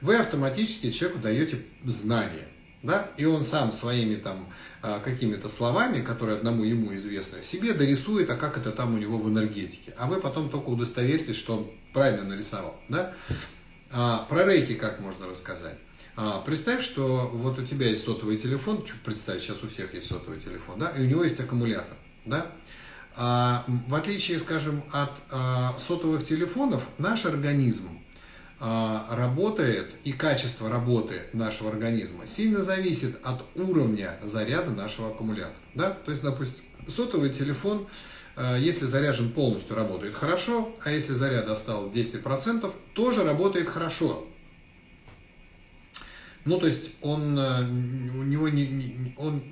Вы 0.00 0.16
автоматически 0.16 0.90
человеку 0.90 1.20
даете 1.20 1.58
знания, 1.84 2.48
да, 2.82 3.10
и 3.16 3.24
он 3.24 3.44
сам 3.44 3.72
своими 3.72 4.16
там 4.16 4.48
а, 4.82 5.00
какими-то 5.00 5.48
словами, 5.48 6.02
которые 6.02 6.36
одному 6.36 6.64
ему 6.64 6.94
известны, 6.96 7.42
себе 7.42 7.74
дорисует, 7.74 8.28
а 8.30 8.36
как 8.36 8.58
это 8.58 8.72
там 8.72 8.94
у 8.94 8.98
него 8.98 9.18
в 9.18 9.28
энергетике. 9.28 9.94
А 9.98 10.06
вы 10.06 10.20
потом 10.20 10.50
только 10.50 10.68
удостоверитесь, 10.68 11.36
что 11.36 11.58
он 11.58 11.70
правильно 11.92 12.24
нарисовал, 12.24 12.80
да. 12.88 13.14
А, 13.92 14.26
про 14.28 14.44
рейки 14.44 14.74
как 14.74 15.00
можно 15.00 15.28
рассказать? 15.28 15.78
А, 16.16 16.40
представь, 16.40 16.82
что 16.82 17.30
вот 17.32 17.58
у 17.58 17.64
тебя 17.64 17.88
есть 17.88 18.04
сотовый 18.04 18.36
телефон, 18.36 18.84
представь, 19.04 19.40
сейчас 19.40 19.62
у 19.62 19.68
всех 19.68 19.94
есть 19.94 20.08
сотовый 20.08 20.40
телефон, 20.40 20.78
да, 20.78 20.90
и 20.90 21.02
у 21.02 21.06
него 21.06 21.24
есть 21.24 21.38
аккумулятор, 21.40 21.96
да. 22.24 22.48
А, 23.14 23.64
в 23.86 23.94
отличие, 23.94 24.38
скажем, 24.38 24.82
от 24.90 25.12
а, 25.30 25.76
сотовых 25.78 26.24
телефонов, 26.24 26.82
наш 26.98 27.26
организм 27.26 28.01
работает 29.10 29.92
и 30.04 30.12
качество 30.12 30.70
работы 30.70 31.22
нашего 31.32 31.70
организма 31.70 32.26
сильно 32.26 32.62
зависит 32.62 33.18
от 33.24 33.44
уровня 33.56 34.16
заряда 34.22 34.70
нашего 34.70 35.08
аккумулятора, 35.08 35.54
да. 35.74 35.90
То 35.90 36.12
есть, 36.12 36.22
допустим, 36.22 36.64
сотовый 36.88 37.30
телефон 37.30 37.88
а, 38.34 38.56
если 38.56 38.86
заряжен 38.86 39.30
полностью, 39.30 39.76
работает 39.76 40.14
хорошо, 40.14 40.74
а 40.82 40.90
если 40.90 41.12
заряда 41.12 41.52
осталось 41.52 41.94
10%, 41.94 42.72
тоже 42.94 43.24
работает 43.24 43.68
хорошо. 43.68 44.26
Ну, 46.44 46.58
то 46.58 46.66
есть 46.66 46.90
он, 47.02 47.38
э, 47.38 47.62
у 47.62 48.22
него 48.22 48.48
не, 48.48 49.14
он 49.16 49.42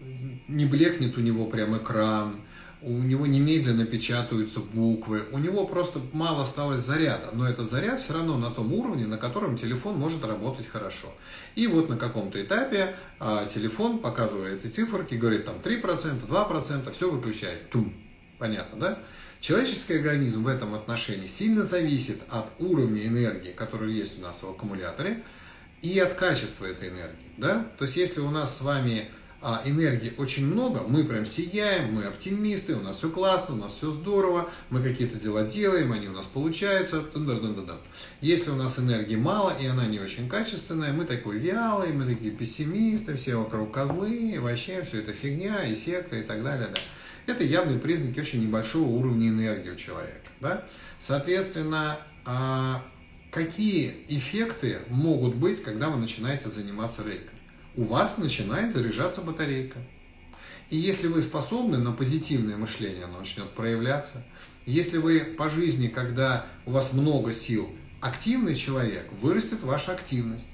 не 0.49 0.67
блекнет 0.67 1.17
у 1.17 1.21
него 1.21 1.47
прям 1.47 1.77
экран, 1.77 2.41
у 2.83 2.91
него 2.91 3.27
немедленно 3.27 3.85
печатаются 3.85 4.61
буквы, 4.61 5.25
у 5.33 5.39
него 5.39 5.67
просто 5.67 6.01
мало 6.13 6.43
осталось 6.43 6.81
заряда, 6.81 7.31
но 7.33 7.49
этот 7.49 7.69
заряд 7.69 8.01
все 8.01 8.15
равно 8.15 8.39
на 8.39 8.51
том 8.51 8.73
уровне, 8.73 9.07
на 9.07 9.19
котором 9.19 9.57
телефон 9.57 9.97
может 9.97 10.25
работать 10.25 10.67
хорошо. 10.67 11.09
И 11.57 11.67
вот 11.67 11.89
на 11.89 11.97
каком-то 11.97 12.43
этапе 12.43 12.97
а, 13.19 13.47
телефон 13.47 13.99
показывает 13.99 14.65
эти 14.65 14.73
циферки, 14.73 15.15
говорит 15.15 15.45
там 15.45 15.57
3%, 15.63 16.27
2%, 16.27 16.93
все 16.93 17.11
выключает. 17.11 17.71
Тум. 17.71 17.95
Понятно, 18.39 18.81
да? 18.81 18.99
Человеческий 19.41 19.95
организм 19.95 20.45
в 20.45 20.49
этом 20.49 20.75
отношении 20.75 21.27
сильно 21.27 21.63
зависит 21.63 22.21
от 22.29 22.47
уровня 22.59 23.07
энергии, 23.07 23.53
который 23.53 23.93
есть 23.93 24.19
у 24.19 24.23
нас 24.23 24.43
в 24.43 24.51
аккумуляторе, 24.51 25.23
и 25.83 25.99
от 25.99 26.15
качества 26.15 26.67
этой 26.67 26.91
энергии. 26.91 27.33
Да? 27.39 27.67
То 27.79 27.85
есть 27.85 27.97
если 27.97 28.21
у 28.21 28.31
нас 28.31 28.59
с 28.59 28.61
вами 28.61 29.09
а, 29.43 29.63
энергии 29.65 30.13
очень 30.19 30.47
много, 30.47 30.83
мы 30.87 31.05
прям 31.05 31.25
сияем, 31.25 31.95
мы 31.95 32.05
оптимисты, 32.05 32.75
у 32.75 32.83
нас 32.83 32.99
все 32.99 33.09
классно, 33.11 33.55
у 33.55 33.59
нас 33.59 33.73
все 33.73 33.91
здорово, 33.91 34.51
мы 34.69 34.83
какие-то 34.83 35.19
дела 35.19 35.45
делаем, 35.45 35.93
они 35.93 36.09
у 36.09 36.13
нас 36.13 36.27
получаются. 36.27 37.03
Если 38.21 38.51
у 38.51 38.57
нас 38.57 38.79
энергии 38.79 39.17
мало 39.17 39.57
и 39.59 39.67
она 39.67 39.87
не 39.87 39.99
очень 39.99 40.29
качественная, 40.29 40.93
мы 40.93 41.07
такой 41.07 41.39
вялый, 41.39 41.93
мы 41.93 42.05
такие 42.05 42.33
пессимисты, 42.33 43.17
все 43.17 43.37
вокруг 43.37 43.73
козлы, 43.73 44.37
вообще 44.39 44.83
все 44.83 45.01
это 45.01 45.13
фигня 45.13 45.65
и 45.65 45.75
секта 45.75 46.17
и 46.17 46.23
так 46.23 46.45
далее. 46.45 46.69
Да. 46.75 46.81
Это 47.33 47.45
явные 47.45 47.79
признаки 47.79 48.21
очень 48.21 48.43
небольшого 48.43 48.89
уровня 48.89 49.29
энергии 49.29 49.71
у 49.71 49.77
человека. 49.77 50.29
Да? 50.41 50.65
Соответственно, 50.99 51.99
а, 52.27 52.83
какие 53.31 54.05
эффекты 54.09 54.81
могут 54.89 55.35
быть, 55.37 55.63
когда 55.63 55.89
вы 55.89 55.99
начинаете 55.99 56.51
заниматься 56.51 57.03
рейкой? 57.05 57.40
У 57.77 57.85
вас 57.85 58.19
начинает 58.19 58.73
заряжаться 58.73 59.21
батарейка. 59.21 59.79
И 60.71 60.77
если 60.77 61.07
вы 61.07 61.23
способны 61.23 61.79
на 61.79 61.93
позитивное 61.93 62.57
мышление, 62.57 63.05
оно 63.05 63.21
начнет 63.21 63.49
проявляться. 63.51 64.25
Если 64.67 64.99
вы 64.99 65.21
по 65.21 65.49
жизни, 65.49 65.87
когда 65.87 66.47
у 66.67 66.73
вас 66.73 66.93
много 66.93 67.33
сил, 67.33 67.71
активный 68.01 68.57
человек, 68.57 69.09
вырастет 69.21 69.63
ваша 69.63 69.93
активность. 69.93 70.47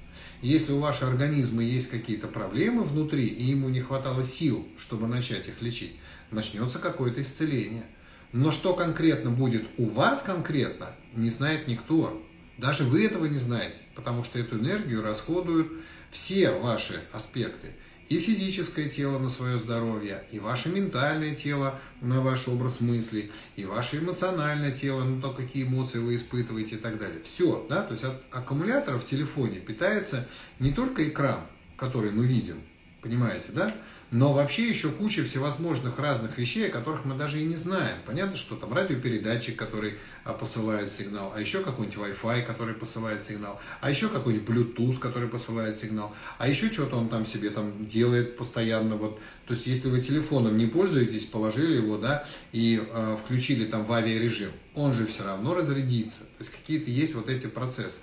Если 0.43 0.73
у 0.73 0.81
вашего 0.81 1.11
организма 1.11 1.62
есть 1.62 1.89
какие-то 1.89 2.29
проблемы 2.29 2.85
внутри, 2.85 3.27
и 3.27 3.45
ему 3.45 3.71
не 3.71 3.81
хватало 3.81 4.23
сил, 4.23 4.69
чтобы 4.79 5.07
начать 5.07 5.49
их 5.49 5.62
лечить, 5.62 5.97
начнется 6.31 6.79
какое-то 6.79 7.23
исцеление. 7.23 7.85
Но 8.33 8.53
что 8.53 8.75
конкретно 8.75 9.31
будет 9.31 9.67
у 9.79 9.87
вас 9.87 10.23
конкретно, 10.23 10.91
не 11.14 11.31
знает 11.31 11.67
никто. 11.67 12.23
Даже 12.59 12.85
вы 12.85 13.07
этого 13.07 13.25
не 13.25 13.39
знаете, 13.39 13.79
потому 13.95 14.25
что 14.25 14.39
эту 14.39 14.59
энергию 14.59 15.03
расходуют 15.03 15.73
все 16.11 16.50
ваши 16.50 17.02
аспекты. 17.12 17.68
И 18.09 18.20
физическое 18.20 18.88
тело 18.88 19.18
на 19.18 19.28
свое 19.28 19.59
здоровье, 19.59 20.24
и 20.30 20.38
ваше 20.38 20.68
ментальное 20.68 21.34
тело 21.34 21.80
на 22.00 22.20
ваш 22.20 22.46
образ 22.46 22.80
мыслей, 22.80 23.32
и 23.57 23.64
ваше 23.64 23.98
эмоциональное 23.98 24.70
тело, 24.70 25.02
на 25.02 25.20
то, 25.20 25.32
какие 25.32 25.64
эмоции 25.64 25.98
вы 25.98 26.14
испытываете 26.14 26.76
и 26.76 26.78
так 26.78 26.98
далее. 27.00 27.20
Все, 27.24 27.66
да, 27.68 27.82
то 27.82 27.92
есть 27.92 28.04
от 28.04 28.22
аккумулятора 28.30 28.98
в 28.98 29.04
телефоне 29.04 29.59
питается 29.59 30.28
не 30.61 30.72
только 30.72 31.09
экран, 31.09 31.40
который 31.76 32.12
мы 32.12 32.28
видим, 32.28 32.62
понимаете, 33.02 33.48
да, 33.50 33.74
но 34.11 34.32
вообще 34.32 34.68
еще 34.68 34.90
куча 34.90 35.24
всевозможных 35.24 35.98
разных 35.98 36.38
вещей, 36.38 36.68
о 36.68 36.70
которых 36.70 37.04
мы 37.04 37.16
даже 37.16 37.40
и 37.40 37.44
не 37.44 37.57
знаем. 37.57 37.96
Понятно, 38.07 38.36
что 38.36 38.54
там 38.54 38.72
радиопередатчик, 38.72 39.57
который 39.57 39.94
а, 40.24 40.32
посылает 40.32 40.92
сигнал, 40.92 41.32
а 41.34 41.40
еще 41.40 41.61
какой-нибудь 41.61 41.98
Wi-Fi, 41.98 42.42
который 42.42 42.74
посылает 42.74 43.24
сигнал, 43.24 43.61
а 43.80 43.90
еще 43.90 44.09
какой-нибудь 44.09 44.48
Bluetooth, 44.48 44.98
который 44.98 45.28
посылает 45.28 45.76
сигнал, 45.76 46.14
а 46.38 46.48
еще 46.48 46.70
что-то 46.70 46.96
он 46.96 47.09
там 47.09 47.26
себе 47.26 47.50
там 47.50 47.84
делает 47.84 48.36
постоянно. 48.36 48.96
Вот. 48.96 49.18
То 49.46 49.54
есть, 49.54 49.66
если 49.66 49.88
вы 49.88 50.00
телефоном 50.00 50.57
не 50.57 50.66
пользуетесь, 50.66 51.24
положили 51.24 51.76
его, 51.76 51.98
да, 51.98 52.24
и 52.52 52.82
э, 52.88 53.16
включили 53.24 53.64
там 53.64 53.84
в 53.84 53.92
авиарежим, 53.92 54.50
он 54.74 54.92
же 54.92 55.07
все 55.07 55.24
равно 55.24 55.54
разрядится. 55.54 56.20
То 56.20 56.40
есть, 56.40 56.52
какие-то 56.52 56.90
есть 56.90 57.14
вот 57.14 57.28
эти 57.28 57.46
процессы. 57.46 57.98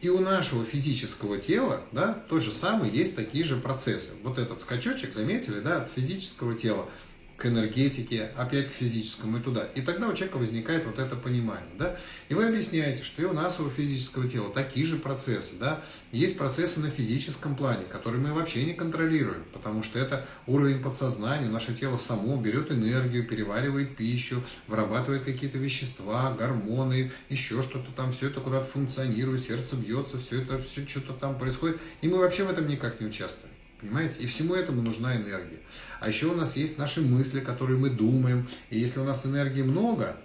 И 0.00 0.08
у 0.08 0.20
нашего 0.20 0.64
физического 0.64 1.38
тела, 1.38 1.82
да, 1.92 2.12
то 2.28 2.40
же 2.40 2.50
самое, 2.50 2.92
есть 2.92 3.16
такие 3.16 3.44
же 3.44 3.56
процессы. 3.56 4.10
Вот 4.22 4.38
этот 4.38 4.60
скачочек, 4.60 5.12
заметили, 5.12 5.60
да, 5.60 5.82
от 5.82 5.88
физического 5.88 6.54
тела 6.54 6.86
к 7.36 7.46
энергетике, 7.46 8.30
опять 8.36 8.68
к 8.68 8.72
физическому 8.72 9.38
и 9.38 9.40
туда. 9.40 9.64
И 9.74 9.82
тогда 9.82 10.08
у 10.08 10.14
человека 10.14 10.38
возникает 10.38 10.86
вот 10.86 10.98
это 10.98 11.16
понимание. 11.16 11.68
Да? 11.78 11.96
И 12.28 12.34
вы 12.34 12.46
объясняете, 12.46 13.02
что 13.02 13.22
и 13.22 13.24
у 13.24 13.32
нас, 13.32 13.58
у 13.58 13.68
физического 13.68 14.28
тела, 14.28 14.52
такие 14.52 14.86
же 14.86 14.96
процессы. 14.96 15.54
Да? 15.58 15.82
Есть 16.12 16.38
процессы 16.38 16.80
на 16.80 16.90
физическом 16.90 17.56
плане, 17.56 17.84
которые 17.90 18.20
мы 18.20 18.32
вообще 18.32 18.64
не 18.64 18.74
контролируем, 18.74 19.44
потому 19.52 19.82
что 19.82 19.98
это 19.98 20.26
уровень 20.46 20.80
подсознания, 20.80 21.48
наше 21.48 21.74
тело 21.74 21.96
само 21.96 22.36
берет 22.36 22.70
энергию, 22.70 23.26
переваривает 23.26 23.96
пищу, 23.96 24.42
вырабатывает 24.68 25.24
какие-то 25.24 25.58
вещества, 25.58 26.32
гормоны, 26.32 27.12
еще 27.28 27.62
что-то 27.62 27.90
там, 27.96 28.12
все 28.12 28.28
это 28.28 28.40
куда-то 28.40 28.66
функционирует, 28.66 29.42
сердце 29.42 29.76
бьется, 29.76 30.20
все 30.20 30.42
это, 30.42 30.58
все 30.58 30.86
что-то 30.86 31.14
там 31.14 31.38
происходит. 31.38 31.80
И 32.00 32.08
мы 32.08 32.18
вообще 32.18 32.44
в 32.44 32.50
этом 32.50 32.68
никак 32.68 33.00
не 33.00 33.06
участвуем. 33.08 33.53
Понимаете? 33.84 34.22
И 34.22 34.26
всему 34.26 34.54
этому 34.54 34.80
нужна 34.80 35.14
энергия. 35.14 35.60
А 36.00 36.08
еще 36.08 36.28
у 36.28 36.34
нас 36.34 36.56
есть 36.56 36.78
наши 36.78 37.02
мысли, 37.02 37.40
которые 37.40 37.78
мы 37.78 37.90
думаем. 37.90 38.48
И 38.70 38.78
если 38.78 38.98
у 39.00 39.04
нас 39.04 39.26
энергии 39.26 39.60
много, 39.60 40.16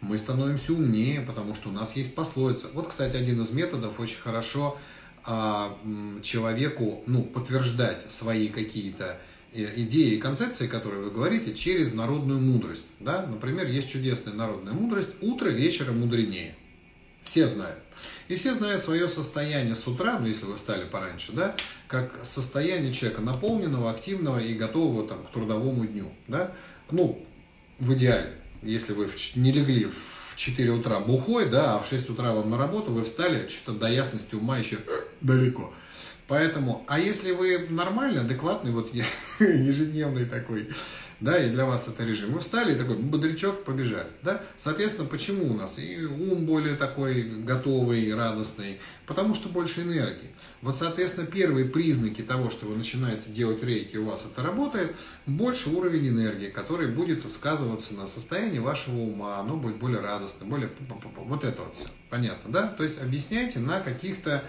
мы 0.00 0.16
становимся 0.16 0.72
умнее, 0.72 1.20
потому 1.20 1.54
что 1.54 1.68
у 1.68 1.72
нас 1.72 1.94
есть 1.94 2.14
пословица. 2.14 2.68
Вот, 2.72 2.88
кстати, 2.88 3.16
один 3.16 3.42
из 3.42 3.50
методов 3.50 4.00
очень 4.00 4.18
хорошо 4.18 4.78
а, 5.24 5.76
человеку 6.22 7.02
ну, 7.06 7.22
подтверждать 7.22 8.10
свои 8.10 8.48
какие-то 8.48 9.20
э, 9.52 9.68
идеи 9.82 10.14
и 10.14 10.18
концепции, 10.18 10.68
которые 10.68 11.04
вы 11.04 11.10
говорите, 11.10 11.54
через 11.54 11.92
народную 11.92 12.40
мудрость. 12.40 12.86
Да? 12.98 13.26
Например, 13.26 13.66
есть 13.66 13.90
чудесная 13.90 14.32
народная 14.32 14.72
мудрость 14.72 15.10
«утро 15.20 15.50
вечера 15.50 15.92
мудренее». 15.92 16.54
Все 17.22 17.46
знают. 17.46 17.80
И 18.28 18.36
все 18.36 18.52
знают 18.52 18.82
свое 18.82 19.08
состояние 19.08 19.74
с 19.74 19.86
утра, 19.86 20.18
ну 20.18 20.26
если 20.26 20.44
вы 20.44 20.56
встали 20.56 20.84
пораньше, 20.84 21.32
да, 21.32 21.56
как 21.86 22.20
состояние 22.24 22.92
человека 22.92 23.22
наполненного, 23.22 23.90
активного 23.90 24.38
и 24.38 24.52
готового 24.54 25.08
там, 25.08 25.24
к 25.24 25.30
трудовому 25.32 25.86
дню. 25.86 26.12
Да? 26.28 26.52
Ну, 26.90 27.24
в 27.78 27.94
идеале, 27.94 28.34
если 28.62 28.92
вы 28.92 29.08
не 29.34 29.50
легли 29.50 29.86
в 29.86 30.34
4 30.36 30.70
утра 30.70 31.00
бухой, 31.00 31.48
да, 31.48 31.76
а 31.76 31.78
в 31.80 31.88
6 31.88 32.10
утра 32.10 32.34
вам 32.34 32.50
на 32.50 32.58
работу, 32.58 32.92
вы 32.92 33.04
встали, 33.04 33.48
что-то 33.48 33.78
до 33.78 33.88
ясности 33.88 34.34
ума 34.34 34.58
еще 34.58 34.76
далеко. 35.22 35.72
Поэтому, 36.26 36.84
а 36.86 37.00
если 37.00 37.32
вы 37.32 37.66
нормальный, 37.70 38.20
адекватный, 38.20 38.72
вот 38.72 38.92
я 38.92 39.04
ежедневный 39.40 40.26
такой 40.26 40.68
да, 41.20 41.42
и 41.42 41.50
для 41.50 41.64
вас 41.64 41.88
это 41.88 42.04
режим. 42.04 42.32
Вы 42.32 42.40
встали 42.40 42.74
и 42.74 42.78
такой 42.78 42.96
бодрячок 42.96 43.64
побежали, 43.64 44.08
да. 44.22 44.42
Соответственно, 44.56 45.08
почему 45.08 45.52
у 45.52 45.54
нас 45.56 45.78
и 45.78 46.04
ум 46.04 46.46
более 46.46 46.76
такой 46.76 47.22
готовый, 47.22 48.14
радостный? 48.14 48.78
Потому 49.06 49.34
что 49.34 49.48
больше 49.48 49.82
энергии. 49.82 50.30
Вот, 50.62 50.76
соответственно, 50.76 51.26
первые 51.26 51.66
признаки 51.66 52.22
того, 52.22 52.50
что 52.50 52.66
вы 52.66 52.76
начинаете 52.76 53.30
делать 53.30 53.62
рейки, 53.62 53.96
у 53.96 54.06
вас 54.06 54.28
это 54.30 54.46
работает, 54.46 54.94
больше 55.26 55.70
уровень 55.70 56.08
энергии, 56.08 56.48
который 56.48 56.88
будет 56.88 57.30
сказываться 57.32 57.94
на 57.94 58.06
состоянии 58.06 58.58
вашего 58.58 58.98
ума, 58.98 59.38
оно 59.38 59.56
будет 59.56 59.76
более 59.76 60.00
радостным, 60.00 60.50
более... 60.50 60.70
Вот 61.16 61.44
это 61.44 61.62
вот 61.62 61.76
все. 61.76 61.86
Понятно, 62.10 62.52
да? 62.52 62.68
То 62.68 62.82
есть 62.82 63.00
объясняйте 63.00 63.58
на 63.58 63.80
каких-то 63.80 64.44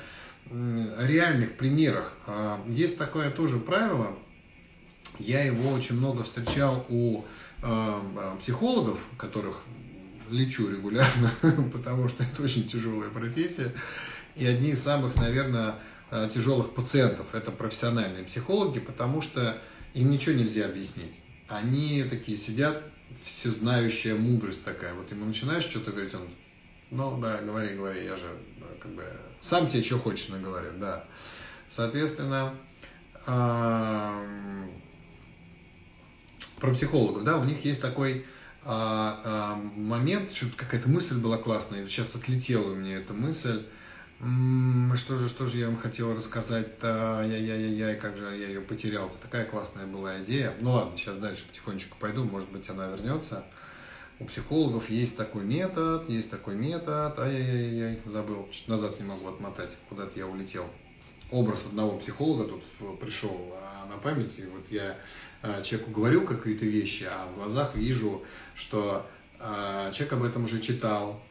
реальных 0.52 1.58
примерах. 1.58 2.14
А, 2.26 2.64
есть 2.68 2.98
такое 2.98 3.30
тоже 3.30 3.60
правило, 3.60 4.18
я 5.20 5.44
его 5.44 5.72
очень 5.72 5.96
много 5.96 6.24
встречал 6.24 6.86
у 6.90 7.24
а, 7.62 8.38
психологов, 8.40 9.00
которых 9.18 9.62
лечу 10.30 10.70
регулярно, 10.70 11.32
потому 11.74 12.08
что 12.08 12.24
это 12.24 12.42
очень 12.42 12.68
тяжелая 12.68 13.10
профессия. 13.10 13.74
И 14.36 14.46
одни 14.46 14.72
из 14.72 14.82
самых, 14.82 15.16
наверное, 15.18 15.76
а, 16.12 16.30
тяжелых 16.30 16.74
пациентов 16.74 17.28
это 17.34 17.52
профессиональные 17.52 18.24
психологи, 18.24 18.80
потому 18.80 19.22
что 19.22 19.62
им 19.94 20.12
ничего 20.12 20.36
нельзя 20.36 20.66
объяснить. 20.66 21.14
Они 21.48 22.04
такие 22.04 22.38
сидят, 22.38 22.84
всезнающая 23.24 24.16
мудрость 24.16 24.64
такая. 24.64 24.94
Вот 24.94 25.12
ему 25.12 25.26
начинаешь 25.26 25.64
что-то 25.64 25.92
говорить, 25.92 26.14
он, 26.14 26.30
ну 26.92 27.20
да, 27.20 27.42
говори, 27.42 27.76
говори, 27.76 28.06
я 28.06 28.16
же 28.16 28.26
как 28.80 28.92
бы 28.94 29.04
сам 29.42 29.68
тебе 29.68 29.84
что 29.84 29.98
хочешь 29.98 30.30
наговорю, 30.30 30.72
да. 30.80 31.06
Соответственно, 31.70 32.56
про 36.60 36.74
психологов, 36.74 37.24
да, 37.24 37.38
у 37.38 37.44
них 37.44 37.64
есть 37.66 37.82
такой 37.82 38.26
а, 38.64 39.22
а, 39.24 39.56
момент, 39.56 40.34
что-то 40.34 40.58
какая-то 40.58 40.90
мысль 40.90 41.18
была 41.18 41.38
классная, 41.38 41.88
сейчас 41.88 42.16
отлетела 42.16 42.72
у 42.72 42.76
меня 42.76 42.98
эта 42.98 43.14
мысль. 43.14 43.66
Что 44.98 45.18
же, 45.18 45.30
что 45.30 45.48
же 45.48 45.60
я 45.60 45.68
вам 45.68 45.78
хотел 45.78 46.14
рассказать-то? 46.14 47.24
Я-я-я-я, 47.26 47.96
как 47.96 48.18
же 48.18 48.26
я 48.26 48.50
ее 48.50 48.60
потерял? 48.60 49.08
Это 49.08 49.16
такая 49.16 49.46
классная 49.46 49.88
была 49.88 50.22
идея. 50.22 50.54
Ну 50.60 50.72
ладно, 50.72 50.98
сейчас 50.98 51.16
дальше 51.16 51.46
потихонечку 51.48 51.96
пойду, 51.98 52.26
может 52.26 52.50
быть, 52.52 52.70
она 52.70 52.88
вернется. 52.88 53.46
У 54.20 54.26
психологов 54.26 54.90
есть 54.90 55.16
такой 55.16 55.46
метод, 55.46 56.10
есть 56.10 56.30
такой 56.30 56.56
метод. 56.56 57.18
Ай-яй-яй, 57.18 58.02
забыл, 58.06 58.50
чуть 58.52 58.68
назад 58.68 59.00
не 59.00 59.06
могу 59.06 59.30
отмотать, 59.30 59.78
куда-то 59.88 60.20
я 60.20 60.28
улетел. 60.28 60.66
Образ 61.32 61.68
одного 61.68 61.98
психолога 61.98 62.44
тут 62.44 63.00
пришел 63.00 63.56
а, 63.56 63.88
на 63.88 63.98
память, 63.98 64.38
и 64.38 64.46
вот 64.48 64.70
я 64.70 64.98
человеку 65.64 65.92
говорю 65.92 66.26
какие-то 66.26 66.66
вещи, 66.66 67.04
а 67.10 67.28
в 67.28 67.36
глазах 67.36 67.76
вижу, 67.76 68.24
что 68.56 69.06
а, 69.40 69.92
человек 69.92 70.14
об 70.14 70.24
этом 70.24 70.44
уже 70.44 70.60
читал, 70.60 71.22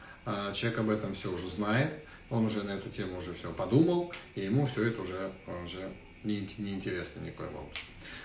человек 0.55 0.79
об 0.79 0.91
этом 0.91 1.15
все 1.15 1.33
уже 1.33 1.49
знает, 1.49 1.93
он 2.31 2.45
уже 2.45 2.63
на 2.63 2.73
эту 2.73 2.91
тему 2.91 3.19
уже 3.19 3.35
все 3.35 3.53
подумал, 3.53 4.13
и 4.35 4.43
ему 4.43 4.67
все 4.67 4.89
это 4.89 5.03
уже, 5.03 5.33
уже 5.65 5.91
не, 6.25 6.49
не 6.59 6.75
интересно 6.75 7.21
никоим 7.21 7.51
образом. 7.51 7.85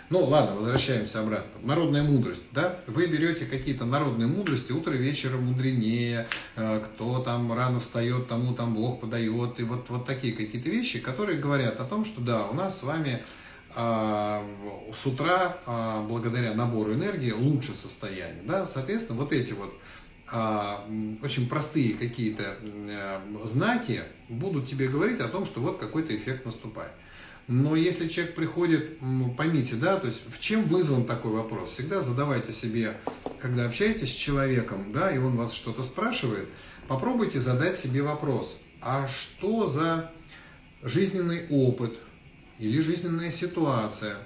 Ну, 0.10 0.26
ладно, 0.26 0.56
возвращаемся 0.56 1.22
обратно. 1.22 1.62
Народная 1.62 2.04
мудрость, 2.04 2.46
да? 2.52 2.80
Вы 2.88 3.08
берете 3.08 3.46
какие-то 3.46 3.86
народные 3.86 4.28
мудрости, 4.28 4.72
утро 4.72 4.92
вечера 4.92 5.38
мудренее, 5.38 6.28
э, 6.56 6.82
кто 6.86 7.20
там 7.20 7.52
рано 7.54 7.80
встает, 7.80 8.28
тому 8.28 8.54
там 8.54 8.76
Бог 8.76 9.02
подает, 9.02 9.60
и 9.60 9.64
вот, 9.64 9.90
вот 9.90 10.06
такие 10.06 10.34
какие-то 10.34 10.70
вещи, 10.70 11.00
которые 11.00 11.40
говорят 11.40 11.80
о 11.80 11.86
том, 11.86 12.04
что 12.06 12.22
да, 12.22 12.48
у 12.48 12.54
нас 12.54 12.80
с 12.80 12.84
вами 12.84 13.24
с 13.76 15.06
утра, 15.06 15.58
а, 15.66 16.04
благодаря 16.04 16.54
набору 16.54 16.94
энергии, 16.94 17.32
лучше 17.32 17.74
состояние, 17.74 18.44
да? 18.44 18.68
Соответственно, 18.68 19.20
вот 19.20 19.34
эти 19.34 19.54
вот 19.54 19.74
а, 20.32 20.86
очень 21.22 21.48
простые 21.48 21.94
какие-то 21.94 22.58
э, 22.62 23.20
знаки 23.44 24.02
будут 24.30 24.68
тебе 24.68 24.88
говорить 24.88 25.20
о 25.20 25.28
том, 25.28 25.46
что 25.46 25.60
вот 25.60 25.78
какой-то 25.80 26.16
эффект 26.16 26.46
наступает. 26.46 26.92
Но 27.48 27.76
если 27.76 28.08
человек 28.08 28.36
приходит, 28.36 29.00
поймите, 29.38 29.76
да, 29.76 30.00
то 30.00 30.08
есть 30.08 30.22
в 30.28 30.40
чем 30.40 30.64
вызван 30.64 31.06
такой 31.06 31.32
вопрос? 31.32 31.72
Всегда 31.72 32.02
задавайте 32.02 32.54
себе, 32.54 32.98
когда 33.42 33.66
общаетесь 33.66 34.12
с 34.12 34.16
человеком, 34.16 34.92
да, 34.92 35.12
и 35.12 35.18
он 35.18 35.36
вас 35.36 35.54
что-то 35.54 35.84
спрашивает, 35.84 36.48
попробуйте 36.88 37.40
задать 37.40 37.76
себе 37.76 38.02
вопрос, 38.02 38.62
а 38.82 39.08
что 39.10 39.68
за 39.68 40.12
жизненный 40.82 41.48
опыт 41.50 42.00
или 42.60 42.82
жизненная 42.82 43.32
ситуация 43.32 44.18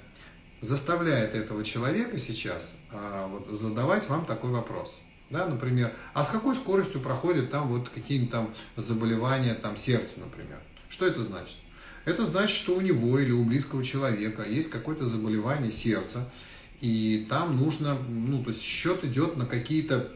заставляет 0.62 1.36
этого 1.36 1.64
человека 1.64 2.18
сейчас 2.18 2.78
а, 2.92 3.28
вот, 3.28 3.48
задавать 3.56 4.08
вам 4.10 4.26
такой 4.26 4.52
вопрос? 4.52 5.02
Да, 5.30 5.46
например, 5.46 5.94
а 6.14 6.24
с 6.24 6.30
какой 6.30 6.56
скоростью 6.56 7.02
проходят 7.02 7.52
там 7.52 7.68
вот 7.68 7.90
какие-нибудь 7.90 8.32
там 8.32 8.54
заболевания 8.76 9.54
там 9.56 9.76
сердца, 9.76 10.20
например? 10.20 10.60
Что 10.90 11.06
это 11.06 11.22
значит? 11.22 11.58
Это 12.06 12.24
значит, 12.24 12.56
что 12.56 12.76
у 12.76 12.82
него 12.82 13.20
или 13.20 13.32
у 13.32 13.44
близкого 13.44 13.84
человека 13.84 14.44
есть 14.44 14.70
какое-то 14.70 15.06
заболевание 15.06 15.72
сердца, 15.72 16.32
и 16.80 17.26
там 17.30 17.58
нужно, 17.58 17.98
ну, 18.08 18.42
то 18.44 18.52
есть 18.52 18.62
счет 18.62 19.04
идет 19.04 19.36
на 19.36 19.46
какие-то 19.46 20.14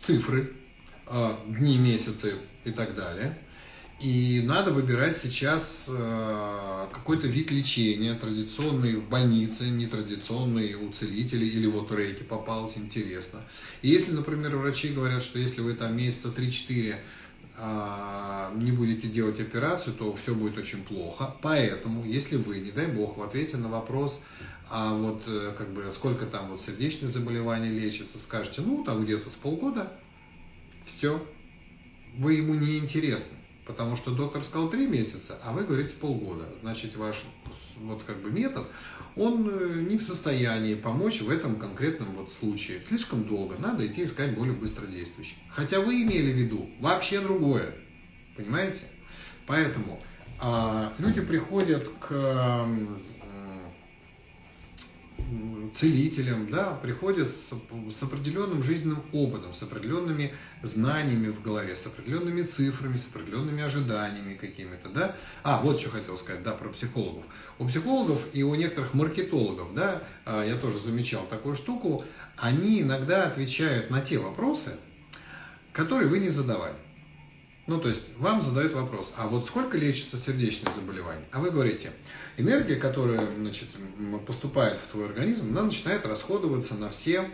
цифры, 0.00 0.54
а, 1.06 1.38
дни, 1.46 1.76
месяцы 1.76 2.36
и 2.64 2.70
так 2.70 2.94
далее. 2.94 3.38
И 4.00 4.42
надо 4.44 4.70
выбирать 4.70 5.16
сейчас 5.16 5.88
а, 5.90 6.88
какой-то 6.92 7.26
вид 7.26 7.50
лечения, 7.50 8.14
традиционный 8.14 8.94
в 8.94 9.08
больнице, 9.08 9.64
нетрадиционный 9.70 10.74
у 10.74 10.92
целителей, 10.92 11.48
или 11.48 11.66
вот 11.66 11.90
рейки 11.90 12.22
попалось, 12.22 12.76
интересно. 12.78 13.40
И 13.82 13.88
если, 13.88 14.12
например, 14.12 14.56
врачи 14.56 14.88
говорят, 14.88 15.22
что 15.24 15.40
если 15.40 15.62
вы 15.62 15.74
там 15.74 15.96
месяца 15.96 16.28
3-4 16.28 16.96
а, 17.56 18.52
не 18.54 18.70
будете 18.70 19.08
делать 19.08 19.40
операцию, 19.40 19.94
то 19.94 20.14
все 20.14 20.32
будет 20.32 20.56
очень 20.58 20.84
плохо. 20.84 21.34
Поэтому, 21.42 22.04
если 22.04 22.36
вы, 22.36 22.60
не 22.60 22.70
дай 22.70 22.86
бог, 22.86 23.16
в 23.16 23.22
ответе 23.22 23.56
на 23.56 23.68
вопрос, 23.68 24.22
а 24.70 24.94
вот 24.94 25.22
э, 25.26 25.54
как 25.56 25.72
бы 25.72 25.90
сколько 25.92 26.26
там 26.26 26.50
вот 26.50 26.60
сердечные 26.60 27.10
заболевания 27.10 27.70
лечится, 27.70 28.18
скажете, 28.18 28.60
ну 28.60 28.84
там 28.84 29.04
где-то 29.04 29.30
с 29.30 29.34
полгода, 29.34 29.92
все, 30.84 31.26
вы 32.16 32.34
ему 32.34 32.54
не 32.54 32.78
интересны. 32.78 33.37
Потому 33.68 33.96
что 33.96 34.12
доктор 34.12 34.42
сказал 34.42 34.70
три 34.70 34.86
месяца, 34.86 35.38
а 35.44 35.52
вы 35.52 35.62
говорите 35.62 35.94
полгода. 35.94 36.48
Значит, 36.62 36.96
ваш 36.96 37.22
вот 37.76 38.02
как 38.02 38.22
бы 38.22 38.30
метод, 38.30 38.66
он 39.14 39.46
э, 39.46 39.82
не 39.82 39.98
в 39.98 40.02
состоянии 40.02 40.74
помочь 40.74 41.20
в 41.20 41.28
этом 41.28 41.56
конкретном 41.56 42.14
вот 42.14 42.32
случае. 42.32 42.82
Слишком 42.88 43.24
долго, 43.24 43.58
надо 43.58 43.86
идти 43.86 44.04
искать 44.04 44.34
более 44.34 44.54
быстро 44.54 44.86
действующий. 44.86 45.36
Хотя 45.50 45.80
вы 45.80 46.02
имели 46.02 46.32
в 46.32 46.36
виду 46.36 46.70
вообще 46.80 47.20
другое. 47.20 47.74
Понимаете? 48.36 48.80
Поэтому 49.46 50.02
а, 50.40 50.92
люди 50.98 51.20
приходят 51.20 51.86
к 52.00 52.66
целителям, 55.74 56.50
да, 56.50 56.74
приходят 56.74 57.28
с, 57.28 57.52
с 57.90 58.02
определенным 58.02 58.62
жизненным 58.62 59.02
опытом, 59.12 59.54
с 59.54 59.62
определенными 59.62 60.32
знаниями 60.62 61.28
в 61.28 61.42
голове, 61.42 61.76
с 61.76 61.86
определенными 61.86 62.42
цифрами, 62.42 62.96
с 62.96 63.08
определенными 63.08 63.62
ожиданиями 63.62 64.34
какими-то, 64.34 64.88
да. 64.88 65.16
А, 65.42 65.60
вот 65.62 65.80
что 65.80 65.90
хотел 65.90 66.16
сказать, 66.16 66.42
да, 66.42 66.52
про 66.52 66.68
психологов. 66.70 67.24
У 67.58 67.66
психологов 67.66 68.26
и 68.32 68.42
у 68.42 68.54
некоторых 68.54 68.94
маркетологов, 68.94 69.74
да, 69.74 70.02
а, 70.24 70.44
я 70.44 70.56
тоже 70.56 70.78
замечал 70.78 71.26
такую 71.28 71.56
штуку, 71.56 72.04
они 72.36 72.82
иногда 72.82 73.26
отвечают 73.26 73.90
на 73.90 74.00
те 74.00 74.18
вопросы, 74.18 74.72
которые 75.72 76.08
вы 76.08 76.18
не 76.18 76.28
задавали. 76.28 76.74
Ну, 77.68 77.78
то 77.78 77.90
есть 77.90 78.16
вам 78.16 78.40
задают 78.40 78.72
вопрос, 78.72 79.12
а 79.18 79.26
вот 79.26 79.46
сколько 79.46 79.76
лечится 79.76 80.16
сердечное 80.16 80.72
заболевание? 80.72 81.26
А 81.32 81.38
вы 81.38 81.50
говорите, 81.50 81.92
энергия, 82.38 82.76
которая 82.76 83.20
значит, 83.36 83.68
поступает 84.26 84.78
в 84.78 84.90
твой 84.90 85.04
организм, 85.04 85.50
она 85.50 85.64
начинает 85.64 86.06
расходоваться 86.06 86.74
на 86.76 86.88
все 86.88 87.30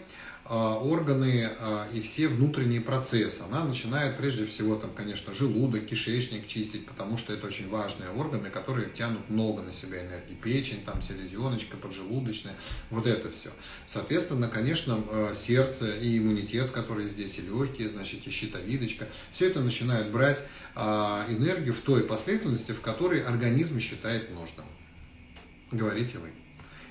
органы 0.52 1.50
а, 1.58 1.88
и 1.94 2.02
все 2.02 2.28
внутренние 2.28 2.82
процессы. 2.82 3.42
Она 3.42 3.64
начинает 3.64 4.18
прежде 4.18 4.44
всего, 4.44 4.76
там, 4.76 4.92
конечно, 4.92 5.32
желудок, 5.32 5.86
кишечник 5.86 6.46
чистить, 6.46 6.86
потому 6.86 7.16
что 7.16 7.32
это 7.32 7.46
очень 7.46 7.68
важные 7.68 8.10
органы, 8.10 8.50
которые 8.50 8.90
тянут 8.90 9.30
много 9.30 9.62
на 9.62 9.72
себя 9.72 10.06
энергии. 10.06 10.34
Печень, 10.34 10.84
там, 10.84 11.00
селезеночка, 11.00 11.78
поджелудочная, 11.78 12.54
вот 12.90 13.06
это 13.06 13.30
все. 13.30 13.50
Соответственно, 13.86 14.48
конечно, 14.48 14.98
а, 15.08 15.34
сердце 15.34 15.96
и 15.96 16.18
иммунитет, 16.18 16.70
который 16.72 17.06
здесь, 17.06 17.38
и 17.38 17.42
легкие, 17.42 17.88
значит, 17.88 18.26
и 18.26 18.30
щитовидочка, 18.30 19.08
все 19.32 19.48
это 19.48 19.60
начинает 19.60 20.12
брать 20.12 20.42
энергию 20.76 21.72
в 21.72 21.78
той 21.78 22.02
последовательности, 22.02 22.72
в 22.72 22.80
которой 22.80 23.22
организм 23.22 23.78
считает 23.78 24.32
нужным. 24.32 24.66
Говорите 25.70 26.18
вы. 26.18 26.32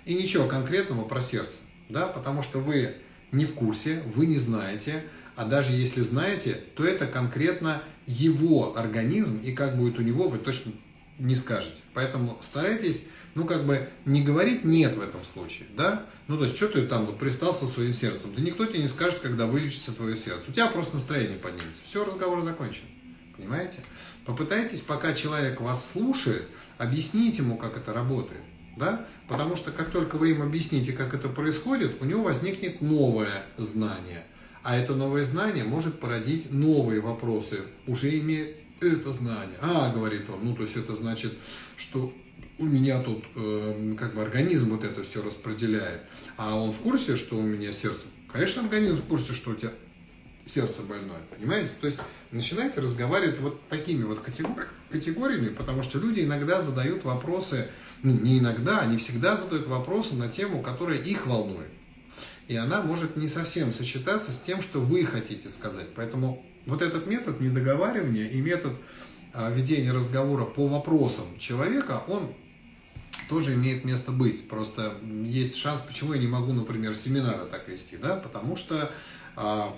И 0.06 0.14
ничего 0.16 0.48
конкретного 0.48 1.04
про 1.06 1.22
сердце, 1.22 1.58
да, 1.90 2.08
потому 2.08 2.44
что 2.44 2.60
вы 2.60 2.96
не 3.34 3.46
в 3.46 3.54
курсе, 3.54 4.04
вы 4.14 4.26
не 4.26 4.38
знаете, 4.38 5.04
а 5.36 5.46
даже 5.46 5.74
если 5.74 6.02
знаете, 6.02 6.62
то 6.76 6.86
это 6.86 7.08
конкретно 7.08 7.84
его 8.06 8.78
организм, 8.78 9.40
и 9.44 9.52
как 9.52 9.78
будет 9.78 10.00
у 10.00 10.02
него, 10.02 10.30
вы 10.30 10.38
точно 10.38 10.72
не 11.20 11.36
скажете. 11.36 11.78
Поэтому 11.94 12.38
старайтесь 12.42 13.08
ну, 13.36 13.46
как 13.46 13.66
бы 13.66 13.90
не 14.06 14.22
говорить 14.22 14.64
«нет» 14.64 14.96
в 14.96 15.02
этом 15.02 15.24
случае, 15.26 15.68
да? 15.76 16.06
Ну, 16.28 16.38
то 16.38 16.44
есть, 16.44 16.56
что 16.56 16.68
ты 16.68 16.86
там 16.86 17.06
вот 17.06 17.18
пристал 17.18 17.54
со 17.54 17.66
своим 17.66 17.94
сердцем? 17.94 18.32
Да 18.36 18.42
никто 18.42 18.66
тебе 18.66 18.80
не 18.80 18.88
скажет, 18.88 19.20
когда 19.20 19.48
вылечится 19.48 19.92
твое 19.92 20.16
сердце. 20.16 20.46
У 20.50 20.52
тебя 20.54 20.68
просто 20.68 20.94
настроение 20.96 21.38
поднимется. 21.38 21.82
Все, 21.84 22.06
разговор 22.06 22.42
закончен. 22.44 22.84
Понимаете? 23.36 23.80
Попытайтесь, 24.26 24.82
пока 24.82 25.14
человек 25.14 25.60
вас 25.60 25.92
слушает, 25.92 26.48
объяснить 26.78 27.40
ему, 27.40 27.58
как 27.58 27.76
это 27.76 27.92
работает. 27.92 28.42
Да? 28.76 29.06
Потому 29.28 29.56
что 29.56 29.72
как 29.72 29.92
только 29.92 30.18
вы 30.18 30.32
им 30.32 30.42
объясните, 30.42 30.94
как 30.94 31.14
это 31.14 31.30
происходит, 31.30 32.02
у 32.02 32.06
него 32.06 32.24
возникнет 32.24 32.82
новое 32.82 33.46
знание. 33.58 34.26
А 34.64 34.76
это 34.76 34.96
новое 34.96 35.24
знание 35.26 35.64
может 35.64 36.00
породить 36.00 36.52
новые 36.52 37.02
вопросы, 37.02 37.62
уже 37.86 38.18
имея 38.20 38.56
это 38.82 39.12
знание. 39.12 39.58
А, 39.62 39.92
говорит 39.94 40.30
он, 40.30 40.40
ну 40.44 40.56
то 40.56 40.64
есть 40.64 40.76
это 40.76 40.96
значит, 40.96 41.34
что 41.78 42.14
у 42.58 42.66
меня 42.66 43.02
тут 43.02 43.24
э, 43.36 43.96
как 43.98 44.16
бы 44.16 44.22
организм 44.22 44.72
вот 44.72 44.84
это 44.84 45.04
все 45.04 45.22
распределяет. 45.22 46.04
А 46.38 46.56
он 46.56 46.72
в 46.72 46.80
курсе, 46.80 47.16
что 47.16 47.38
у 47.38 47.42
меня 47.42 47.74
сердце? 47.74 48.06
Конечно, 48.32 48.64
организм 48.64 48.98
в 48.98 49.06
курсе, 49.06 49.34
что 49.34 49.52
у 49.52 49.56
тебя 49.56 49.72
сердце 50.46 50.82
больное, 50.82 51.22
понимаете? 51.36 51.72
То 51.80 51.88
есть 51.88 52.00
начинайте 52.32 52.82
разговаривать 52.82 53.40
вот 53.40 53.62
такими 53.70 54.04
вот 54.04 54.20
категори 54.20 54.68
категориями, 54.90 55.50
потому 55.50 55.82
что 55.82 55.98
люди 56.00 56.22
иногда 56.22 56.62
задают 56.62 57.04
вопросы, 57.04 57.70
ну 58.04 58.12
не 58.12 58.40
иногда, 58.40 58.80
они 58.82 58.98
всегда 58.98 59.36
задают 59.38 59.68
вопросы 59.68 60.16
на 60.16 60.28
тему, 60.28 60.62
которая 60.62 60.98
их 60.98 61.26
волнует. 61.26 61.70
И 62.50 62.56
она 62.56 62.82
может 62.82 63.16
не 63.16 63.30
совсем 63.30 63.72
сочетаться 63.72 64.34
с 64.34 64.40
тем, 64.40 64.62
что 64.62 64.82
вы 64.82 65.06
хотите 65.06 65.50
сказать. 65.50 65.88
Поэтому 65.96 66.46
вот 66.66 66.82
этот 66.82 67.08
метод 67.08 67.40
недоговаривания 67.40 68.28
и 68.28 68.42
метод 68.42 68.74
а, 69.34 69.50
ведения 69.50 69.94
разговора 69.94 70.44
по 70.44 70.68
вопросам 70.68 71.26
человека, 71.40 72.04
он 72.08 72.34
тоже 73.30 73.54
имеет 73.54 73.86
место 73.86 74.12
быть. 74.12 74.50
Просто 74.50 74.98
есть 75.24 75.56
шанс, 75.56 75.82
почему 75.82 76.14
я 76.14 76.20
не 76.20 76.28
могу, 76.28 76.52
например, 76.52 76.96
семинары 76.96 77.46
так 77.46 77.70
вести, 77.70 77.96
да, 77.96 78.18
потому 78.18 78.58
что 78.58 78.92
а, 79.38 79.74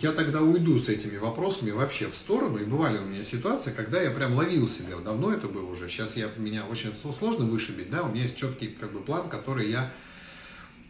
я 0.00 0.12
тогда 0.12 0.42
уйду 0.42 0.78
с 0.78 0.88
этими 0.88 1.18
вопросами 1.18 1.70
вообще 1.70 2.08
в 2.08 2.16
сторону. 2.16 2.58
И 2.58 2.64
бывали 2.64 2.98
у 2.98 3.04
меня 3.04 3.22
ситуации, 3.22 3.72
когда 3.72 4.00
я 4.00 4.10
прям 4.10 4.34
ловил 4.34 4.68
себя. 4.68 4.96
Давно 4.98 5.32
это 5.32 5.48
было 5.48 5.70
уже. 5.70 5.88
Сейчас 5.88 6.16
я, 6.16 6.30
меня 6.36 6.64
очень 6.66 6.92
сложно 7.18 7.44
вышибить. 7.44 7.90
Да? 7.90 8.02
У 8.02 8.10
меня 8.10 8.22
есть 8.22 8.36
четкий 8.36 8.68
как 8.68 8.92
бы, 8.92 9.00
план, 9.00 9.28
который 9.28 9.70
я, 9.70 9.92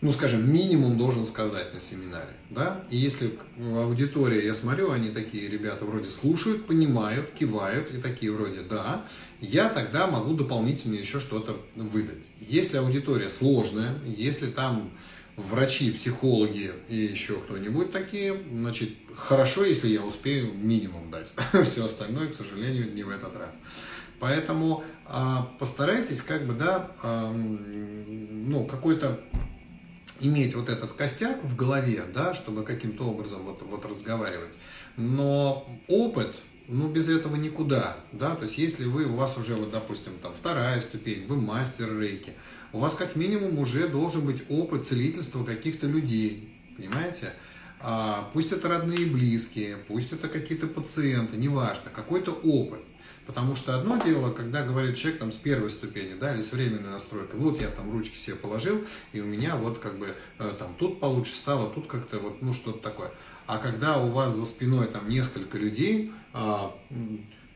ну, 0.01 0.13
скажем, 0.13 0.53
минимум 0.53 0.99
должен 0.99 1.27
сказать 1.27 1.75
на 1.75 1.81
семинаре. 1.81 2.37
Да? 2.51 2.85
И 2.91 2.97
если 2.97 3.33
аудитория, 3.59 4.45
я 4.45 4.55
смотрю, 4.55 4.91
они 4.91 5.11
такие 5.11 5.49
ребята 5.49 5.85
вроде 5.85 6.11
слушают, 6.11 6.67
понимают, 6.67 7.31
кивают, 7.33 7.93
и 7.93 8.01
такие 8.01 8.33
вроде 8.33 8.63
да, 8.63 9.05
я 9.41 9.69
тогда 9.69 10.07
могу 10.07 10.35
дополнительно 10.35 10.95
еще 10.95 11.21
что-то 11.21 11.61
выдать. 11.75 12.25
Если 12.41 12.77
аудитория 12.77 13.31
сложная, 13.31 13.99
если 14.05 14.47
там 14.49 14.91
врачи, 15.41 15.91
психологи 15.91 16.73
и 16.89 16.97
еще 16.97 17.35
кто-нибудь 17.35 17.93
такие, 17.93 18.41
значит, 18.53 18.91
хорошо, 19.15 19.65
если 19.65 19.89
я 19.89 20.03
успею 20.03 20.53
минимум 20.55 21.11
дать. 21.11 21.33
Все 21.65 21.85
остальное, 21.85 22.29
к 22.29 22.35
сожалению, 22.35 22.93
не 22.93 23.03
в 23.03 23.11
этот 23.11 23.37
раз. 23.37 23.55
Поэтому 24.19 24.85
а, 25.07 25.51
постарайтесь 25.59 26.21
как 26.21 26.47
бы, 26.47 26.55
да, 26.55 26.93
а, 27.03 27.33
ну, 27.33 28.67
какой-то 28.67 29.21
иметь 30.21 30.55
вот 30.55 30.69
этот 30.69 30.93
костяк 30.93 31.43
в 31.43 31.57
голове, 31.57 32.05
да, 32.15 32.35
чтобы 32.35 32.63
каким-то 32.63 33.05
образом 33.05 33.43
вот, 33.43 33.63
вот 33.63 33.85
разговаривать. 33.87 34.55
Но 34.97 35.67
опыт, 35.89 36.37
ну, 36.69 36.89
без 36.89 37.09
этого 37.09 37.37
никуда, 37.37 37.97
да, 38.13 38.37
то 38.37 38.45
есть 38.45 38.59
если 38.59 38.85
вы, 38.85 39.07
у 39.07 39.17
вас 39.17 39.37
уже, 39.39 39.57
вот, 39.57 39.71
допустим, 39.71 40.13
там 40.23 40.33
вторая 40.39 40.81
ступень, 40.81 41.27
вы 41.27 41.37
мастер 41.37 41.99
рейки, 41.99 42.35
у 42.73 42.79
вас 42.79 42.95
как 42.95 43.17
минимум 43.17 43.59
уже 43.59 43.89
должен 43.89 44.25
быть 44.25 44.43
опыт 44.49 44.87
целительства 44.87 45.45
каких-то 45.45 45.87
людей, 45.87 46.53
понимаете? 46.77 47.33
А, 47.81 48.31
пусть 48.33 48.53
это 48.53 48.69
родные 48.69 49.01
и 49.01 49.05
близкие, 49.07 49.77
пусть 49.77 50.13
это 50.13 50.29
какие-то 50.29 50.67
пациенты, 50.67 51.37
неважно, 51.37 51.91
какой-то 51.95 52.33
опыт. 52.33 52.81
Потому 53.27 53.55
что 53.55 53.77
одно 53.77 54.01
дело, 54.03 54.33
когда 54.33 54.65
говорит 54.65 54.97
человек 54.97 55.21
там 55.21 55.31
с 55.31 55.37
первой 55.37 55.71
ступени, 55.71 56.15
да, 56.15 56.35
или 56.35 56.43
с 56.43 56.53
временной 56.53 56.91
настройкой, 56.91 57.39
вот 57.39 57.61
я 57.61 57.69
там 57.69 57.91
ручки 57.93 58.17
себе 58.17 58.35
положил, 58.35 58.85
и 59.13 59.21
у 59.21 59.25
меня 59.25 59.57
вот 59.57 59.79
как 59.79 59.99
бы 59.99 60.15
э, 60.39 60.55
там 60.59 60.75
тут 60.75 61.01
получше 61.01 61.35
стало, 61.35 61.71
тут 61.71 61.87
как-то 61.87 62.19
вот, 62.19 62.43
ну, 62.43 62.53
что-то 62.53 62.79
такое. 62.79 63.13
А 63.47 63.59
когда 63.59 63.99
у 63.99 64.11
вас 64.11 64.35
за 64.35 64.47
спиной 64.47 64.89
там 64.89 65.09
несколько 65.09 65.59
людей, 65.59 66.13
а, 66.33 66.77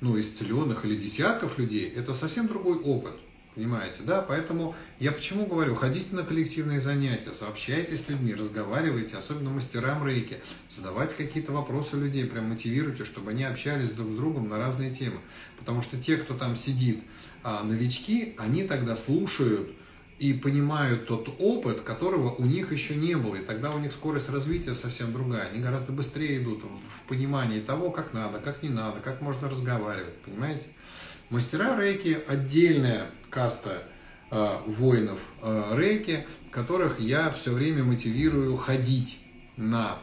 ну, 0.01 0.21
исцеленных 0.21 0.85
или 0.85 0.97
десятков 0.97 1.59
людей, 1.59 1.89
это 1.89 2.15
совсем 2.15 2.47
другой 2.47 2.79
опыт. 2.79 3.15
Понимаете, 3.55 4.01
да? 4.01 4.21
Поэтому 4.21 4.75
я 4.99 5.13
почему 5.13 5.47
говорю, 5.47 5.77
ходите 5.77 6.17
на 6.17 6.25
коллективные 6.25 6.81
занятия, 6.81 7.31
сообщайтесь 7.31 8.05
с 8.05 8.09
людьми, 8.09 8.35
разговаривайте, 8.35 9.17
особенно 9.17 9.51
мастерам 9.51 10.05
рейки, 10.05 10.39
задавайте 10.69 11.15
какие-то 11.15 11.53
вопросы 11.53 11.97
людей, 11.97 12.25
прям 12.27 12.47
мотивируйте, 12.47 13.05
чтобы 13.05 13.31
они 13.31 13.45
общались 13.45 13.93
друг 13.93 14.11
с 14.11 14.17
другом 14.17 14.49
на 14.49 14.59
разные 14.59 14.93
темы. 14.93 15.21
Потому 15.57 15.83
что 15.83 15.97
те, 15.97 16.17
кто 16.17 16.35
там 16.35 16.57
сидит, 16.57 17.05
а, 17.45 17.63
новички, 17.63 18.35
они 18.39 18.65
тогда 18.65 18.97
слушают 18.97 19.71
и 20.19 20.33
понимают 20.33 21.07
тот 21.07 21.29
опыт, 21.39 21.83
которого 21.83 22.35
у 22.35 22.45
них 22.47 22.73
еще 22.73 22.97
не 22.97 23.15
было. 23.15 23.37
И 23.37 23.45
тогда 23.45 23.71
у 23.71 23.79
них 23.79 23.93
скорость 23.93 24.31
развития 24.31 24.75
совсем 24.75 25.13
другая. 25.13 25.51
Они 25.51 25.61
гораздо 25.61 25.93
быстрее 25.93 26.43
идут 26.43 26.63
в 26.65 27.07
понимании 27.09 27.61
того, 27.61 27.91
как 27.91 28.13
надо, 28.13 28.39
как 28.39 28.63
не 28.63 28.69
надо, 28.69 29.01
как 29.01 29.21
можно 29.21 29.49
разговаривать. 29.49 30.17
Понимаете? 30.25 30.67
Мастера 31.31 31.81
рейки– 31.81 32.19
отдельная 32.29 33.07
каста 33.31 33.83
э, 34.31 34.59
воинов 34.67 35.33
э, 35.43 35.73
рейки, 35.77 36.27
которых 36.51 37.01
я 37.01 37.31
все 37.31 37.53
время 37.53 37.83
мотивирую 37.83 38.57
ходить 38.57 39.21
на 39.57 39.99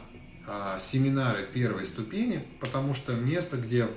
э, 0.46 0.78
семинары 0.80 1.46
первой 1.46 1.86
ступени, 1.86 2.44
потому 2.60 2.94
что 2.94 3.14
место, 3.14 3.56
где 3.56 3.88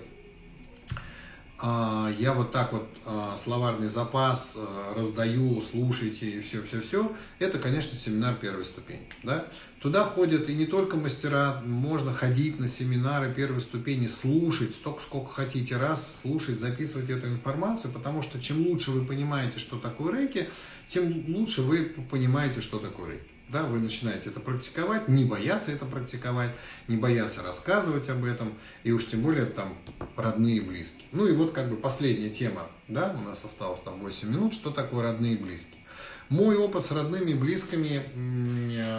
я 1.62 2.34
вот 2.34 2.52
так 2.52 2.74
вот 2.74 2.88
а, 3.06 3.36
словарный 3.38 3.88
запас 3.88 4.56
а, 4.58 4.94
раздаю, 4.94 5.62
слушайте 5.62 6.30
и 6.30 6.42
все-все-все, 6.42 7.16
это, 7.40 7.60
конечно, 7.60 7.98
семинар 7.98 8.36
первой 8.36 8.66
ступени. 8.66 9.08
Да? 9.24 9.46
Туда 9.80 10.04
ходят 10.04 10.50
и 10.50 10.54
не 10.54 10.66
только 10.66 10.98
мастера, 10.98 11.62
можно 11.66 12.12
ходить 12.12 12.60
на 12.60 12.68
семинары 12.68 13.34
первой 13.34 13.62
ступени, 13.62 14.08
слушать 14.08 14.76
столько, 14.76 15.02
сколько 15.02 15.32
хотите 15.32 15.78
раз, 15.78 16.22
слушать, 16.22 16.60
записывать 16.60 17.10
эту 17.10 17.28
информацию, 17.28 17.92
потому 17.94 18.22
что 18.22 18.42
чем 18.42 18.68
лучше 18.68 18.92
вы 18.92 19.06
понимаете, 19.06 19.60
что 19.60 19.78
такое 19.78 20.14
рейки, 20.18 20.50
тем 20.90 21.24
лучше 21.34 21.62
вы 21.62 21.96
понимаете, 22.10 22.60
что 22.60 22.80
такое 22.80 23.12
рейки 23.12 23.35
да, 23.50 23.64
вы 23.64 23.80
начинаете 23.80 24.30
это 24.30 24.40
практиковать, 24.40 25.08
не 25.08 25.26
бояться 25.26 25.72
это 25.72 25.86
практиковать, 25.86 26.52
не 26.88 26.98
бояться 26.98 27.44
рассказывать 27.44 28.10
об 28.10 28.26
этом, 28.26 28.54
и 28.84 28.92
уж 28.92 29.06
тем 29.06 29.22
более 29.22 29.46
там 29.46 29.78
родные 30.16 30.58
и 30.58 30.62
близкие. 30.62 31.08
Ну 31.12 31.28
и 31.28 31.34
вот 31.34 31.52
как 31.52 31.70
бы 31.70 31.76
последняя 31.76 32.30
тема, 32.30 32.68
да, 32.88 33.16
у 33.18 33.22
нас 33.22 33.44
осталось 33.46 33.82
там 33.82 34.00
8 34.00 34.30
минут, 34.30 34.54
что 34.54 34.72
такое 34.72 35.04
родные 35.04 35.36
и 35.36 35.38
близкие. 35.38 35.82
Мой 36.30 36.58
опыт 36.58 36.84
с 36.84 36.92
родными 36.92 37.32
и 37.32 37.36
близкими 37.36 38.02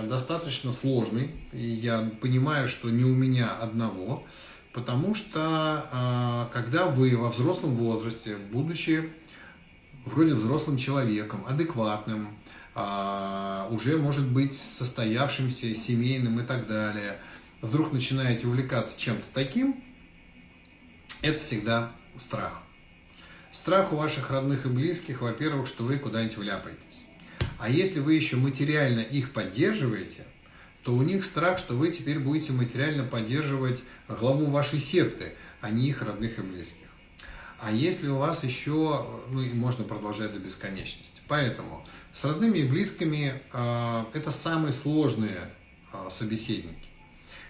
достаточно 0.09 0.73
сложный, 0.73 1.33
и 1.53 1.67
я 1.67 2.09
понимаю, 2.21 2.69
что 2.69 2.89
не 2.89 3.05
у 3.05 3.15
меня 3.15 3.51
одного, 3.51 4.25
потому 4.73 5.17
что 5.17 5.89
а, 5.91 6.51
когда 6.53 6.87
вы 6.87 7.17
во 7.17 7.31
взрослом 7.31 7.75
возрасте, 7.75 8.37
будучи 8.37 9.11
вроде 10.05 10.35
взрослым 10.35 10.77
человеком, 10.77 11.45
адекватным, 11.49 12.29
уже 12.77 13.97
может 13.97 14.31
быть 14.31 14.57
состоявшимся, 14.57 15.75
семейным 15.75 16.41
и 16.41 16.45
так 16.45 16.67
далее, 16.69 17.19
вдруг 17.63 17.93
начинаете 17.93 18.47
увлекаться 18.47 19.01
чем-то 19.01 19.25
таким, 19.33 19.83
это 21.23 21.41
всегда 21.41 21.93
страх. 22.19 22.63
Страх 23.51 23.93
у 23.93 23.97
ваших 23.97 24.31
родных 24.31 24.67
и 24.67 24.69
близких, 24.69 25.23
во-первых, 25.23 25.67
что 25.67 25.85
вы 25.85 25.99
куда-нибудь 25.99 26.37
вляпаетесь. 26.37 27.07
А 27.59 27.71
если 27.71 28.01
вы 28.01 28.15
еще 28.15 28.37
материально 28.37 29.01
их 29.01 29.33
поддерживаете, 29.33 30.25
то 30.83 30.95
у 30.95 31.03
них 31.03 31.25
страх, 31.25 31.59
что 31.59 31.75
вы 31.75 31.91
теперь 31.91 32.19
будете 32.19 32.53
материально 32.53 33.05
поддерживать 33.05 33.83
главу 34.07 34.47
вашей 34.47 34.79
секты, 34.79 35.33
а 35.63 35.71
не 35.71 35.89
их 35.89 36.03
родных 36.03 36.39
и 36.39 36.43
близких. 36.43 36.87
А 37.59 37.73
если 37.73 38.09
у 38.09 38.19
вас 38.19 38.45
еще, 38.45 39.07
ну 39.31 39.41
и 39.41 39.53
можно 39.55 39.85
продолжать 39.85 40.35
до 40.35 40.39
бесконечности. 40.39 41.16
Поэтому 41.29 41.85
с 42.13 42.25
родными 42.25 42.59
и 42.59 42.65
близкими 42.67 43.41
э, 43.53 44.05
это 44.15 44.31
самые 44.31 44.73
сложные 44.73 45.51
э, 45.93 46.09
собеседники. 46.11 46.89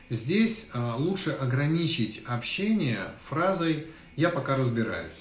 Здесь 0.08 0.68
э, 0.72 0.92
лучше 0.96 1.30
ограничить 1.30 2.22
общение 2.26 3.10
фразой 3.28 3.88
«я 4.16 4.30
пока 4.30 4.56
разбираюсь». 4.56 5.12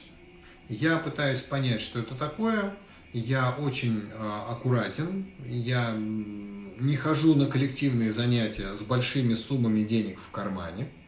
Я 0.70 0.97
пытаюсь 0.97 1.41
понять, 1.41 1.82
что 1.82 1.99
это 1.99 2.16
такое, 2.16 2.76
я 3.14 3.51
очень 3.51 4.10
аккуратен, 4.49 5.28
я 5.45 5.93
не 5.95 6.95
хожу 6.95 7.36
на 7.36 7.45
коллективные 7.45 8.12
занятия 8.12 8.76
с 8.76 8.82
большими 8.82 9.36
суммами 9.36 9.84
денег 9.84 10.20
в 10.20 10.32
кармане– 10.32 10.89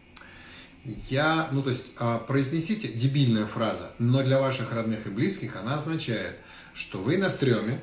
я, 1.09 1.49
ну 1.51 1.61
то 1.61 1.69
есть 1.69 1.87
а, 1.97 2.19
произнесите 2.19 2.87
дебильная 2.87 3.45
фраза, 3.45 3.91
но 3.99 4.23
для 4.23 4.39
ваших 4.39 4.71
родных 4.71 5.05
и 5.05 5.09
близких 5.09 5.57
она 5.57 5.75
означает, 5.75 6.37
что 6.77 6.99
вы 6.99 7.17
на 7.17 7.29
стреме, 7.29 7.81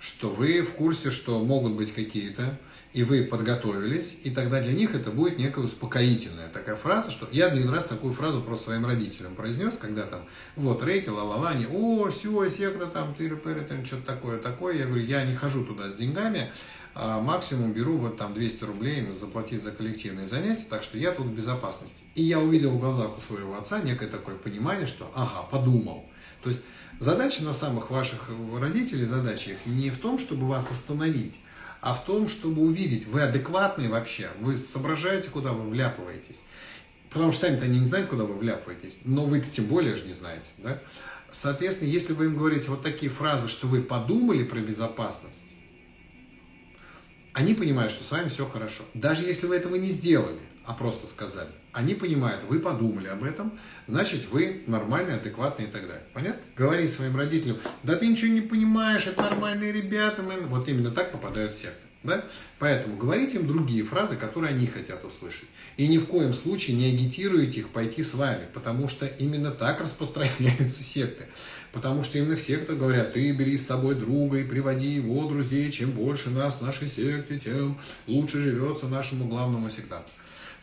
что 0.00 0.28
вы 0.28 0.60
в 0.60 0.72
курсе, 0.72 1.10
что 1.10 1.42
могут 1.42 1.72
быть 1.72 1.92
какие-то, 1.92 2.58
и 2.92 3.02
вы 3.02 3.24
подготовились, 3.24 4.18
и 4.22 4.30
тогда 4.30 4.60
для 4.60 4.72
них 4.72 4.94
это 4.94 5.10
будет 5.10 5.38
некая 5.38 5.64
успокоительная 5.64 6.48
такая 6.48 6.76
фраза, 6.76 7.10
что 7.10 7.26
я 7.32 7.46
один 7.46 7.68
раз 7.70 7.86
такую 7.86 8.12
фразу 8.12 8.40
про 8.40 8.56
своим 8.56 8.86
родителям 8.86 9.34
произнес, 9.34 9.76
когда 9.76 10.02
там, 10.02 10.26
вот, 10.54 10.84
рейки, 10.84 11.08
ла-ла-ла, 11.08 11.50
они, 11.50 11.66
о, 11.66 12.10
все, 12.10 12.48
секта, 12.50 12.86
там, 12.86 13.14
тыры 13.14 13.36
пыры 13.36 13.62
там, 13.62 13.84
что-то 13.84 14.06
такое, 14.06 14.38
такое, 14.38 14.76
я 14.76 14.86
говорю, 14.86 15.04
я 15.04 15.24
не 15.24 15.34
хожу 15.34 15.64
туда 15.64 15.90
с 15.90 15.96
деньгами, 15.96 16.52
а 16.94 17.20
максимум 17.20 17.72
беру 17.72 17.96
вот 17.96 18.18
там 18.18 18.34
200 18.34 18.64
рублей 18.64 19.12
заплатить 19.14 19.64
за 19.64 19.72
коллективные 19.72 20.28
занятия, 20.28 20.66
так 20.68 20.84
что 20.84 20.96
я 20.96 21.10
тут 21.10 21.26
в 21.26 21.34
безопасности. 21.34 22.04
И 22.14 22.22
я 22.22 22.38
увидел 22.38 22.70
в 22.70 22.78
глазах 22.78 23.18
у 23.18 23.20
своего 23.20 23.56
отца 23.56 23.80
некое 23.80 24.08
такое 24.08 24.36
понимание, 24.36 24.86
что, 24.86 25.10
ага, 25.16 25.48
подумал. 25.50 26.08
То 26.44 26.50
есть 26.50 26.62
задача 27.00 27.42
на 27.42 27.54
самых 27.54 27.90
ваших 27.90 28.30
родителей, 28.58 29.06
задача 29.06 29.52
их 29.52 29.66
не 29.66 29.90
в 29.90 29.98
том, 29.98 30.18
чтобы 30.18 30.46
вас 30.46 30.70
остановить, 30.70 31.40
а 31.80 31.94
в 31.94 32.04
том, 32.04 32.28
чтобы 32.28 32.62
увидеть, 32.62 33.06
вы 33.06 33.22
адекватные 33.22 33.88
вообще, 33.88 34.30
вы 34.40 34.58
соображаете, 34.58 35.30
куда 35.30 35.52
вы 35.52 35.68
вляпываетесь. 35.70 36.38
Потому 37.10 37.32
что 37.32 37.46
сами-то 37.46 37.64
они 37.64 37.80
не 37.80 37.86
знают, 37.86 38.10
куда 38.10 38.24
вы 38.24 38.34
вляпываетесь, 38.34 38.98
но 39.04 39.24
вы-то 39.24 39.48
тем 39.50 39.64
более 39.64 39.96
же 39.96 40.06
не 40.06 40.14
знаете. 40.14 40.50
Да? 40.58 40.80
Соответственно, 41.32 41.88
если 41.88 42.12
вы 42.12 42.26
им 42.26 42.36
говорите 42.36 42.68
вот 42.68 42.82
такие 42.82 43.10
фразы, 43.10 43.48
что 43.48 43.66
вы 43.66 43.82
подумали 43.82 44.44
про 44.44 44.60
безопасность, 44.60 45.40
они 47.32 47.54
понимают, 47.54 47.90
что 47.90 48.04
с 48.04 48.10
вами 48.10 48.28
все 48.28 48.46
хорошо. 48.46 48.84
Даже 48.92 49.24
если 49.24 49.46
вы 49.46 49.56
этого 49.56 49.76
не 49.76 49.88
сделали, 49.88 50.40
а 50.66 50.74
просто 50.74 51.06
сказали, 51.06 51.50
они 51.74 51.94
понимают, 51.94 52.44
вы 52.44 52.60
подумали 52.60 53.08
об 53.08 53.24
этом, 53.24 53.58
значит, 53.88 54.30
вы 54.30 54.62
нормальный, 54.66 55.16
адекватный 55.16 55.66
и 55.66 55.68
так 55.68 55.82
далее. 55.82 56.04
Понятно? 56.12 56.40
Говорить 56.56 56.92
своим 56.92 57.16
родителям, 57.16 57.58
да 57.82 57.96
ты 57.96 58.06
ничего 58.06 58.32
не 58.32 58.40
понимаешь, 58.40 59.06
это 59.06 59.22
нормальные 59.22 59.72
ребята, 59.72 60.22
мы... 60.22 60.34
вот 60.42 60.68
именно 60.68 60.92
так 60.92 61.10
попадают 61.10 61.56
в 61.56 61.58
секты. 61.58 61.80
Да? 62.04 62.22
Поэтому 62.58 62.96
говорите 62.96 63.38
им 63.38 63.46
другие 63.46 63.82
фразы, 63.82 64.14
которые 64.16 64.54
они 64.54 64.66
хотят 64.66 65.04
услышать. 65.04 65.48
И 65.76 65.88
ни 65.88 65.98
в 65.98 66.06
коем 66.06 66.34
случае 66.34 66.76
не 66.76 66.86
агитируйте 66.86 67.60
их 67.60 67.70
пойти 67.70 68.02
с 68.02 68.14
вами, 68.14 68.46
потому 68.52 68.88
что 68.88 69.06
именно 69.06 69.50
так 69.50 69.80
распространяются 69.80 70.82
секты. 70.82 71.26
Потому 71.72 72.04
что 72.04 72.18
именно 72.18 72.36
все, 72.36 72.58
кто 72.58 72.76
говорят, 72.76 73.14
ты 73.14 73.32
бери 73.32 73.58
с 73.58 73.66
собой 73.66 73.96
друга 73.96 74.38
и 74.38 74.44
приводи 74.44 74.90
его 74.90 75.26
друзей, 75.26 75.72
чем 75.72 75.90
больше 75.90 76.30
нас 76.30 76.58
в 76.58 76.62
нашей 76.62 76.88
секте, 76.88 77.40
тем 77.40 77.80
лучше 78.06 78.38
живется 78.38 78.86
нашему 78.86 79.26
главному 79.26 79.70
сектанту. 79.70 80.10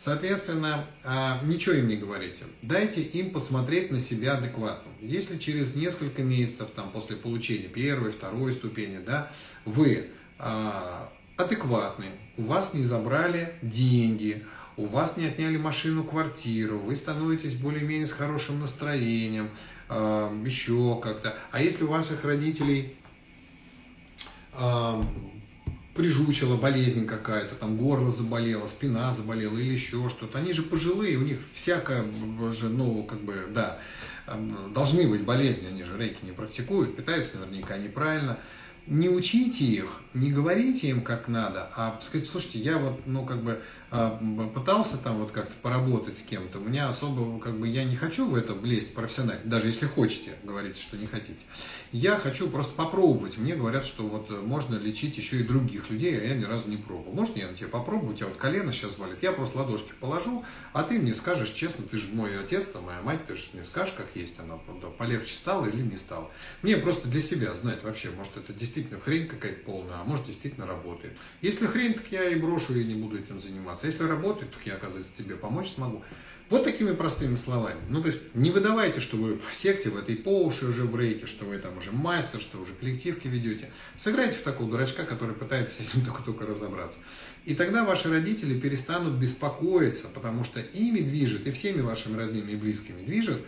Соответственно, 0.04 0.84
а, 1.04 1.40
ничего 1.44 1.76
им 1.76 1.88
не 1.88 1.96
говорите. 1.96 2.46
Дайте 2.64 3.04
им 3.04 3.30
посмотреть 3.30 3.92
на 3.92 4.00
себя 4.00 4.34
адекватно. 4.34 4.92
Если 5.00 5.38
через 5.38 5.76
несколько 5.76 6.24
месяцев 6.24 6.70
там, 6.76 6.90
после 6.90 7.18
получения 7.18 7.68
первой, 7.68 8.10
второй 8.10 8.52
ступени, 8.52 8.98
да, 8.98 9.32
вы 9.64 10.08
а, 10.40 11.14
адекватны, 11.38 12.08
у 12.38 12.46
вас 12.46 12.74
не 12.74 12.84
забрали 12.84 13.54
деньги, 13.62 14.44
у 14.76 14.88
вас 14.88 15.18
не 15.18 15.28
отняли 15.28 15.58
машину, 15.58 16.04
квартиру, 16.04 16.80
вы 16.80 16.96
становитесь 16.96 17.54
более-менее 17.54 18.08
с 18.08 18.12
хорошим 18.12 18.60
настроением, 18.60 19.52
э, 19.90 20.42
еще 20.46 21.00
как-то. 21.04 21.36
А 21.52 21.62
если 21.62 21.84
у 21.84 21.88
ваших 21.88 22.24
родителей 22.24 22.96
прижучила 25.94 26.58
болезнь 26.58 27.06
какая-то, 27.06 27.56
там 27.56 27.78
горло 27.78 28.12
заболело, 28.12 28.68
спина 28.68 29.14
заболела 29.14 29.58
или 29.58 29.74
еще 29.74 30.10
что-то. 30.10 30.40
Они 30.40 30.54
же 30.54 30.64
пожилые, 30.64 31.18
у 31.18 31.24
них 31.24 31.38
всякое 31.54 32.06
же, 32.54 32.70
ну, 32.70 33.04
как 33.04 33.22
бы, 33.22 33.48
да, 33.50 33.80
должны 34.74 35.08
быть 35.08 35.24
болезни, 35.24 35.68
они 35.68 35.84
же 35.84 35.98
рейки 35.98 36.24
не 36.24 36.32
практикуют, 36.32 36.96
питаются 36.96 37.38
наверняка 37.38 37.78
неправильно 37.78 38.38
не 38.88 39.10
учите 39.10 39.64
их, 39.64 40.02
не 40.14 40.32
говорите 40.32 40.90
им 40.90 41.02
как 41.02 41.28
надо, 41.28 41.70
а 41.76 42.00
сказать, 42.04 42.28
слушайте, 42.28 42.60
я 42.60 42.78
вот, 42.78 43.02
ну, 43.06 43.26
как 43.26 43.44
бы 43.44 43.62
пытался 43.92 44.98
там 44.98 45.18
вот 45.18 45.32
как-то 45.32 45.54
поработать 45.62 46.18
с 46.18 46.22
кем-то, 46.22 46.60
у 46.60 46.62
меня 46.62 46.88
особо, 46.88 47.40
как 47.40 47.60
бы, 47.60 47.68
я 47.68 47.84
не 47.84 47.98
хочу 47.98 48.26
в 48.26 48.36
это 48.36 48.54
влезть 48.54 48.94
профессионально, 48.94 49.42
даже 49.44 49.68
если 49.68 49.86
хотите, 49.86 50.32
говорите, 50.44 50.82
что 50.82 50.98
не 50.98 51.06
хотите. 51.06 51.42
Я 51.92 52.16
хочу 52.16 52.50
просто 52.50 52.74
попробовать. 52.74 53.38
Мне 53.38 53.54
говорят, 53.54 53.86
что 53.86 54.04
вот 54.04 54.30
можно 54.44 54.76
лечить 54.76 55.18
еще 55.18 55.42
и 55.42 55.44
других 55.44 55.90
людей, 55.90 56.18
а 56.18 56.24
я 56.24 56.36
ни 56.36 56.46
разу 56.46 56.70
не 56.70 56.78
пробовал. 56.78 57.14
Можно 57.14 57.40
я 57.40 57.48
на 57.50 57.54
тебя 57.54 57.68
попробую? 57.68 58.14
У 58.14 58.16
тебя 58.16 58.28
вот 58.28 58.38
колено 58.38 58.72
сейчас 58.72 58.96
болит. 58.96 59.18
Я 59.22 59.34
просто 59.34 59.58
ладошки 59.58 59.92
положу, 60.00 60.46
а 60.72 60.84
ты 60.84 60.98
мне 60.98 61.14
скажешь 61.14 61.50
честно, 61.50 61.84
ты 61.84 61.98
же 61.98 62.08
мой 62.14 62.40
отец, 62.40 62.66
там, 62.66 62.86
моя 62.86 63.02
мать, 63.02 63.26
ты 63.28 63.36
же 63.36 63.44
мне 63.52 63.66
скажешь, 63.66 63.94
как 63.98 64.08
есть, 64.16 64.40
она 64.40 64.56
полегче 64.98 65.36
стала 65.36 65.66
или 65.66 65.82
не 65.82 65.98
стала. 65.98 66.32
Мне 66.62 66.78
просто 66.78 67.10
для 67.10 67.22
себя 67.22 67.54
знать 67.56 67.84
вообще, 67.84 68.10
может 68.12 68.38
это 68.38 68.54
действительно 68.54 69.02
хрень 69.02 69.28
какая-то 69.28 69.66
полная, 69.66 70.00
а 70.00 70.04
может 70.06 70.28
действительно 70.28 70.66
работает. 70.66 71.18
Если 71.42 71.66
хрень, 71.66 71.96
так 71.96 72.06
я 72.10 72.30
и 72.30 72.36
брошу 72.36 72.74
и 72.74 72.86
не 72.86 72.96
буду 72.96 73.20
этим 73.20 73.42
заниматься. 73.42 73.81
Если 73.88 74.04
работает, 74.04 74.52
так 74.52 74.66
я, 74.66 74.76
оказывается, 74.76 75.12
тебе 75.18 75.36
помочь 75.36 75.70
смогу. 75.70 76.04
Вот 76.52 76.66
такими 76.66 76.92
простыми 76.92 77.38
словами. 77.38 77.80
Ну, 77.88 78.02
то 78.02 78.08
есть 78.08 78.36
не 78.36 78.52
выдавайте, 78.52 79.00
что 79.00 79.16
вы 79.16 79.36
в 79.36 79.54
секте, 79.54 79.90
в 79.90 79.96
этой 79.96 80.18
по 80.18 80.44
уши 80.44 80.66
уже 80.66 80.84
в 80.84 81.00
рейке, 81.00 81.26
что 81.26 81.46
вы 81.46 81.58
там 81.58 81.78
уже 81.78 81.94
мастер, 81.94 82.42
что 82.42 82.60
уже 82.60 82.74
коллективки 82.74 83.28
ведете. 83.28 83.72
Сыграйте 83.96 84.38
в 84.38 84.42
такого 84.42 84.70
дурачка, 84.70 85.04
который 85.04 85.34
пытается 85.34 85.82
с 85.82 85.88
этим 85.88 86.02
только-только 86.06 86.46
разобраться. 86.46 87.00
И 87.46 87.56
тогда 87.56 87.86
ваши 87.86 88.10
родители 88.10 88.60
перестанут 88.60 89.14
беспокоиться, 89.14 90.10
потому 90.14 90.44
что 90.44 90.60
ими 90.60 91.00
движет, 91.00 91.48
и 91.48 91.52
всеми 91.52 91.80
вашими 91.80 92.18
родными 92.18 92.52
и 92.52 92.56
близкими 92.58 93.02
движет 93.02 93.42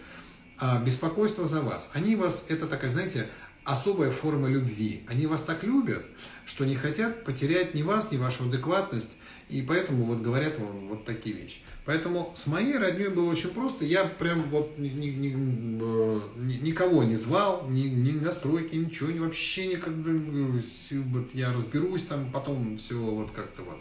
а, 0.58 0.82
беспокойство 0.82 1.46
за 1.46 1.62
вас. 1.62 1.90
Они 1.94 2.16
вас, 2.16 2.46
это 2.48 2.68
такая, 2.68 2.90
знаете, 2.90 3.28
особая 3.66 4.12
форма 4.12 4.48
любви. 4.48 5.04
Они 5.10 5.28
вас 5.28 5.44
так 5.44 5.64
любят, 5.64 6.06
что 6.46 6.66
не 6.66 6.76
хотят 6.76 7.26
потерять 7.26 7.74
ни 7.74 7.82
вас, 7.82 8.12
ни 8.12 8.18
вашу 8.18 8.46
адекватность, 8.46 9.12
и 9.54 9.62
поэтому 9.62 10.06
вот 10.06 10.22
говорят 10.22 10.60
вам 10.60 10.88
вот 10.90 11.06
такие 11.06 11.36
вещи. 11.36 11.60
Поэтому 11.86 12.34
с 12.36 12.48
моей 12.48 12.78
родней 12.78 13.10
было 13.10 13.30
очень 13.30 13.50
просто. 13.50 13.86
Я 13.86 14.06
прям 14.06 14.44
вот 14.50 14.80
ни, 14.80 14.88
ни, 14.88 15.08
ни, 15.08 15.32
э, 15.32 16.22
никого 16.62 17.04
не 17.04 17.16
звал, 17.16 17.68
ни, 17.70 17.82
ни 17.82 18.12
на 18.12 18.32
стройке, 18.32 18.78
ничего, 18.78 19.12
ни, 19.12 19.20
вообще 19.20 19.68
никогда. 19.68 20.12
Вот 20.12 21.30
я 21.34 21.54
разберусь 21.54 22.04
там, 22.04 22.32
потом 22.32 22.78
все 22.78 22.96
вот 22.96 23.32
как-то 23.32 23.62
вот. 23.64 23.78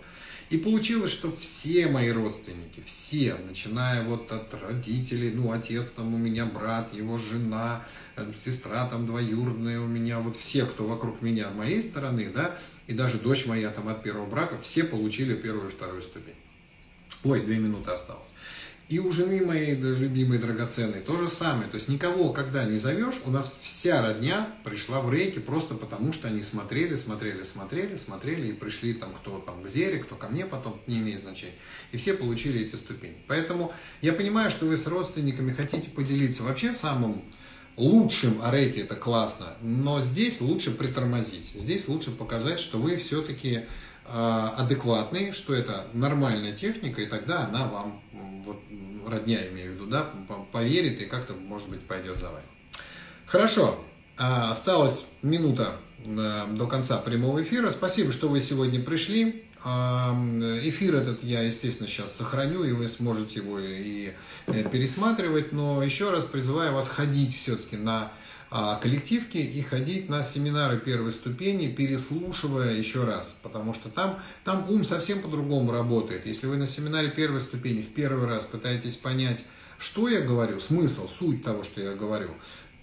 И 0.52 0.58
получилось, 0.58 1.10
что 1.10 1.34
все 1.34 1.86
мои 1.86 2.10
родственники, 2.10 2.82
все, 2.84 3.36
начиная 3.48 4.02
вот 4.02 4.30
от 4.30 4.52
родителей, 4.52 5.30
ну, 5.30 5.50
отец 5.50 5.92
там 5.92 6.14
у 6.14 6.18
меня, 6.18 6.44
брат, 6.44 6.92
его 6.92 7.16
жена, 7.16 7.82
э, 8.16 8.30
сестра 8.38 8.86
там 8.86 9.06
двоюродная 9.06 9.80
у 9.80 9.86
меня, 9.86 10.20
вот 10.20 10.36
все, 10.36 10.66
кто 10.66 10.84
вокруг 10.86 11.22
меня, 11.22 11.48
моей 11.48 11.82
стороны, 11.82 12.30
да, 12.34 12.54
и 12.86 12.92
даже 12.92 13.18
дочь 13.18 13.46
моя 13.46 13.70
там 13.70 13.88
от 13.88 14.02
первого 14.02 14.26
брака, 14.26 14.58
все 14.58 14.84
получили 14.84 15.34
первую 15.34 15.70
и 15.70 15.72
вторую 15.72 16.02
ступень. 16.02 16.36
Ой, 17.24 17.40
две 17.40 17.56
минуты 17.56 17.90
осталось. 17.90 18.28
И 18.88 18.98
у 18.98 19.10
жены 19.10 19.44
моей 19.44 19.74
любимой, 19.74 20.38
драгоценной, 20.38 21.00
то 21.00 21.16
же 21.16 21.28
самое. 21.28 21.68
То 21.68 21.76
есть 21.76 21.88
никого, 21.88 22.32
когда 22.32 22.64
не 22.64 22.78
зовешь, 22.78 23.14
у 23.24 23.30
нас 23.30 23.52
вся 23.62 24.02
родня 24.02 24.48
пришла 24.64 25.00
в 25.00 25.10
рейки 25.10 25.38
просто 25.38 25.74
потому, 25.74 26.12
что 26.12 26.28
они 26.28 26.42
смотрели, 26.42 26.94
смотрели, 26.94 27.42
смотрели, 27.42 27.96
смотрели 27.96 28.48
и 28.48 28.52
пришли 28.52 28.92
там 28.94 29.14
кто 29.14 29.38
там 29.38 29.62
к 29.62 29.68
Зере, 29.68 29.98
кто 29.98 30.16
ко 30.16 30.28
мне 30.28 30.44
потом, 30.44 30.80
не 30.86 30.98
имеет 30.98 31.20
значения. 31.20 31.54
И 31.92 31.96
все 31.96 32.14
получили 32.14 32.60
эти 32.60 32.76
ступени. 32.76 33.16
Поэтому 33.28 33.72
я 34.02 34.12
понимаю, 34.12 34.50
что 34.50 34.66
вы 34.66 34.76
с 34.76 34.86
родственниками 34.86 35.52
хотите 35.52 35.88
поделиться 35.88 36.42
вообще 36.42 36.72
самым 36.72 37.24
лучшим 37.76 38.42
о 38.42 38.50
рейке, 38.50 38.82
это 38.82 38.96
классно, 38.96 39.54
но 39.62 40.00
здесь 40.02 40.40
лучше 40.40 40.70
притормозить. 40.72 41.52
Здесь 41.54 41.88
лучше 41.88 42.10
показать, 42.10 42.60
что 42.60 42.78
вы 42.78 42.96
все-таки 42.96 43.60
а, 43.60 43.64
адекватный, 44.04 45.32
что 45.32 45.54
это 45.54 45.86
нормальная 45.92 46.52
техника, 46.52 47.00
и 47.00 47.06
тогда 47.06 47.46
она 47.46 47.66
вам, 47.66 48.02
вот, 48.44 48.60
родня 49.06 49.46
имею 49.48 49.72
в 49.72 49.74
виду, 49.74 49.86
да, 49.86 50.10
поверит 50.52 51.00
и 51.00 51.06
как-то, 51.06 51.34
может 51.34 51.68
быть, 51.68 51.80
пойдет 51.82 52.18
за 52.18 52.30
вами. 52.30 52.44
Хорошо, 53.26 53.82
а, 54.18 54.50
осталась 54.50 55.06
минута 55.22 55.76
до 56.04 56.66
конца 56.66 56.98
прямого 56.98 57.42
эфира. 57.42 57.70
Спасибо, 57.70 58.12
что 58.12 58.28
вы 58.28 58.40
сегодня 58.40 58.82
пришли. 58.82 59.44
А, 59.64 60.12
эфир 60.62 60.96
этот 60.96 61.22
я, 61.22 61.42
естественно, 61.42 61.88
сейчас 61.88 62.16
сохраню, 62.16 62.64
и 62.64 62.72
вы 62.72 62.88
сможете 62.88 63.40
его 63.40 63.58
и 63.58 64.12
пересматривать, 64.46 65.52
но 65.52 65.82
еще 65.82 66.10
раз 66.10 66.24
призываю 66.24 66.74
вас 66.74 66.88
ходить 66.88 67.36
все-таки 67.36 67.76
на 67.76 68.02
а, 68.02 68.12
коллективки 68.82 69.38
и 69.38 69.62
ходить 69.62 70.10
на 70.10 70.22
семинары 70.22 70.78
первой 70.78 71.12
ступени, 71.12 71.72
переслушивая 71.72 72.74
еще 72.74 73.04
раз, 73.04 73.34
потому 73.42 73.72
что 73.72 73.88
там, 73.88 74.18
там 74.44 74.66
ум 74.68 74.84
совсем 74.84 75.22
по-другому 75.22 75.72
работает. 75.72 76.26
Если 76.26 76.46
вы 76.46 76.56
на 76.56 76.66
семинаре 76.66 77.10
первой 77.10 77.40
ступени 77.40 77.80
в 77.80 77.94
первый 77.94 78.26
раз 78.26 78.44
пытаетесь 78.44 78.96
понять, 78.96 79.44
что 79.78 80.08
я 80.08 80.20
говорю, 80.20 80.60
смысл, 80.60 81.08
суть 81.08 81.42
того, 81.42 81.64
что 81.64 81.80
я 81.80 81.94
говорю, 81.94 82.30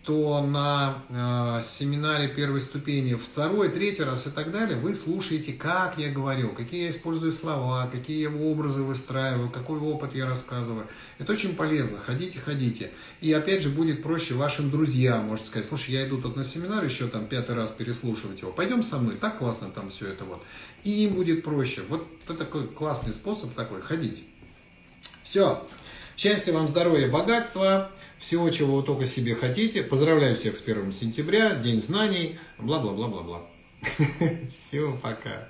то 0.03 0.41
на 0.41 1.03
э, 1.09 1.61
семинаре 1.63 2.29
первой 2.29 2.61
ступени 2.61 3.15
второй, 3.15 3.69
третий 3.69 4.03
раз 4.03 4.27
и 4.27 4.29
так 4.29 4.51
далее 4.51 4.77
вы 4.77 4.95
слушаете, 4.95 5.53
как 5.53 5.97
я 5.97 6.09
говорю, 6.09 6.53
какие 6.53 6.83
я 6.83 6.89
использую 6.89 7.33
слова, 7.33 7.87
какие 7.91 8.21
я 8.21 8.29
образы 8.29 8.81
выстраиваю, 8.83 9.49
какой 9.49 9.77
опыт 9.79 10.15
я 10.15 10.25
рассказываю. 10.25 10.87
Это 11.17 11.33
очень 11.33 11.55
полезно. 11.55 11.99
Ходите, 11.99 12.39
ходите. 12.39 12.91
И 13.19 13.31
опять 13.33 13.61
же 13.61 13.69
будет 13.69 14.01
проще 14.01 14.35
вашим 14.35 14.71
друзьям, 14.71 15.25
можете 15.25 15.49
сказать, 15.49 15.67
слушай, 15.67 15.91
я 15.91 16.07
иду 16.07 16.21
тут 16.21 16.37
на 16.37 16.45
семинар, 16.45 16.83
еще 16.83 17.07
там 17.07 17.27
пятый 17.27 17.55
раз 17.55 17.71
переслушивать 17.71 18.41
его. 18.41 18.51
Пойдем 18.51 18.83
со 18.83 18.97
мной, 18.97 19.17
так 19.17 19.37
классно 19.37 19.69
там 19.69 19.89
все 19.89 20.07
это 20.07 20.23
вот. 20.23 20.41
И 20.85 21.05
им 21.05 21.15
будет 21.15 21.43
проще. 21.43 21.81
Вот 21.89 22.07
это 22.23 22.35
такой 22.35 22.67
классный 22.67 23.13
способ 23.13 23.53
такой, 23.53 23.81
ходить. 23.81 24.23
Все. 25.23 25.67
Счастья 26.15 26.51
вам, 26.51 26.67
здоровья, 26.67 27.09
богатства, 27.09 27.91
всего, 28.19 28.49
чего 28.49 28.77
вы 28.77 28.83
только 28.83 29.05
себе 29.05 29.35
хотите. 29.35 29.83
Поздравляю 29.83 30.35
всех 30.35 30.57
с 30.57 30.61
1 30.61 30.91
сентября, 30.91 31.55
День 31.55 31.81
знаний, 31.81 32.37
бла-бла-бла-бла-бла. 32.57 33.45
Все, 34.51 34.97
пока. 35.01 35.47